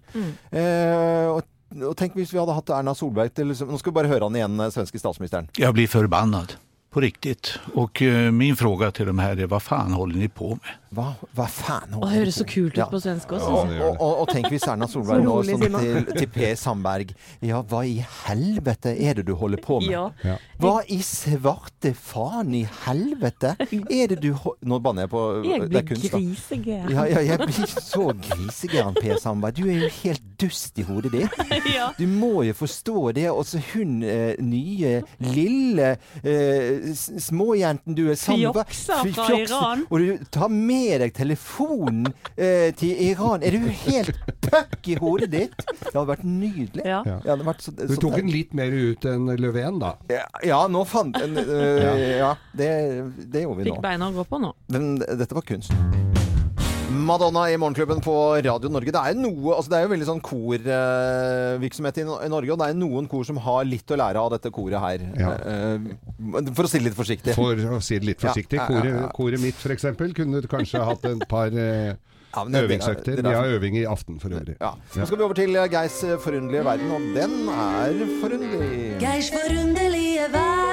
Eh, 0.50 1.28
og, 1.30 1.46
og 1.86 1.94
tenk 1.96 2.16
hvis 2.18 2.32
vi 2.34 2.40
hadde 2.42 2.56
hatt 2.58 2.72
Erna 2.74 2.92
Solberg 2.98 3.32
til 3.36 3.52
Nå 3.54 3.78
skal 3.78 3.92
vi 3.92 3.96
bare 4.00 4.10
høre 4.10 4.26
han 4.28 4.36
igjen, 4.36 4.58
eh, 4.66 4.72
svenske 4.74 4.98
statsministeren. 5.00 5.48
Jeg 5.56 5.72
blir 5.78 5.88
forbannet. 5.90 6.56
På 6.90 6.98
riktigt. 7.04 7.52
Og 7.78 8.00
uh, 8.02 8.32
min 8.34 8.56
fråga 8.58 8.88
til 8.90 9.06
dem 9.06 9.20
her 9.22 9.38
er 9.38 9.46
hva 9.46 9.60
faen 9.62 9.92
holder 9.94 10.18
ni 10.18 10.26
på 10.26 10.56
med? 10.56 10.72
Hva, 10.90 11.12
hva 11.38 11.44
faen? 11.46 11.92
Og 11.94 12.02
det 12.02 12.16
høres 12.16 12.38
så 12.40 12.44
kult 12.50 12.74
ut 12.74 12.90
på 12.90 12.98
svensk 12.98 13.30
også. 13.36 13.50
Og, 13.50 13.74
og, 13.78 14.00
og, 14.02 14.14
og 14.24 14.30
tenk 14.32 14.48
hvis 14.50 14.64
Erna 14.66 14.88
Solberg 14.90 15.22
nå 15.26 15.36
som 15.46 15.62
til, 15.62 16.08
til 16.16 16.26
Per 16.34 16.56
Sandberg 16.58 17.12
Ja, 17.46 17.60
hva 17.70 17.84
i 17.86 18.00
helvete 18.24 18.96
er 18.98 19.20
det 19.20 19.26
du 19.28 19.36
holder 19.38 19.62
på 19.62 19.78
med? 19.84 19.92
Ja. 19.92 20.08
Ja. 20.26 20.34
Hva 20.60 20.80
i 20.90 20.98
svarte 21.06 21.92
faen 21.94 22.50
i 22.58 22.64
helvete 22.84 23.54
er 23.60 24.10
det 24.10 24.18
du 24.24 24.32
Nå 24.66 24.80
banner 24.82 25.06
jeg 25.06 25.12
på 25.12 25.22
Jeg 25.46 25.62
det 25.62 25.70
blir 25.70 25.86
grisegæren. 25.92 26.90
Ja, 26.90 27.06
ja, 27.08 27.22
jeg 27.28 27.38
blir 27.46 27.70
så 27.70 28.08
grisegæren, 28.26 28.98
Per 28.98 29.22
Sandberg. 29.22 29.56
Du 29.60 29.70
er 29.70 29.84
jo 29.84 29.92
helt 30.00 30.26
dust 30.40 30.78
i 30.80 30.86
hodet 30.88 31.12
ditt. 31.14 31.38
Du 32.00 32.06
må 32.08 32.42
jo 32.44 32.54
forstå 32.56 33.12
det. 33.16 33.26
Og 33.30 33.44
så 33.46 33.60
hun 33.72 34.00
eh, 34.06 34.34
nye, 34.42 35.00
lille 35.22 35.92
eh, 36.22 36.90
småjenten 36.96 37.96
du 37.96 38.06
er 38.10 38.18
sammen 38.20 38.50
med. 38.50 38.74
Fjoksa 38.74 39.00
fra 39.14 39.28
Iran. 39.38 39.84
Og 39.90 40.00
du 40.02 40.24
tar 40.32 40.52
med 40.80 41.00
deg 41.04 41.12
telefonen 41.16 42.08
eh, 42.36 42.70
til 42.78 42.96
Iran. 43.10 43.42
Er 43.44 43.56
du 43.56 43.66
helt 43.84 44.16
puck 44.44 44.88
i 44.90 44.96
hodet 45.00 45.30
ditt? 45.34 45.56
Det 45.80 45.92
hadde 45.92 46.06
vært 46.12 46.24
nydelig. 46.26 46.84
Ja. 46.86 47.02
Ja, 47.06 47.18
hadde 47.28 47.46
vært 47.48 47.64
så, 47.66 47.74
Du 47.76 47.96
tok 48.00 48.16
den 48.20 48.32
litt 48.32 48.54
mer 48.56 48.72
ut 48.74 49.04
enn 49.10 49.28
Löfven, 49.40 49.80
da. 49.82 49.94
ja, 50.12 50.24
ja, 50.46 50.60
nå 50.70 50.84
fant 50.88 51.16
en, 51.20 51.36
øh, 51.40 52.04
Ja, 52.20 52.34
det, 52.56 52.70
det 53.30 53.44
gjorde 53.46 53.62
vi 53.62 53.70
Fikk 53.70 53.78
nå. 53.80 53.84
beina 53.84 54.10
å 54.10 54.16
gå 54.16 54.26
på 54.30 54.40
nå. 54.42 54.54
Men 54.74 54.94
dette 55.00 55.36
var 55.36 55.46
kunst. 55.46 55.74
Madonna 56.90 57.50
i 57.50 57.56
Morgenklubben 57.56 58.00
på 58.02 58.14
Radio 58.44 58.70
Norge. 58.72 58.92
Det 58.92 59.00
er, 59.00 59.14
noe, 59.18 59.54
altså 59.54 59.70
det 59.70 59.78
er 59.78 59.84
jo 59.84 59.90
veldig 59.92 60.08
sånn 60.08 60.22
korvirksomhet 60.26 62.00
i, 62.02 62.04
i 62.06 62.30
Norge, 62.32 62.52
og 62.54 62.60
det 62.60 62.68
er 62.72 62.78
noen 62.78 63.06
kor 63.10 63.26
som 63.28 63.38
har 63.44 63.66
litt 63.68 63.94
å 63.94 63.98
lære 64.00 64.22
av 64.22 64.32
dette 64.34 64.50
koret 64.54 64.82
her. 64.82 65.04
Ja. 65.18 65.32
Eh, 65.38 66.50
for 66.50 66.66
å 66.66 66.70
si 66.70 66.80
det 66.80 66.88
litt 66.88 66.98
forsiktig. 66.98 67.36
For 67.38 67.62
å 67.76 67.80
si 67.84 68.00
det 68.00 68.10
litt 68.10 68.22
forsiktig. 68.22 68.58
ja, 68.58 68.66
ja, 68.66 68.70
Koret, 68.70 68.96
ja. 68.96 69.10
koret 69.14 69.42
mitt 69.42 69.60
f.eks. 69.62 69.86
kunne 70.18 70.42
kanskje 70.50 70.82
hatt 70.90 71.06
et 71.12 71.26
par 71.30 71.54
eh, 71.54 71.92
Ja, 72.30 72.44
øvingsøkter. 72.46 73.22
Vi 73.26 73.34
har 73.34 73.54
øving 73.56 73.80
i 73.80 73.86
aften 73.90 74.20
for 74.22 74.30
øvrig. 74.30 74.54
Ja. 74.60 74.76
Nå 74.94 75.06
skal 75.06 75.18
vi 75.18 75.24
over 75.26 75.34
til 75.38 75.58
Geirs 75.72 75.98
forunderlige 76.22 76.62
verden, 76.64 76.92
og 76.94 77.08
den 77.16 77.38
er 77.50 78.04
forunderlig. 78.22 78.82
Geirs 79.02 79.32
forunderlige 79.34 80.30
verden. 80.30 80.69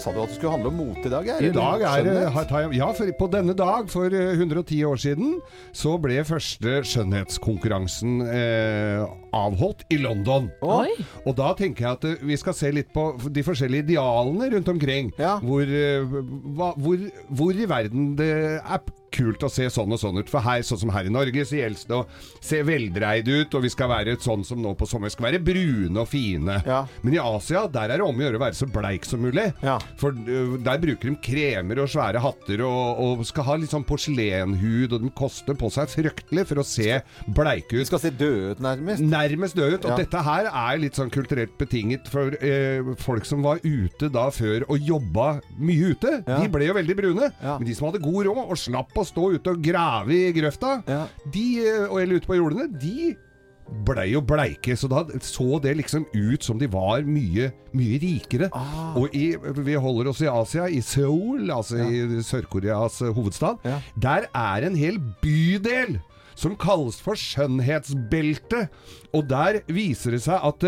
Sa 0.00 0.12
du 0.14 0.20
at 0.22 0.30
det 0.30 0.36
skulle 0.38 0.54
handle 0.54 0.70
om 0.70 0.78
mote 0.80 1.02
i 1.04 1.10
dag? 1.12 1.26
Geir? 1.28 1.42
I 1.44 1.52
dag 1.52 1.82
er 1.84 2.04
det 2.06 2.14
jeg- 2.48 2.72
Ja, 2.78 2.86
for 2.96 3.10
på 3.18 3.26
denne 3.30 3.54
dag 3.56 3.90
for 3.92 4.06
eh, 4.06 4.32
110 4.38 4.78
år 4.88 4.96
siden 4.96 5.34
så 5.76 5.98
ble 6.00 6.22
første 6.24 6.78
skjønnhetskonkurransen 6.88 8.22
eh, 8.24 9.04
avholdt 9.36 9.84
i 9.92 9.98
London. 10.00 10.48
Oi. 10.62 10.88
Og 11.26 11.36
da 11.36 11.52
tenker 11.58 11.84
jeg 11.84 11.98
at 11.98 12.04
eh, 12.08 12.24
vi 12.26 12.36
skal 12.40 12.56
se 12.56 12.72
litt 12.72 12.88
på 12.94 13.10
de 13.30 13.42
forskjellige 13.44 13.84
idealene 13.90 14.48
rundt 14.54 14.68
omkring. 14.72 15.12
Hvor, 15.44 15.62
eh, 15.68 16.00
hva, 16.56 16.72
hvor, 16.80 17.04
hvor 17.28 17.52
i 17.60 17.68
verden 17.68 18.14
det 18.16 18.30
er 18.64 18.80
kult 19.12 19.42
å 19.46 19.50
se 19.52 19.66
sånn 19.72 19.92
og 19.94 20.00
sånn 20.02 20.18
ut. 20.20 20.30
For 20.30 20.40
her, 20.44 20.62
sånn 20.66 20.80
som 20.84 20.92
her 20.94 21.08
i 21.08 21.12
Norge, 21.12 21.44
så 21.48 21.58
gjelder 21.58 21.88
det 21.90 21.96
å 21.98 22.06
se 22.40 22.62
veldreid 22.66 23.28
ut, 23.28 23.54
og 23.58 23.64
vi 23.66 23.70
skal 23.72 23.90
være 23.92 24.16
sånn 24.22 24.44
som 24.46 24.60
nå 24.62 24.74
på 24.78 24.86
sommeren. 24.88 25.12
Skal 25.14 25.28
være 25.30 25.42
brune 25.44 26.00
og 26.00 26.08
fine. 26.10 26.60
Men 27.02 27.16
i 27.16 27.20
Asia, 27.22 27.66
der 27.72 27.90
er 27.94 28.00
det 28.00 28.06
om 28.06 28.16
å 28.20 28.24
gjøre 28.26 28.40
å 28.40 28.44
være 28.44 28.58
så 28.58 28.68
bleik 28.70 29.04
som 29.08 29.22
mulig. 29.24 29.48
For 30.00 30.14
uh, 30.14 30.56
der 30.62 30.80
bruker 30.82 31.10
de 31.10 31.16
kremer 31.24 31.82
og 31.84 31.90
svære 31.92 32.22
hatter 32.22 32.62
og, 32.66 33.00
og 33.04 33.24
skal 33.28 33.46
ha 33.50 33.56
litt 33.60 33.72
sånn 33.74 33.86
porselenhud, 33.88 34.92
og 34.96 35.04
de 35.04 35.10
koster 35.16 35.56
på 35.58 35.70
seg 35.74 35.90
fryktelig 35.92 36.46
for 36.50 36.62
å 36.62 36.66
se 36.66 37.00
bleike 37.26 37.74
ut. 37.74 37.80
De 37.82 37.88
skal 37.88 38.02
se 38.02 38.10
døde 38.14 38.54
ut, 38.54 38.62
nærmest. 38.64 39.02
Nærmest 39.04 39.56
døde 39.58 39.78
ut. 39.78 39.84
Og 39.84 39.90
Ja. 39.94 39.96
dette 40.04 40.22
her 40.26 40.46
er 40.50 40.78
litt 40.78 40.94
sånn 40.98 41.10
kulturelt 41.12 41.56
betinget 41.58 42.08
for 42.10 42.30
uh, 42.36 42.94
folk 43.00 43.26
som 43.28 43.42
var 43.46 43.60
ute 43.64 44.08
da 44.12 44.28
før 44.34 44.64
og 44.70 44.78
jobba 44.86 45.40
mye 45.58 45.92
ute. 45.94 46.12
Ja. 46.26 46.38
De 46.40 46.48
ble 46.52 46.68
jo 46.68 46.76
veldig 46.76 46.96
brune. 46.98 47.30
Men 47.42 47.66
de 47.66 47.74
som 47.76 47.88
hadde 47.90 48.02
god 48.04 48.26
råd 48.28 48.42
og 48.46 48.56
slapp 48.60 48.96
å 48.99 48.99
stå 49.08 49.32
ute 49.36 49.54
og 49.54 49.64
grave 49.64 50.16
i 50.16 50.32
grøfta, 50.36 50.78
de, 51.32 51.48
eh, 51.64 51.88
eller 51.88 52.20
ute 52.20 52.30
på 52.30 52.38
jordene, 52.38 52.68
de 52.80 53.14
blei 53.86 54.08
jo 54.12 54.20
bleike, 54.26 54.74
så 54.76 54.88
da 54.90 55.04
så 55.22 55.60
det 55.62 55.76
liksom 55.78 56.06
ut 56.10 56.42
som 56.42 56.58
de 56.58 56.66
var 56.70 57.04
mye, 57.06 57.50
mye 57.76 57.98
rikere. 58.02 58.50
Ah. 58.56 58.96
Og 58.98 59.14
i, 59.14 59.32
vi 59.38 59.76
holder 59.78 60.10
oss 60.10 60.22
i 60.24 60.30
Asia, 60.30 60.66
i 60.66 60.80
Seoul, 60.84 61.50
altså 61.54 61.78
i 61.86 62.22
Sør-Koreas 62.26 62.98
hovedstad. 62.98 63.60
hovedstad. 63.62 63.92
Der 64.02 64.26
er 64.34 64.66
en 64.66 64.78
hel 64.78 64.98
bydel 65.22 66.00
som 66.40 66.56
kalles 66.58 66.98
for 67.04 67.18
skjønnhetsbeltet. 67.18 68.70
Og 69.14 69.28
der 69.30 69.60
viser 69.70 70.16
det 70.16 70.24
seg 70.26 70.42
at 70.50 70.66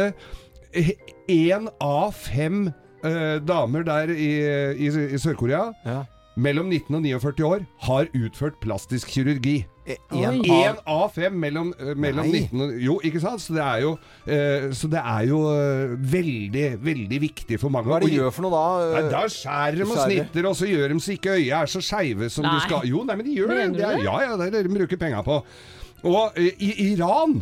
én 1.30 1.68
av 1.82 2.14
fem 2.16 2.66
eh, 3.04 3.38
damer 3.44 3.84
der 3.86 4.12
i, 4.14 4.32
i, 4.78 4.88
i 4.88 5.20
Sør-Korea 5.20 5.72
mellom 6.36 6.68
19 6.70 6.94
og 6.96 7.02
49 7.02 7.44
år 7.44 7.66
har 7.88 8.06
utført 8.14 8.60
plastisk 8.60 9.08
kirurgi. 9.08 9.66
en 9.84 10.42
Én 10.42 10.46
av- 10.48 10.78
av 10.86 11.10
fem 11.12 11.32
mellom, 11.34 11.72
eh, 11.78 11.94
mellom 11.94 12.24
19 12.30 12.60
og 12.60 12.80
Jo, 12.80 13.00
ikke 13.02 13.20
sant? 13.20 13.40
Så 13.40 13.52
det 13.52 13.62
er 13.62 13.80
jo, 13.82 13.98
eh, 14.28 14.70
så 14.70 14.88
det 14.88 15.00
er 15.02 15.26
jo 15.26 15.40
eh, 15.50 15.96
veldig, 15.98 16.78
veldig 16.80 17.20
viktig 17.20 17.58
for 17.58 17.68
mange. 17.68 17.86
Hva 17.90 17.96
er 17.96 18.00
det 18.06 18.10
de 18.10 18.16
gjør 18.20 18.32
for 18.32 18.42
noe 18.42 18.50
da? 18.52 19.00
Nei, 19.02 19.10
da 19.10 19.22
skjærer 19.26 19.74
de 19.76 19.82
og 19.82 19.88
Skjærer. 19.88 20.06
snitter, 20.30 20.46
og 20.48 20.54
så 20.54 20.66
gjør 20.70 20.88
de 20.88 20.94
så 21.00 21.12
ikke 21.18 21.34
øya 21.36 21.62
er 21.62 21.66
så 21.66 21.82
skeive 21.82 22.30
som 22.30 22.44
Nei. 22.44 22.54
de 22.54 22.60
skal. 22.68 22.86
Jo, 22.86 23.02
nei, 23.04 23.16
men 23.16 23.26
de 23.26 23.34
gjør 23.36 23.48
det. 23.48 23.56
Mener 23.58 23.72
du 23.72 23.78
det 23.78 23.84
er, 23.88 23.96
det? 23.96 24.04
ja, 24.04 24.20
ja, 24.20 24.36
det 24.36 24.46
er 24.46 24.50
det 24.62 24.70
de 24.70 24.78
bruker 24.78 24.96
penga 24.96 25.22
på. 25.24 25.42
Og 26.02 26.38
eh, 26.38 26.58
i 26.58 26.70
Iran 26.92 27.36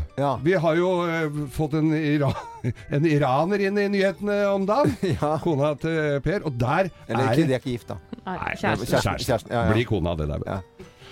Vi 0.44 0.52
har 0.52 0.76
jo 0.76 0.90
uh, 1.08 1.38
fått 1.52 1.78
en, 1.78 1.92
Ira 1.96 2.28
en 2.94 3.06
iraner 3.08 3.64
inn 3.70 3.78
i 3.80 3.86
nyhetene 3.88 4.36
om 4.50 4.66
dagen. 4.68 4.96
Kona 5.44 5.72
til 5.80 6.20
Per. 6.24 6.44
Og 6.44 6.61
der 6.61 6.90
Eller 7.08 7.24
er 7.24 7.32
ikke, 7.32 7.48
de 7.48 7.56
er 7.56 7.62
ikke 7.62 7.74
gift, 7.78 7.88
da. 7.88 7.98
Nei, 8.26 8.38
kjæresten. 8.61 9.16
Kjæresten. 9.24 9.52
Ja, 9.54 9.64
ja. 9.64 9.72
Blir 9.72 9.88
kona 9.88 10.14
det 10.18 10.28
der. 10.28 10.62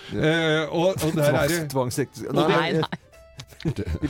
Eh, 0.08 0.64
og, 0.72 0.94
og 0.96 1.16
der 1.16 1.34
er 1.42 1.52
det 1.52 1.62
Tvangsekteskap. 1.72 2.36
Nei, 2.36 2.72
nei. 2.78 3.07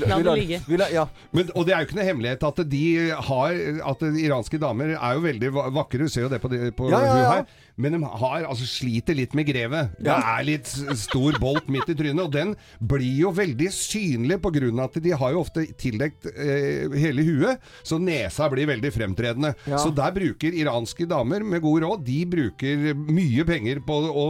La 0.06 0.18
det 0.20 0.34
ligge. 0.42 0.60
ja. 0.92 1.06
Men, 1.32 1.48
og 1.56 1.64
det 1.66 1.74
er 1.74 1.82
jo 1.82 1.88
ikke 1.88 1.96
noe 1.98 2.08
hemmelighet 2.08 2.42
at 2.44 2.58
de 2.68 2.82
har 3.28 3.60
At 3.88 4.02
de 4.04 4.24
iranske 4.26 4.60
damer 4.60 4.92
er 4.92 5.16
jo 5.16 5.22
veldig 5.24 5.52
vakre, 5.76 6.04
du 6.04 6.12
ser 6.12 6.26
jo 6.26 6.30
det 6.32 6.40
på, 6.42 6.50
de, 6.52 6.68
på 6.76 6.90
Ja, 6.92 7.00
ja, 7.00 7.14
hun 7.14 7.24
her. 7.32 7.48
Men 7.78 7.94
de 7.94 8.00
har, 8.02 8.42
altså, 8.50 8.66
sliter 8.66 9.14
litt 9.14 9.36
med 9.38 9.46
grevet. 9.46 9.92
Det 10.02 10.10
er 10.10 10.46
litt 10.46 10.70
stor 10.98 11.38
bolt 11.38 11.68
midt 11.70 11.92
i 11.92 11.94
trynet, 11.98 12.24
og 12.24 12.32
den 12.34 12.54
blir 12.82 13.20
jo 13.22 13.30
veldig 13.34 13.68
synlig 13.74 14.40
av 14.42 14.82
at 14.82 14.98
de 15.04 15.12
har 15.20 15.34
jo 15.34 15.42
ofte 15.44 15.62
tildekt 15.78 16.26
eh, 16.32 16.90
hele 16.98 17.22
huet, 17.22 17.62
så 17.86 18.00
nesa 18.02 18.48
blir 18.50 18.66
veldig 18.70 18.90
fremtredende. 18.94 19.52
Ja. 19.70 19.78
Så 19.78 19.92
der 19.94 20.10
bruker 20.16 20.54
iranske 20.58 21.06
damer 21.06 21.46
med 21.46 21.62
god 21.62 21.84
råd, 21.86 22.02
de 22.06 22.18
bruker 22.26 22.90
mye 22.98 23.46
penger 23.46 23.82
på 23.86 24.00
å, 24.10 24.26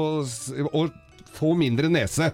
å 0.69 0.85
få 1.39 1.55
mindre 1.57 1.89
nese. 1.93 2.31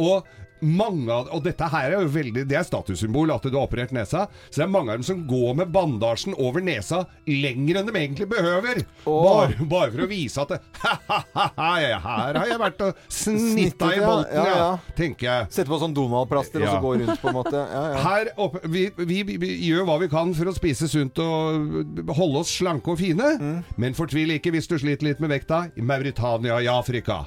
Og 0.00 0.24
mange 0.64 1.12
av 1.12 1.30
Og 1.34 1.42
dette 1.44 1.66
her 1.70 1.92
er 1.92 2.02
jo 2.02 2.10
veldig 2.14 2.44
Det 2.48 2.56
er 2.58 2.66
statussymbol 2.66 3.32
at 3.34 3.44
du 3.44 3.54
har 3.54 3.66
operert 3.66 3.92
nesa. 3.94 4.26
Så 4.48 4.60
det 4.60 4.66
er 4.66 4.72
mange 4.72 4.92
av 4.92 5.00
dem 5.00 5.06
som 5.06 5.22
går 5.28 5.58
med 5.60 5.72
bandasjen 5.74 6.36
over 6.40 6.64
nesa 6.64 7.04
lenger 7.28 7.80
enn 7.80 7.88
de 7.88 7.94
egentlig 7.96 8.26
behøver. 8.28 8.82
Bare, 9.04 9.66
bare 9.68 9.90
for 9.92 10.04
å 10.04 10.08
vise 10.10 10.42
at 10.42 10.54
det, 10.54 10.60
Her 10.84 12.38
har 12.38 12.48
jeg 12.48 12.60
vært 12.60 12.82
og 12.84 13.00
snitta 13.12 13.90
i 13.94 14.00
bolten, 14.02 14.36
ja, 14.36 14.44
ja, 14.44 14.56
ja. 14.58 14.94
tenker 14.96 15.28
jeg. 15.28 15.48
Sette 15.54 15.70
på 15.70 15.78
sånn 15.80 15.94
Donald-plaster 15.96 16.64
og 16.64 16.68
så 16.68 16.80
gå 16.82 16.92
rundt, 17.00 17.14
på 17.22 17.30
en 17.30 17.36
måte. 17.36 17.62
Ja, 17.74 17.84
ja. 17.94 18.02
Her 18.04 18.30
oppe, 18.44 18.62
vi, 18.70 18.86
vi, 18.96 19.20
vi 19.40 19.50
gjør 19.68 19.88
hva 19.88 19.98
vi 20.02 20.10
kan 20.12 20.34
for 20.36 20.50
å 20.50 20.54
spise 20.56 20.88
sunt 20.90 21.20
og 21.22 22.04
holde 22.16 22.42
oss 22.44 22.52
slanke 22.58 22.92
og 22.92 23.00
fine. 23.00 23.34
Mm. 23.40 23.58
Men 23.80 23.96
fortvil 23.96 24.36
ikke 24.36 24.52
hvis 24.54 24.68
du 24.70 24.76
sliter 24.80 25.08
litt 25.08 25.22
med 25.24 25.32
vekta. 25.32 25.64
I 25.74 25.84
Mauritania 25.84 26.60
i 26.62 26.68
Afrika. 26.70 27.22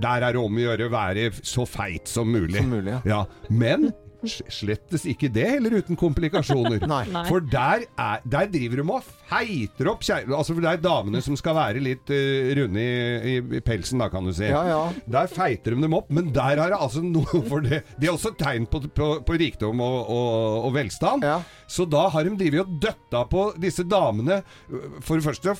Der 0.00 0.26
er 0.26 0.36
det 0.36 0.40
om 0.40 0.56
å 0.56 0.64
gjøre 0.64 0.88
å 0.88 0.94
være 0.94 1.28
så 1.42 1.66
feit 1.68 2.10
som 2.10 2.30
mulig. 2.30 2.58
Som 2.60 2.72
mulig, 2.74 2.79
ja. 3.06 3.24
Men 3.48 3.90
slettes 4.28 5.06
ikke 5.08 5.30
det 5.32 5.46
heller 5.48 5.78
uten 5.80 5.98
komplikasjoner. 5.98 6.82
For 7.30 7.40
der, 7.40 7.86
er, 7.96 8.24
der 8.28 8.50
driver 8.52 8.82
de 8.82 8.84
og 8.90 9.06
feiter 9.30 9.90
opp 9.92 10.04
kjerringa 10.04 10.36
Altså 10.36 10.54
for 10.56 10.64
det 10.64 10.70
er 10.72 10.82
damene 10.82 11.22
som 11.24 11.36
skal 11.38 11.56
være 11.56 11.82
litt 11.82 12.10
uh, 12.12 12.50
runde 12.58 12.82
i, 12.82 13.36
i, 13.36 13.36
i 13.60 13.62
pelsen, 13.64 14.02
da, 14.02 14.10
kan 14.12 14.26
du 14.26 14.32
si. 14.36 14.48
Ja, 14.50 14.62
ja. 14.68 14.80
Der 15.10 15.30
feiter 15.30 15.76
de 15.76 15.84
dem 15.86 15.96
opp, 15.96 16.10
men 16.12 16.32
der 16.34 16.60
har 16.60 16.72
det 16.72 16.80
altså 16.80 17.02
noe 17.04 17.42
for 17.50 17.64
det. 17.64 17.82
Det 17.96 18.10
er 18.10 18.14
også 18.14 18.34
tegn 18.40 18.68
på, 18.70 18.82
på, 18.94 19.10
på 19.26 19.38
rikdom 19.40 19.80
og, 19.84 19.98
og, 20.10 20.68
og 20.68 20.76
velstand. 20.76 21.24
Så 21.70 21.86
da 21.86 22.06
har 22.10 22.26
de 22.26 22.34
drevet 22.34 22.64
og 22.64 22.80
døtta 22.82 23.22
på 23.30 23.44
disse 23.62 23.84
damene. 23.86 24.40
For 25.06 25.20
det 25.20 25.26
første 25.26 25.54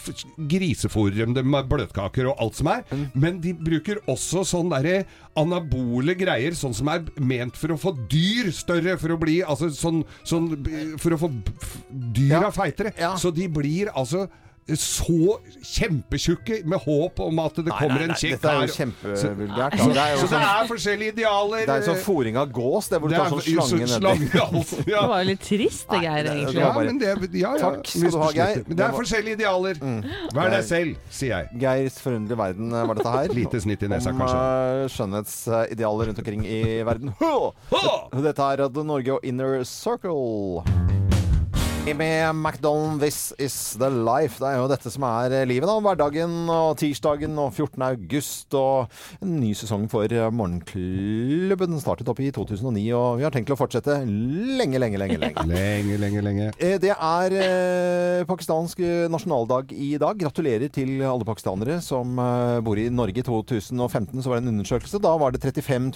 grisefôrer 0.50 1.20
de 1.20 1.38
dem 1.38 1.50
med 1.54 1.68
bløtkaker 1.70 2.32
og 2.32 2.42
alt 2.42 2.58
som 2.58 2.70
er. 2.72 2.84
Men 3.14 3.38
de 3.44 3.54
bruker 3.54 4.02
også 4.10 4.42
sånn 4.48 4.72
derre 4.72 5.04
anabole 5.38 6.16
greier, 6.18 6.56
sånn 6.58 6.74
som 6.76 6.90
er 6.92 7.06
ment 7.22 7.58
for 7.58 7.74
å 7.74 7.80
få 7.80 7.94
dyr 8.10 8.50
større. 8.54 8.98
For 9.00 9.14
å 9.14 9.20
bli 9.20 9.40
altså 9.46 9.70
sånn, 9.74 10.02
sånn 10.26 10.50
For 11.00 11.14
å 11.14 11.20
få 11.20 11.30
dyra 12.16 12.48
ja. 12.48 12.54
feitere. 12.54 12.94
Så 13.20 13.32
de 13.34 13.46
blir 13.50 13.92
altså 13.94 14.26
så 14.70 15.38
kjempetjukke 15.66 16.60
med 16.68 16.78
håp 16.84 17.18
om 17.24 17.38
at 17.42 17.56
det 17.58 17.64
Nei, 17.66 17.78
kommer 17.80 18.02
nei, 18.04 18.06
en 18.06 18.14
kjekk 18.14 18.30
her 18.30 18.38
dette 18.38 18.50
er 18.50 18.66
jo 18.68 18.74
kjempevulgært. 18.76 19.74
Så, 19.80 19.86
Det 19.90 20.02
er 20.02 20.16
så 20.16 20.20
det 20.20 20.30
sånn- 20.30 20.44
er 20.50 20.68
forskjellige 20.70 21.12
idealer. 21.16 21.64
Det 21.66 21.74
er 21.74 21.86
sånn 21.88 22.02
fòring 22.04 22.36
av 22.38 22.52
gås, 22.54 22.88
det 22.88 23.00
hvor 23.00 23.08
du 23.08 23.14
Det 23.14 23.18
tar 23.18 23.26
er 23.26 23.30
sånn 23.30 23.40
så- 23.40 23.66
slange 23.66 23.88
slange 23.88 24.30
altså, 24.44 24.76
ja. 24.86 25.00
Det 25.00 25.08
var 25.10 25.22
jo 25.24 25.28
litt 25.30 25.40
trist, 25.40 25.86
det, 25.90 26.00
Geir, 26.04 26.24
egentlig. 26.30 26.60
Ja, 26.60 26.72
men 26.78 26.98
det, 26.98 27.10
ja, 27.40 27.54
ja. 27.56 27.70
Takk 27.70 27.86
skal 27.86 28.10
du 28.10 28.18
ha, 28.22 28.30
Geir. 28.36 28.62
Men 28.68 28.76
det 28.76 28.86
er 28.86 28.92
forskjellige 29.00 29.34
idealer. 29.40 29.74
Vær 30.38 30.50
deg 30.54 30.64
selv, 30.64 30.96
sier 31.10 31.34
jeg. 31.34 31.60
Geirs 31.60 31.98
forunderlige 31.98 32.38
verden 32.38 32.72
eh, 32.72 32.86
var 32.86 32.94
dette 32.94 33.16
her. 33.16 33.34
Lite 33.40 33.60
snitt 33.60 33.82
i 33.82 33.88
nesa, 33.90 34.10
Om 34.14 34.20
kanskje. 34.22 34.38
eh, 34.84 34.88
skjønnhetsidealer 34.94 36.06
rundt 36.12 36.18
omkring 36.22 36.46
i 36.46 36.62
verden. 36.86 37.14
Hå! 37.18 37.52
Dette 38.22 38.38
er 38.52 38.64
Radio 38.66 38.82
Norge 38.86 39.18
og 39.18 39.24
Inner 39.24 39.64
Circle. 39.64 40.99
Med 41.80 42.34
McDonald, 42.36 43.00
This 43.02 43.32
Is 43.38 43.76
The 43.78 43.88
Life. 43.90 44.38
Det 44.38 44.46
er 44.46 44.58
jo 44.60 44.68
dette 44.70 44.90
som 44.92 45.02
er 45.08 45.32
eh, 45.34 45.46
livet, 45.48 45.66
da. 45.66 45.74
Hverdagen 45.82 46.34
og 46.52 46.76
tirsdagen 46.78 47.34
og 47.40 47.50
14. 47.56 47.82
august 47.82 48.54
og 48.56 48.92
en 49.24 49.32
ny 49.40 49.50
sesong 49.58 49.88
for 49.90 50.04
eh, 50.12 50.28
Morgenklubben. 50.32 51.72
Den 51.74 51.82
startet 51.82 52.08
opp 52.12 52.20
i 52.22 52.30
2009, 52.36 52.84
og 52.96 53.18
vi 53.18 53.26
har 53.26 53.34
tenkt 53.34 53.50
til 53.50 53.56
å 53.56 53.58
fortsette 53.58 53.96
lenge, 54.06 54.78
lenge, 54.80 55.00
lenge. 55.02 55.18
lenge. 55.24 55.46
Lenge, 55.50 55.98
lenge, 56.04 56.22
lenge. 56.24 56.50
Eh, 56.60 56.76
Det 56.80 56.92
er 56.94 57.36
eh, 57.40 58.22
pakistansk 58.28 58.84
nasjonaldag 59.10 59.74
i 59.74 59.94
dag. 60.00 60.20
Gratulerer 60.20 60.70
til 60.72 61.00
alle 61.02 61.26
pakistanere 61.26 61.80
som 61.84 62.14
bor 62.64 62.78
i 62.80 62.86
Norge. 62.92 63.24
I 63.24 63.26
2015 63.26 64.20
så 64.22 64.30
var 64.30 64.38
det 64.38 64.46
en 64.46 64.54
undersøkelse. 64.54 65.02
Da 65.02 65.16
var 65.20 65.34
det 65.34 65.42
35 65.42 65.90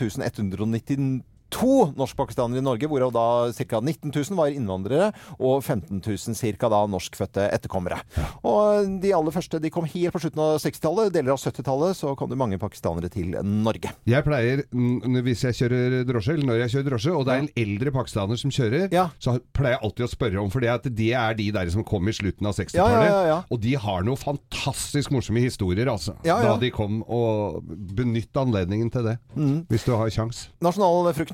192 1.55 1.95
norskpakistanere 1.99 2.59
i 2.59 2.64
Norge, 2.64 2.88
hvorav 2.88 3.12
da 3.14 3.53
ca. 3.53 3.80
19 3.80 4.11
000 4.11 4.38
var 4.38 4.53
innvandrere, 4.53 5.11
og 5.38 5.62
15 5.62 6.01
000 6.01 6.57
ca. 6.59 6.68
da 6.72 6.80
norskfødte 6.90 7.49
etterkommere. 7.55 8.01
Og 8.47 8.88
de 9.03 9.12
aller 9.14 9.34
første 9.34 9.61
de 9.62 9.70
kom 9.72 9.86
helt 9.88 10.14
på 10.14 10.22
slutten 10.22 10.42
av 10.42 10.59
60-tallet. 10.62 11.12
Deler 11.14 11.34
av 11.34 11.40
70-tallet 11.40 11.99
så 11.99 12.14
kom 12.18 12.30
det 12.32 12.38
mange 12.40 12.59
pakistanere 12.62 13.11
til 13.12 13.36
Norge. 13.45 13.92
Jeg 14.09 14.26
pleier, 14.26 14.64
hvis 15.24 15.45
jeg 15.49 15.59
kjører 15.62 16.01
drosje, 16.09 16.36
eller 16.36 16.51
når 16.51 16.62
jeg 16.64 16.74
kjører 16.74 16.88
drosje, 16.90 17.14
og 17.14 17.26
det 17.28 17.34
er 17.34 17.45
en 17.45 17.53
eldre 17.64 17.95
pakistaner 17.95 18.40
som 18.40 18.55
kjører, 18.55 18.88
så 19.22 19.36
pleier 19.57 19.76
jeg 19.76 19.82
alltid 19.88 20.09
å 20.09 20.11
spørre 20.11 20.42
om, 20.42 20.53
for 20.53 20.64
det, 20.64 21.11
er 21.14 21.38
de 21.38 21.49
der 21.55 21.70
som 21.72 21.86
kom 21.86 22.09
i 22.11 22.16
slutten 22.16 22.49
av 22.49 22.57
60-tallet. 22.59 22.95
Ja, 22.95 23.05
ja, 23.05 23.14
ja, 23.14 23.24
ja. 23.30 23.38
Og 23.53 23.61
de 23.62 23.74
har 23.80 24.05
noen 24.07 24.20
fantastisk 24.20 25.12
morsomme 25.14 25.45
historier, 25.45 25.88
altså. 25.92 26.16
Ja, 26.26 26.40
ja. 26.42 26.55
Da 26.55 26.62
de 26.62 26.72
kom, 26.74 27.03
og 27.07 27.62
benytt 27.95 28.34
anledningen 28.38 28.90
til 28.95 29.07
det. 29.07 29.16
Mm. 29.36 29.64
Hvis 29.70 29.86
du 29.86 29.95
har 29.95 30.11
kjangs. 30.12 30.47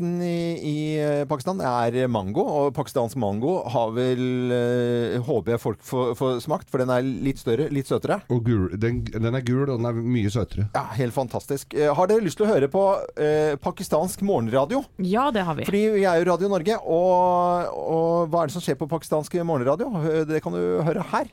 Nasjonalfrukten 0.01 0.23
i, 0.23 0.59
i 0.65 1.01
eh, 1.01 1.25
Pakistan 1.29 1.61
er 1.61 2.09
mango, 2.09 2.43
og 2.45 2.75
pakistansk 2.75 3.17
mango 3.21 3.61
har 3.69 3.93
vel 3.93 4.53
eh, 4.53 5.21
Håper 5.21 5.55
jeg 5.55 5.61
folk 5.63 5.81
får, 5.85 6.15
får 6.19 6.41
smakt, 6.45 6.71
for 6.71 6.81
den 6.81 6.91
er 6.91 7.03
litt 7.03 7.39
større, 7.41 7.69
litt 7.71 7.89
søtere. 7.89 8.21
Og 8.31 8.43
gul, 8.47 8.71
den, 8.81 9.03
den 9.05 9.35
er 9.37 9.45
gul, 9.45 9.67
og 9.69 9.79
den 9.79 9.89
er 9.91 10.01
mye 10.01 10.31
søtere. 10.33 10.69
Ja, 10.75 10.87
Helt 10.97 11.15
fantastisk. 11.15 11.75
Eh, 11.75 11.93
Har 11.95 12.09
dere 12.11 12.25
lyst 12.25 12.39
til 12.41 12.47
å 12.49 12.53
høre 12.53 12.71
på 12.73 12.85
eh, 13.21 13.57
pakistansk 13.61 14.23
morgenradio? 14.27 14.83
Ja, 15.05 15.29
det 15.35 15.45
har 15.47 15.59
vi. 15.59 15.69
Fordi 15.69 15.85
vi 15.99 16.07
er 16.09 16.21
jo 16.21 16.31
Radio 16.31 16.51
Norge, 16.53 16.81
og, 16.81 17.77
og 17.77 18.33
hva 18.33 18.45
er 18.45 18.51
det 18.51 18.57
som 18.57 18.65
skjer 18.65 18.79
på 18.81 18.89
pakistansk 18.91 19.37
morgenradio? 19.45 20.25
Det 20.29 20.43
kan 20.45 20.57
du 20.57 20.63
høre 20.87 21.05
her. 21.13 21.31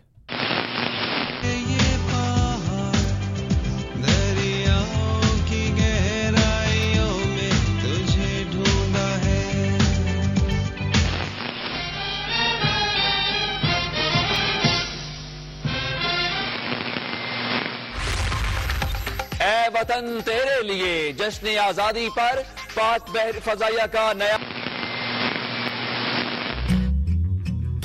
लिए 20.67 21.13
जश्न 21.13 21.57
आज़ादी 21.57 22.07
पर 22.17 22.41
पाक 22.75 23.09
बहर 23.09 23.39
फजाइया 23.47 23.85
का 23.95 24.11
नया 24.21 24.37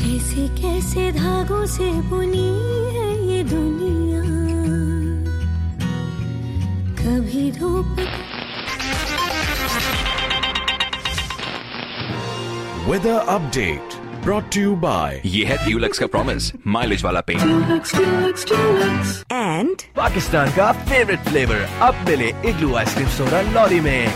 कैसे 0.02 0.48
कैसे 0.60 1.10
धागों 1.12 1.64
से 1.76 1.90
बुनी 2.10 2.48
है 2.96 3.08
ये 3.28 3.42
दुनिया? 3.54 4.22
कभी 7.00 7.50
धूप 7.58 7.96
Weather 12.84 13.20
update. 13.28 13.91
Brought 14.24 14.44
to 14.44 14.76
by 14.76 15.22
ये 15.24 15.44
है 15.44 15.66
ड्यूलक्स 15.66 15.98
का 15.98 16.06
प्रॉमिस 16.06 16.52
माइलेज 16.66 17.02
वाला 17.02 17.20
पेन 17.20 17.40
एंड 19.32 19.76
पाकिस्तान 19.96 20.50
का 20.50 20.72
फेवरेट 20.72 21.20
फ्लेवर 21.20 21.68
अब 21.82 21.94
मिले 22.08 22.32
इग्लू 22.44 22.74
आइसक्रीम 22.74 23.08
सोडा 23.08 23.40
लॉरी 23.40 23.80
में। 23.80 24.12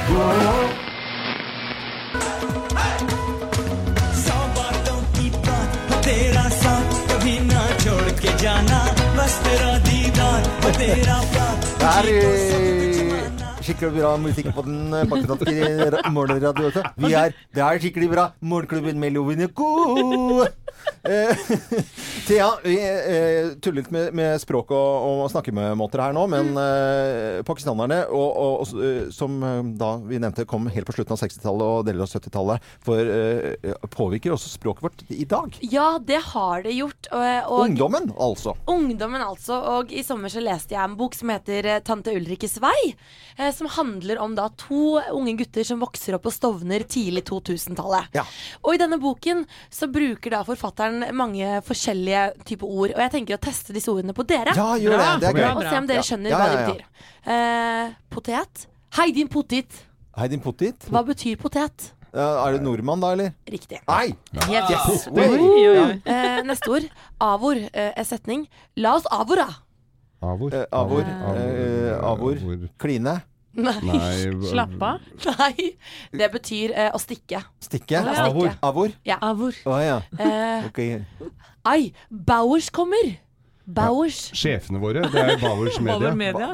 जाना। 8.43 8.79
बस 9.17 9.41
तेरा 9.45 9.79
दीदार 9.79 10.73
तेरा 10.73 11.23
साथ 11.23 11.83
अरे। 11.99 12.86
Skikkelig 13.67 13.97
bra 14.01 14.13
musikk 14.23 14.53
på 14.57 14.63
den 14.67 14.95
eh, 14.95 15.07
pakistanske 15.11 15.71
ra- 15.97 16.05
morgenradioen. 16.15 16.73
vet. 16.77 17.01
Vi 17.07 17.13
er, 17.19 17.35
det 17.57 17.65
er 17.67 17.83
skikkelig 17.83 18.11
bra. 18.13 18.29
Morgenklubben 18.41 19.01
med 19.03 19.15
Lovende 19.17 19.49
Co. 19.57 20.47
Eh, 21.07 21.37
Thea, 22.27 22.49
vi 22.63 22.75
eh, 22.79 23.49
tuller 23.63 23.81
litt 23.81 23.91
med, 23.95 24.13
med 24.15 24.41
språk 24.43 24.71
og, 24.75 25.07
og 25.25 25.31
snakkemåter 25.33 26.03
her 26.03 26.15
nå, 26.15 26.25
men 26.31 26.53
eh, 26.61 27.41
pakistanerne, 27.47 28.01
og, 28.15 28.39
og, 28.63 28.75
eh, 28.83 29.09
som 29.15 29.37
eh, 29.47 29.61
da 29.81 29.93
vi 30.07 30.21
nevnte 30.23 30.47
kom 30.49 30.69
helt 30.71 30.87
på 30.89 30.95
slutten 30.97 31.17
av 31.17 31.21
60-tallet 31.23 31.67
og 31.67 31.87
deler 31.89 32.05
av 32.07 32.11
70-tallet, 32.13 32.69
for 32.87 33.03
eh, 33.17 33.75
påvirker 33.95 34.35
også 34.37 34.53
språket 34.53 34.87
vårt 34.87 35.05
i 35.17 35.27
dag. 35.31 35.59
Ja, 35.73 35.89
det 36.03 36.21
har 36.33 36.63
det 36.67 36.75
gjort. 36.77 37.11
Og, 37.15 37.65
Ungdommen, 37.67 38.11
altså. 38.21 38.55
Ungdommen, 38.71 39.23
altså. 39.27 39.59
Og 39.79 39.95
i 39.95 40.05
sommer 40.07 40.31
så 40.33 40.43
leste 40.45 40.77
jeg 40.77 40.83
en 40.85 40.99
bok 40.99 41.17
som 41.19 41.33
heter 41.35 41.71
eh, 41.77 41.83
Tante 41.87 42.15
Ulrikkes 42.15 42.59
vei. 42.63 42.77
Som 43.57 43.71
handler 43.73 44.19
om 44.21 44.35
da 44.37 44.51
to 44.61 44.99
unge 45.17 45.33
gutter 45.39 45.65
som 45.65 45.81
vokser 45.81 46.19
opp 46.19 46.27
på 46.27 46.33
Stovner 46.35 46.83
tidlig 46.85 47.23
2000-tallet. 47.31 48.11
Ja. 48.19 48.25
Og 48.63 48.75
i 48.77 48.81
denne 48.83 48.99
boken 49.01 49.47
så 49.73 49.89
bruker 49.89 50.35
da 50.35 50.43
forfatteren 50.45 51.07
mange 51.17 51.63
forskjellige 51.65 52.27
typer 52.45 52.69
ord. 52.69 52.93
Og 52.93 53.01
jeg 53.01 53.15
tenker 53.15 53.39
å 53.39 53.43
teste 53.47 53.73
disse 53.73 53.89
ordene 53.93 54.13
på 54.17 54.27
dere. 54.29 54.53
Ja, 54.59 54.75
gjør 54.77 55.01
det. 55.01 55.09
Det 55.25 55.31
er 55.31 55.41
gøy. 55.41 55.49
Og 55.57 55.63
se 55.71 55.77
om 55.81 55.89
dere 55.89 56.05
skjønner 56.05 56.35
Ja, 56.35 56.41
hva 56.43 56.49
ja. 56.53 56.65
betyr. 56.67 57.13
Eh, 57.33 57.95
potet. 58.13 58.67
Hei, 58.99 59.09
din 59.17 59.29
potet. 59.33 59.81
Hei, 60.17 60.29
din 60.33 60.41
potet. 60.45 60.87
Hva 60.93 61.03
betyr 61.09 61.37
potet? 61.41 61.93
Er 62.17 62.55
du 62.57 62.63
nordmann 62.65 63.01
da, 63.03 63.11
eller? 63.13 63.33
Riktig. 63.53 63.81
Nei! 63.89 64.15
Yes. 64.49 64.71
Yes. 64.73 65.07
Oi, 65.13 65.27
Oi. 65.27 65.41
oi, 65.69 65.73
Uh, 65.77 66.13
Eh, 66.13 66.43
neste 66.49 66.71
ord. 66.73 66.87
Avor. 67.21 67.57
uh, 67.57 67.93
er 67.97 68.05
setning. 68.09 68.47
La 68.77 68.95
oss 68.97 69.05
avora. 69.13 69.49
Avor. 70.25 70.55
Eh, 70.55 70.65
avor. 70.73 71.03
Eh, 71.05 71.99
avor. 72.01 72.39
Kline. 72.81 73.17
Nei, 73.57 73.75
Nei. 73.83 74.33
Slapp 74.51 74.83
av. 74.85 75.01
Nei, 75.41 75.71
det 76.13 76.29
betyr 76.35 76.75
eh, 76.77 76.91
å 76.95 77.01
stikke. 77.01 77.41
Stikke? 77.65 78.03
Å, 78.03 78.15
ja. 78.15 78.25
Avor? 78.29 78.57
Avor? 78.63 78.97
Ja. 79.09 79.19
Å 79.73 79.79
ja. 79.83 80.01
Eh, 80.21 80.67
okay. 80.69 80.99
ai, 81.65 81.93
Bowers 82.11 82.69
kommer. 82.71 83.15
Bowers. 83.67 84.29
Sjefene 84.37 84.79
våre, 84.79 85.07
det 85.11 85.23
er 85.25 85.41
Bowers 85.43 85.81
Media. 85.87 85.99
Bauer 86.13 86.19
Media. 86.21 86.51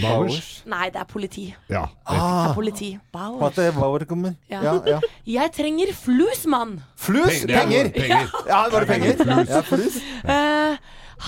Bowers. 0.00 0.46
Nei, 0.66 0.86
det 0.90 0.98
er 1.02 1.08
politi. 1.10 1.44
Ja. 1.70 1.82
Det 1.90 2.14
Ah. 2.16 2.48
er 2.50 2.54
politi. 2.56 2.88
Bowers. 3.12 3.42
At 3.50 3.58
det 3.60 3.74
Bauer 3.76 4.04
kommer. 4.08 4.34
Ja. 4.50 4.62
Ja, 4.64 4.74
ja. 4.86 5.00
Jeg 5.36 5.52
trenger. 5.54 5.92
Flus? 5.92 6.46
Penger, 6.46 7.46
det 7.46 7.54
er 7.54 7.66
Penger! 7.66 7.90
penger. 7.92 8.32
Ja, 8.48 8.62
var 8.72 8.80
det 8.80 8.88
penger? 8.88 9.16
Flus. 9.20 9.48
Ja, 9.50 9.60
flus. 9.66 9.98
Uh, 10.24 10.76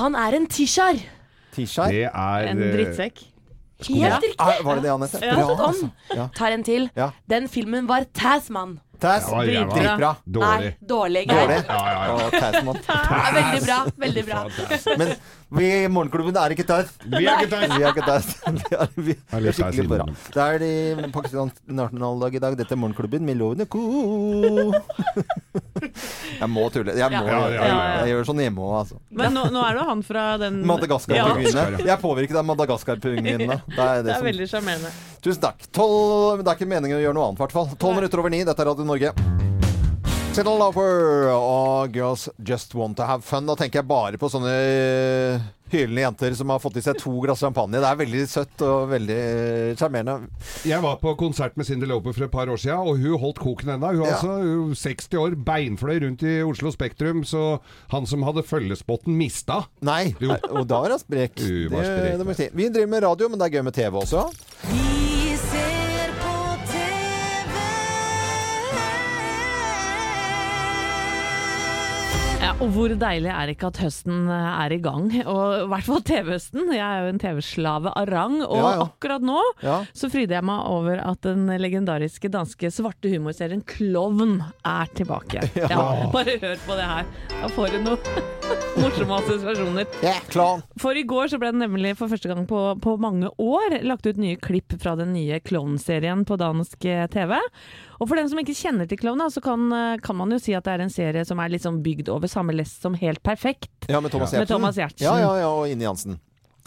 han 0.00 0.14
er 0.18 0.38
en 0.40 0.46
tisjar. 0.50 1.02
Det 1.58 2.04
er 2.06 2.48
En 2.52 2.60
eh, 2.62 2.72
drittsekk. 2.76 3.22
Helt 3.86 4.22
riktig. 4.22 4.34
Ah, 4.42 4.58
var 4.64 4.74
det 4.74 4.82
det 4.82 4.90
han 4.90 5.02
het? 5.06 5.16
Ja. 5.22 5.34
Bra, 5.38 5.56
altså. 5.68 5.90
Ja. 6.16 6.28
Tar 6.34 6.50
en 6.56 6.64
til. 6.66 6.90
Ja. 6.98 7.12
Den 7.30 7.48
filmen 7.48 7.86
var 7.86 8.04
Tasman. 8.12 8.80
Tass. 8.98 9.28
Dritbra. 9.30 10.16
Dårlig. 10.26 10.42
Nei, 10.42 10.72
dårlig. 10.82 11.20
Dårlig? 11.30 11.58
Ja, 11.68 11.82
ja, 11.92 12.06
ja. 12.08 12.14
Og 12.14 12.32
Tassman. 12.34 12.78
Ja, 12.88 13.20
veldig 13.36 13.60
bra. 13.66 13.76
Veldig 14.02 14.24
bra. 14.26 14.40
Men 14.98 15.12
vi 15.54 15.68
i 15.84 15.88
Morgenklubben 15.88 16.36
er 16.42 16.54
ikke 16.56 16.66
Tass. 16.66 16.90
Vi 17.06 17.22
er 17.22 17.44
ikke 17.44 17.52
Tass. 17.52 17.76
Vi 17.76 17.84
er 17.84 17.92
ikke 17.92 18.08
Tass. 18.08 18.32
Vi 18.48 18.74
er, 18.74 18.90
vi 18.96 19.14
er 19.14 19.46
Tass 19.46 19.60
skikkelig 19.60 19.86
bra. 19.92 20.08
Det 20.34 20.42
er 20.48 20.58
de 20.64 21.12
Pakistans 21.14 21.62
nasjonaldag 21.70 22.34
i 22.34 22.42
dag. 22.42 22.58
Dette 22.58 22.74
er 22.74 22.82
Morgenklubben 22.82 23.22
med 23.28 23.38
lovende 23.38 23.68
ko. 23.70 23.84
Jeg 26.38 26.48
må 26.52 26.66
tulle. 26.74 26.94
Jeg, 26.98 27.10
må, 27.12 27.24
Ja, 27.28 27.38
ja, 27.38 27.48
ja, 27.54 27.66
ja. 27.68 27.88
jeg 28.02 28.14
gjør 28.14 28.28
sånn 28.30 28.42
hjemme 28.44 28.64
òg, 28.64 28.74
altså. 28.82 29.00
Men 29.22 29.34
nå, 29.36 29.46
nå 29.54 29.64
er 29.66 29.78
det 29.80 29.86
han 29.90 30.04
fra 30.06 30.24
den 30.42 30.60
Madagaskar-pingvinene. 30.68 31.82
Jeg 31.84 31.94
er 31.96 32.00
påvirket 32.02 32.38
av 32.40 32.48
Madagaskar-pingvinene. 32.52 33.60
Det 33.68 33.76
det 33.76 34.06
Det 34.08 34.14
er 34.14 34.22
som 34.22 34.30
veldig 34.30 34.48
sjarmerende. 34.50 34.94
Tusen 35.24 35.42
takk. 35.42 35.68
Tolv, 35.74 36.42
det 36.44 36.50
er 36.52 36.58
ikke 36.60 36.70
meningen 36.70 36.98
å 36.98 37.02
gjøre 37.02 37.18
noe 37.18 37.28
annet, 37.30 37.40
i 37.40 37.46
hvert 37.46 37.58
fall. 37.60 37.70
Tolv 37.78 38.00
minutter 38.00 38.24
over 38.24 38.34
ni. 38.34 38.44
Dette 38.48 38.64
er 38.64 38.72
Radio 38.72 38.88
Norge. 38.88 39.47
Settle 40.38 40.54
Lover 40.54 41.32
og 41.34 41.90
Girls 41.96 42.28
Just 42.46 42.70
Want 42.78 42.94
To 43.00 43.06
Have 43.08 43.24
Fun. 43.26 43.48
Da 43.48 43.56
tenker 43.58 43.80
jeg 43.80 43.88
bare 43.90 44.18
på 44.22 44.28
sånne 44.30 44.52
hylende 45.72 46.04
jenter 46.04 46.36
som 46.38 46.52
har 46.54 46.60
fått 46.62 46.76
i 46.78 46.82
seg 46.84 46.94
to 47.00 47.10
glass 47.24 47.42
champagne. 47.42 47.74
Det 47.82 47.88
er 47.88 47.98
veldig 47.98 48.20
søtt 48.30 48.62
og 48.62 48.84
veldig 48.92 49.16
sjarmerende. 49.80 50.28
Jeg 50.70 50.78
var 50.84 50.94
på 51.02 51.16
konsert 51.18 51.58
med 51.58 51.66
Cindy 51.66 51.88
Loper 51.90 52.14
for 52.14 52.28
et 52.28 52.32
par 52.36 52.46
år 52.54 52.62
siden, 52.62 52.78
og 52.86 53.02
hun 53.02 53.18
holdt 53.18 53.42
koken 53.42 53.74
ennå. 53.74 53.90
Hun, 53.98 54.04
er 54.06 54.12
Ja. 54.12 54.14
altså, 54.14 54.38
er 54.38 54.78
60 54.94 55.18
år, 55.24 55.34
beinfløy 55.50 55.98
rundt 56.06 56.22
i 56.22 56.36
Oslo 56.46 56.70
Spektrum, 56.70 57.24
så 57.26 57.58
han 57.90 58.06
som 58.06 58.22
hadde 58.22 58.46
følgespotten, 58.46 59.18
mista. 59.18 59.64
Nei, 59.82 60.14
Jo. 60.22 60.36
og 60.54 60.68
da 60.70 60.80
var 60.86 60.90
hun 60.94 60.98
sprek. 61.02 61.34
Det- 61.34 61.66
det 61.66 62.24
må 62.24 62.30
jeg 62.30 62.36
si. 62.36 62.48
Vi 62.54 62.68
driver 62.68 62.86
med 62.94 63.02
radio, 63.02 63.28
men 63.28 63.40
det 63.40 63.50
er 63.50 63.58
gøy 63.58 63.64
med 63.64 63.74
TV 63.74 63.90
også. 64.06 64.30
Vi 64.62 65.17
og 72.58 72.72
hvor 72.74 72.90
deilig 72.98 73.30
er 73.30 73.50
ikke 73.52 73.68
at 73.70 73.78
høsten 73.84 74.24
eh, 74.34 74.46
er 74.64 74.72
i 74.74 74.80
gang? 74.82 75.04
Og 75.30 75.52
i 75.60 75.66
hvert 75.70 75.86
fall 75.86 76.00
TV-høsten. 76.08 76.72
Jeg 76.74 76.82
er 76.82 77.04
jo 77.04 77.10
en 77.12 77.20
TV-slave 77.22 77.92
av 77.94 78.08
rang, 78.10 78.34
og 78.42 78.56
Ja, 78.58 78.72
ja. 78.74 78.86
akkurat 78.88 79.22
nå 79.22 79.38
Ja. 79.62 79.76
så 79.94 80.10
fryder 80.10 80.40
jeg 80.40 80.46
meg 80.48 80.64
over 80.66 80.98
at 80.98 81.20
den 81.22 81.46
legendariske 81.46 82.26
danske 82.34 82.70
svarte 82.74 83.12
humorserien 83.12 83.62
Klovn 83.62 84.40
er 84.66 84.90
tilbake. 84.98 85.44
Bare 86.16 86.34
hør 86.42 86.58
på 86.66 86.78
det 86.80 86.88
her. 86.90 87.06
Da 87.38 87.52
får 87.54 87.76
du 87.76 87.78
noen 87.86 88.22
morsomme 88.82 89.20
assosiasjoner. 89.22 89.86
For 90.82 90.98
i 90.98 91.06
går 91.06 91.30
så 91.30 91.38
ble 91.38 91.52
det 91.54 91.62
nemlig 91.62 91.94
for 92.00 92.10
første 92.10 92.32
gang 92.32 92.42
på, 92.50 92.64
på 92.82 92.96
mange 92.98 93.30
år 93.38 93.78
lagt 93.86 94.06
ut 94.10 94.18
nye 94.18 94.34
klipp 94.42 94.74
fra 94.82 94.96
den 94.98 95.14
nye 95.14 95.38
Klovn-serien 95.46 96.26
på 96.26 96.34
dansk 96.42 96.90
eh, 96.90 97.06
TV. 97.14 97.38
Og 97.98 98.06
for 98.06 98.18
den 98.18 98.28
som 98.30 98.38
ikke 98.38 98.54
kjenner 98.54 98.88
til 98.88 99.00
Klovna, 99.00 99.26
så 99.30 99.42
kan, 99.42 99.66
eh, 99.74 99.98
kan 100.02 100.16
man 100.16 100.30
jo 100.30 100.38
si 100.38 100.54
at 100.54 100.64
det 100.64 100.76
er 100.76 100.84
en 100.86 100.94
serie 100.94 101.24
som 101.26 101.40
er 101.42 101.58
sånn 101.58 101.82
bygd 101.82 102.08
over 102.14 102.30
samme 102.30 102.54
lest 102.54 102.82
som 102.82 102.94
Helt 102.98 103.22
perfekt. 103.22 103.70
Ja, 103.88 104.00
med 104.00 104.10
Thomas 104.10 104.32
Med 104.32 104.46
Giertsen. 104.46 104.54
Thomas 104.54 104.76
Ja, 104.76 105.18
ja, 105.18 105.36
ja, 105.38 105.48
og 105.48 105.68
Inni 105.68 105.84
Jansen. 105.84 106.18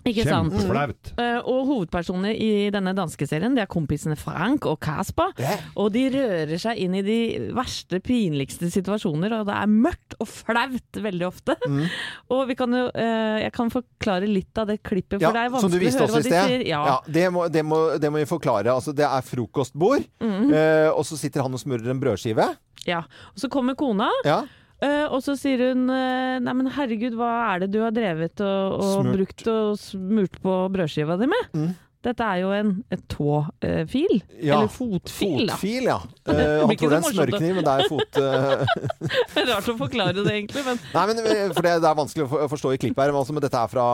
Ikke 0.08 0.24
sant? 0.26 0.54
Kjempeflaut. 0.54 1.12
Eh, 1.22 1.38
og 1.46 1.68
hovedpersoner 1.70 2.34
i 2.34 2.70
denne 2.74 2.94
danske 2.98 3.28
serien 3.30 3.54
Det 3.54 3.62
er 3.66 3.70
kompisene 3.70 4.18
Frank 4.18 4.66
og 4.70 4.80
Kasper. 4.82 5.36
Og 5.78 5.92
de 5.94 6.08
rører 6.10 6.58
seg 6.62 6.82
inn 6.82 6.96
i 6.98 7.04
de 7.06 7.20
verste, 7.54 8.02
pinligste 8.02 8.72
situasjoner, 8.74 9.36
og 9.40 9.50
det 9.52 9.58
er 9.60 9.70
mørkt 9.70 10.11
og 10.22 10.30
flaut 10.30 11.02
veldig 11.04 11.28
ofte. 11.28 11.58
Mm. 11.66 11.84
Og 12.36 12.46
vi 12.50 12.56
kan 12.60 12.74
jo 12.76 12.86
eh, 12.90 13.42
Jeg 13.46 13.54
kan 13.56 13.72
forklare 13.74 14.30
litt 14.30 14.62
av 14.62 14.70
det 14.70 14.80
klippet, 14.86 15.18
for 15.18 15.28
Ja, 15.28 15.34
det 15.36 15.44
er 15.48 15.54
vanskelig 15.56 15.92
å 15.92 15.98
høre 15.98 16.10
hva 16.14 16.24
de 16.24 16.32
sier. 16.32 16.66
Ja. 16.70 16.82
Ja, 16.92 16.96
det, 17.08 17.28
må, 17.34 17.46
det, 17.52 17.66
må, 17.68 17.82
det 18.02 18.14
må 18.14 18.22
vi 18.22 18.30
forklare. 18.30 18.72
Altså, 18.74 18.96
det 18.96 19.08
er 19.08 19.26
frokostbord, 19.26 20.08
mm. 20.24 20.48
eh, 20.50 20.90
og 20.94 21.06
så 21.08 21.20
sitter 21.20 21.46
han 21.46 21.58
og 21.58 21.62
smører 21.62 21.94
en 21.94 22.02
brødskive. 22.02 22.48
Ja. 22.88 23.04
Og 23.36 23.46
så 23.46 23.52
kommer 23.52 23.78
kona, 23.80 24.10
Ja. 24.28 24.44
Uh, 24.82 25.06
og 25.14 25.20
så 25.22 25.36
sier 25.38 25.62
hun 25.62 25.84
uh, 25.94 26.40
Nei, 26.42 26.54
men 26.58 26.72
herregud, 26.74 27.14
hva 27.14 27.30
er 27.52 27.60
det 27.62 27.68
du 27.76 27.84
har 27.84 27.92
drevet 27.94 28.42
og, 28.42 28.80
og 28.82 29.10
brukt 29.12 29.44
og 29.52 29.76
smurt 29.78 30.40
på 30.42 30.56
brødskiva 30.74 31.20
di 31.22 31.28
med? 31.30 31.52
Mm. 31.54 31.68
Dette 32.02 32.26
er 32.26 32.40
jo 32.42 32.50
en 32.50 32.70
tåfil. 33.12 34.16
Ja, 34.42 34.56
Eller 34.58 34.70
fotfil, 34.74 35.44
da. 35.46 35.54
Fotfil, 35.54 35.84
ja. 35.86 36.00
Det 36.26 36.38
Eh, 36.42 36.64
han 36.66 36.78
tror 36.78 36.90
det 36.90 36.98
er 36.98 37.02
en 37.02 37.14
smørkniv, 37.14 37.52
men 37.60 37.68
det 37.68 37.74
er 37.74 37.90
fot... 37.92 38.18
Det 39.36 39.44
er 39.44 39.50
Rart 39.52 39.70
å 39.70 39.76
forklare 39.78 40.16
det, 40.18 40.32
egentlig. 40.34 40.64
Men 40.66 40.80
Nei, 40.96 41.04
men 41.12 41.22
eh, 41.22 41.44
for 41.54 41.62
det, 41.68 41.76
det 41.84 41.90
er 41.92 42.00
vanskelig 42.00 42.26
å 42.26 42.48
forstå 42.50 42.74
i 42.74 42.80
klippet 42.82 43.04
her, 43.04 43.14
men 43.14 43.22
altså, 43.22 43.36
men 43.38 43.46
dette 43.46 43.62
er 43.62 43.70
fra, 43.70 43.86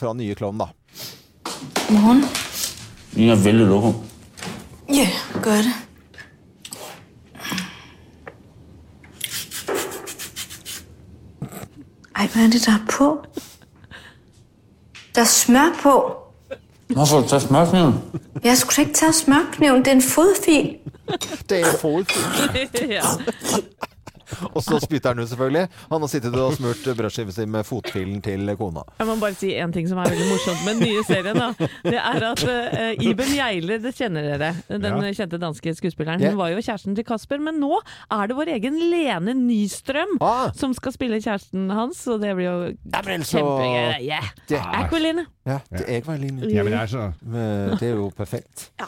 fra 0.00 0.14
nye 0.18 0.34
Klovn, 0.38 0.58
da. 0.64 0.72
Morgen. 1.92 2.24
Jeg 3.14 3.30
er 3.36 3.40
veldig 3.46 3.68
loco. 3.70 3.94
Ja, 4.90 5.06
gør 5.44 5.62
det. 5.68 5.76
Ej, 12.16 12.26
hvad 12.32 12.42
er 12.42 12.50
det, 12.50 12.66
der 12.66 12.72
er 12.72 12.86
på? 12.90 13.24
Der 15.14 15.20
er 15.20 15.24
smør 15.24 15.70
på. 15.82 16.21
Hvorfor 16.88 17.14
har 17.16 17.22
du 17.22 17.28
taget 17.28 17.42
smørkniven? 17.42 17.94
Jeg 18.44 18.56
skulle 18.58 18.86
ikke 18.86 18.94
tage 18.98 19.12
smørkniven. 19.12 19.84
Det 19.84 19.88
er 19.88 19.92
en 19.96 20.02
fodfil. 20.02 20.76
Det 21.48 21.60
er 21.60 21.64
en 21.72 21.78
fotfil. 21.78 22.90
ja. 22.90 23.02
Og 24.56 24.62
så 24.64 24.78
spytter 24.80 25.12
han 25.12 25.18
ut, 25.20 25.28
selvfølgelig. 25.28 25.66
Han 25.90 26.00
har 26.00 26.08
sittet 26.08 26.36
og 26.40 26.54
smurt 26.56 26.86
brødskiven 26.96 27.32
sin 27.36 27.50
med 27.52 27.64
fotfilen 27.68 28.22
til 28.24 28.48
kona. 28.56 28.80
Jeg 28.98 29.06
må 29.10 29.16
bare 29.20 29.34
si 29.36 29.50
en 29.60 29.72
ting 29.74 29.88
som 29.90 29.98
er 30.00 30.08
veldig 30.08 30.28
morsomt 30.30 30.62
med 30.64 30.78
den 30.78 30.88
nye 30.88 31.02
serien. 31.04 31.36
Da. 31.36 31.68
Det 31.84 31.98
er 32.00 32.26
at 32.30 32.44
uh, 32.48 33.04
Iben 33.04 33.34
Geiler, 33.36 33.82
det 33.84 33.92
kjenner 33.98 34.24
dere, 34.30 34.54
den 34.72 34.88
Ja. 35.04 35.12
kjente 35.20 35.36
danske 35.42 35.74
skuespilleren. 35.76 36.24
Hun 36.24 36.38
var 36.40 36.48
jo 36.54 36.62
kjæresten 36.64 36.96
til 36.96 37.04
Kasper, 37.04 37.38
men 37.44 37.60
nå 37.60 37.76
er 38.10 38.26
det 38.32 38.38
vår 38.40 38.54
egen 38.56 38.78
Lene 38.92 39.34
Nystrøm 39.36 40.16
som 40.56 40.72
skal 40.80 40.96
spille 40.96 41.20
kjæresten 41.20 41.68
hans, 41.70 42.00
og 42.08 42.20
det 42.24 42.32
blir 42.36 42.48
jo 42.48 42.58
vel 43.04 43.24
så- 43.28 43.36
kjempegøy. 43.36 44.00
Yeah. 44.08 44.32
Det- 44.48 44.64
Aqualine. 44.80 45.26
Ja, 45.42 45.58
det 45.74 45.82
er 45.90 46.18
Line. 46.22 46.46
Ja, 46.52 46.62
men 46.62 46.70
det 46.70 46.80
er 46.84 46.90
så 46.90 47.02
Eh, 47.22 47.72
Det 47.78 47.88
er 47.90 47.96
jo 47.98 48.10
perfekt. 48.14 48.70
Ja. 48.82 48.86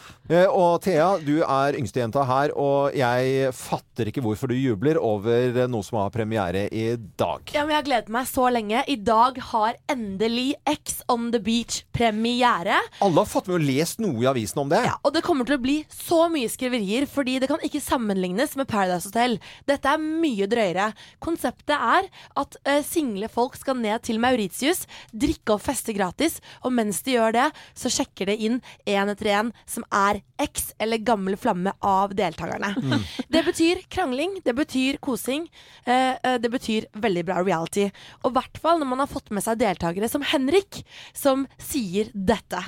Og 0.48 0.80
Thea, 0.80 1.18
du 1.20 1.42
er 1.44 1.76
yngstejenta 1.76 2.22
her, 2.24 2.52
og 2.56 2.94
jeg 2.96 3.50
fatter 3.52 4.08
ikke 4.08 4.22
hvorfor 4.24 4.48
du 4.48 4.54
jubler 4.56 4.96
over 4.96 5.66
noe 5.68 5.84
som 5.84 5.98
har 6.00 6.08
premiere 6.14 6.62
i 6.72 6.96
dag. 7.20 7.42
Ja, 7.52 7.60
men 7.66 7.74
Jeg 7.74 7.76
har 7.82 7.84
gledet 7.90 8.08
meg 8.14 8.30
så 8.30 8.46
lenge. 8.48 8.80
I 8.88 8.96
dag 8.96 9.36
har 9.50 9.76
endelig 9.92 10.54
X 10.64 11.02
on 11.12 11.28
the 11.34 11.40
Beach 11.44 11.82
premiere. 11.92 12.78
Alle 13.04 13.20
har 13.20 13.28
fått 13.28 13.50
med 13.50 13.58
og 13.58 13.66
lest 13.68 14.00
noe 14.00 14.16
i 14.24 14.30
avisen 14.30 14.62
om 14.64 14.72
det. 14.72 14.80
Ja, 14.86 14.94
og 15.04 15.12
det 15.12 15.22
kommer 15.26 15.44
til 15.44 15.58
å 15.58 15.62
bli 15.62 15.76
så 15.92 16.22
mye 16.32 16.48
skriverier, 16.48 17.04
fordi 17.10 17.36
det 17.42 17.50
kan 17.52 17.60
ikke 17.66 17.84
sammenlignes 17.84 18.56
med 18.56 18.68
Paradise 18.70 19.10
Hotel. 19.10 19.36
Dette 19.68 19.92
er 19.92 20.00
mye 20.00 20.48
drøyere. 20.48 20.88
Konseptet 21.24 21.76
er 21.76 22.08
at 22.40 22.58
uh, 22.64 22.80
single 22.86 23.28
folk 23.28 23.60
skal 23.60 23.76
ned 23.76 24.00
til 24.08 24.22
Mauritius, 24.24 24.86
drikke 25.12 25.58
og 25.58 25.62
feste 25.68 25.92
gratis, 25.96 26.40
og 26.62 26.74
mens 26.76 27.02
de 27.06 27.16
gjør 27.16 27.34
det, 27.36 27.48
så 27.78 27.92
sjekker 27.92 28.30
det 28.30 28.38
inn 28.46 28.60
én 28.86 29.10
etter 29.12 29.30
én 29.32 29.52
som 29.70 29.86
er 29.94 30.22
X 30.42 30.72
eller 30.82 31.02
gammel 31.04 31.38
flamme 31.40 31.74
av 31.84 32.14
deltakerne. 32.16 32.74
Mm. 32.78 33.02
Det 33.34 33.42
betyr 33.46 33.82
krangling, 33.92 34.38
det 34.44 34.54
betyr 34.56 35.00
kosing, 35.02 35.48
eh, 35.86 36.14
eh, 36.14 36.38
det 36.38 36.50
betyr 36.52 36.88
veldig 36.94 37.26
bra 37.26 37.42
reality. 37.42 37.88
Og 38.22 38.32
i 38.32 38.38
hvert 38.38 38.62
fall 38.62 38.80
når 38.80 38.90
man 38.92 39.04
har 39.04 39.10
fått 39.10 39.32
med 39.34 39.44
seg 39.44 39.60
deltakere 39.62 40.10
som 40.10 40.24
Henrik, 40.34 40.84
som 41.16 41.46
sier 41.58 42.10
dette. 42.14 42.62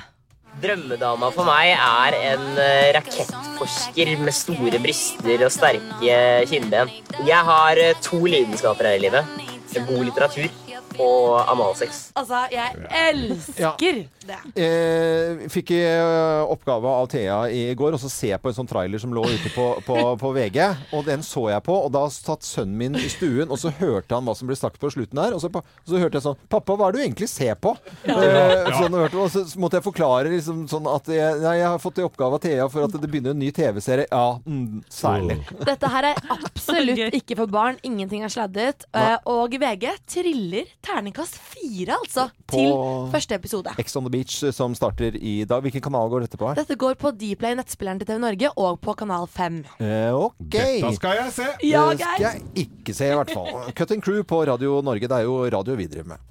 Drømmedama 0.57 1.29
for 1.35 1.45
meg 1.45 1.75
er 1.75 2.15
en 2.31 2.45
eh, 2.61 2.91
rakettforsker 2.95 4.13
med 4.23 4.33
store 4.33 4.79
bryster 4.81 5.43
og 5.45 5.53
sterke 5.53 6.21
kinnben. 6.49 6.89
Jeg 7.27 7.49
har 7.51 7.81
eh, 7.81 7.97
to 8.01 8.23
lidenskaper 8.25 8.89
her 8.89 8.97
i 8.97 9.03
livet. 9.05 9.43
God 9.77 10.07
litteratur 10.07 10.47
og 11.03 11.39
analsex. 11.51 12.07
Altså, 12.17 12.43
jeg 12.51 12.87
elsker 13.11 14.03
det. 14.27 14.37
Eh, 14.59 15.45
fikk 15.51 15.71
i 15.75 15.81
eh, 15.85 16.43
oppgave 16.51 16.91
av 17.01 17.07
Thea 17.11 17.37
i 17.53 17.63
går 17.77 17.95
å 17.97 17.99
se 18.01 18.31
på 18.37 18.51
en 18.51 18.57
sånn 18.57 18.69
trailer 18.69 19.01
som 19.01 19.13
lå 19.15 19.23
ute 19.29 19.51
på, 19.55 19.67
på, 19.87 19.97
på 20.19 20.31
VG. 20.35 20.59
Og 20.97 21.05
den 21.07 21.23
så 21.25 21.47
jeg 21.53 21.63
på, 21.67 21.75
og 21.87 21.91
da 21.95 22.05
satt 22.13 22.45
sønnen 22.47 22.77
min 22.79 22.97
i 22.99 23.07
stuen, 23.11 23.51
og 23.53 23.59
så 23.61 23.71
hørte 23.79 24.17
han 24.17 24.27
hva 24.27 24.35
som 24.37 24.49
ble 24.49 24.57
sagt 24.59 24.79
på 24.81 24.91
slutten 24.93 25.19
der. 25.21 25.35
Og 25.37 25.43
så, 25.43 25.51
og 25.51 25.87
så 25.87 26.01
hørte 26.01 26.19
jeg 26.19 26.25
sånn 26.27 26.39
Pappa, 26.51 26.75
hva 26.77 26.89
er 26.89 26.95
det 26.95 26.99
du 27.01 27.05
egentlig 27.07 27.29
ser 27.31 27.55
på? 27.61 27.75
Eh, 28.07 28.71
sånn, 28.77 28.97
og 28.97 29.29
så 29.33 29.43
måtte 29.61 29.79
jeg 29.79 29.85
forklare 29.87 30.31
liksom, 30.33 30.65
sånn 30.71 30.87
at 30.91 31.09
jeg, 31.11 31.39
nei, 31.43 31.55
jeg 31.61 31.69
har 31.69 31.81
fått 31.83 32.01
i 32.01 32.05
oppgave 32.07 32.39
av 32.39 32.43
Thea 32.43 32.67
for 32.71 32.87
at 32.87 32.95
det 32.97 33.09
begynner 33.11 33.35
en 33.35 33.41
ny 33.41 33.51
TV-serie. 33.55 34.07
Ja, 34.11 34.37
mm, 34.45 34.83
særlig. 34.91 35.39
Dette 35.67 35.91
her 35.93 36.11
er 36.11 36.21
absolutt 36.37 37.17
ikke 37.21 37.37
for 37.41 37.51
barn. 37.51 37.79
Ingenting 37.87 38.25
er 38.27 38.33
sladdet. 38.33 38.87
Nei. 38.95 39.05
Eh, 39.13 39.31
Og 39.37 39.55
VG 39.61 39.87
triller 40.09 40.69
terningkast 40.87 41.35
fire, 41.37 41.97
altså, 41.99 42.29
På- 42.47 42.55
til 42.57 43.11
første 43.13 43.35
episode. 43.35 43.73
Ex 43.79 43.95
on 43.99 44.07
the 44.07 44.13
Beach 44.13 44.39
eh, 44.47 44.51
som 44.55 44.73
starter 44.77 45.15
i 45.19 45.43
dag. 45.45 45.61
Hvilken 45.65 45.83
kanal 45.83 46.09
går 46.09 46.25
dette 46.25 46.39
på 46.39 46.47
her? 46.49 46.55
Dette 46.61 46.75
går 46.79 46.95
på 47.01 47.11
Dplay, 47.19 47.57
nettspilleren 47.59 47.99
til 48.01 48.07
TV 48.07 48.19
Norge, 48.23 48.51
og 48.57 48.79
på 48.81 48.95
kanal 48.97 49.27
5. 49.27 49.59
Eh, 49.83 50.15
ok. 50.15 50.55
Dette 50.57 50.93
skal 50.95 51.19
jeg 51.21 51.35
se! 51.37 51.49
Ja, 51.67 51.85
det 51.91 51.99
skal 52.01 52.25
jeg 52.29 52.67
ikke 52.67 52.95
se, 52.97 53.11
i 53.11 53.19
hvert 53.19 53.35
fall. 53.35 53.71
Cutting 53.77 54.01
Crew 54.03 54.23
på 54.23 54.45
Radio 54.47 54.79
Norge. 54.81 55.07
Det 55.07 55.19
er 55.21 55.27
jo 55.27 55.43
radio 55.51 55.75
vi 55.75 55.87
driver 55.91 56.15
med. 56.15 56.25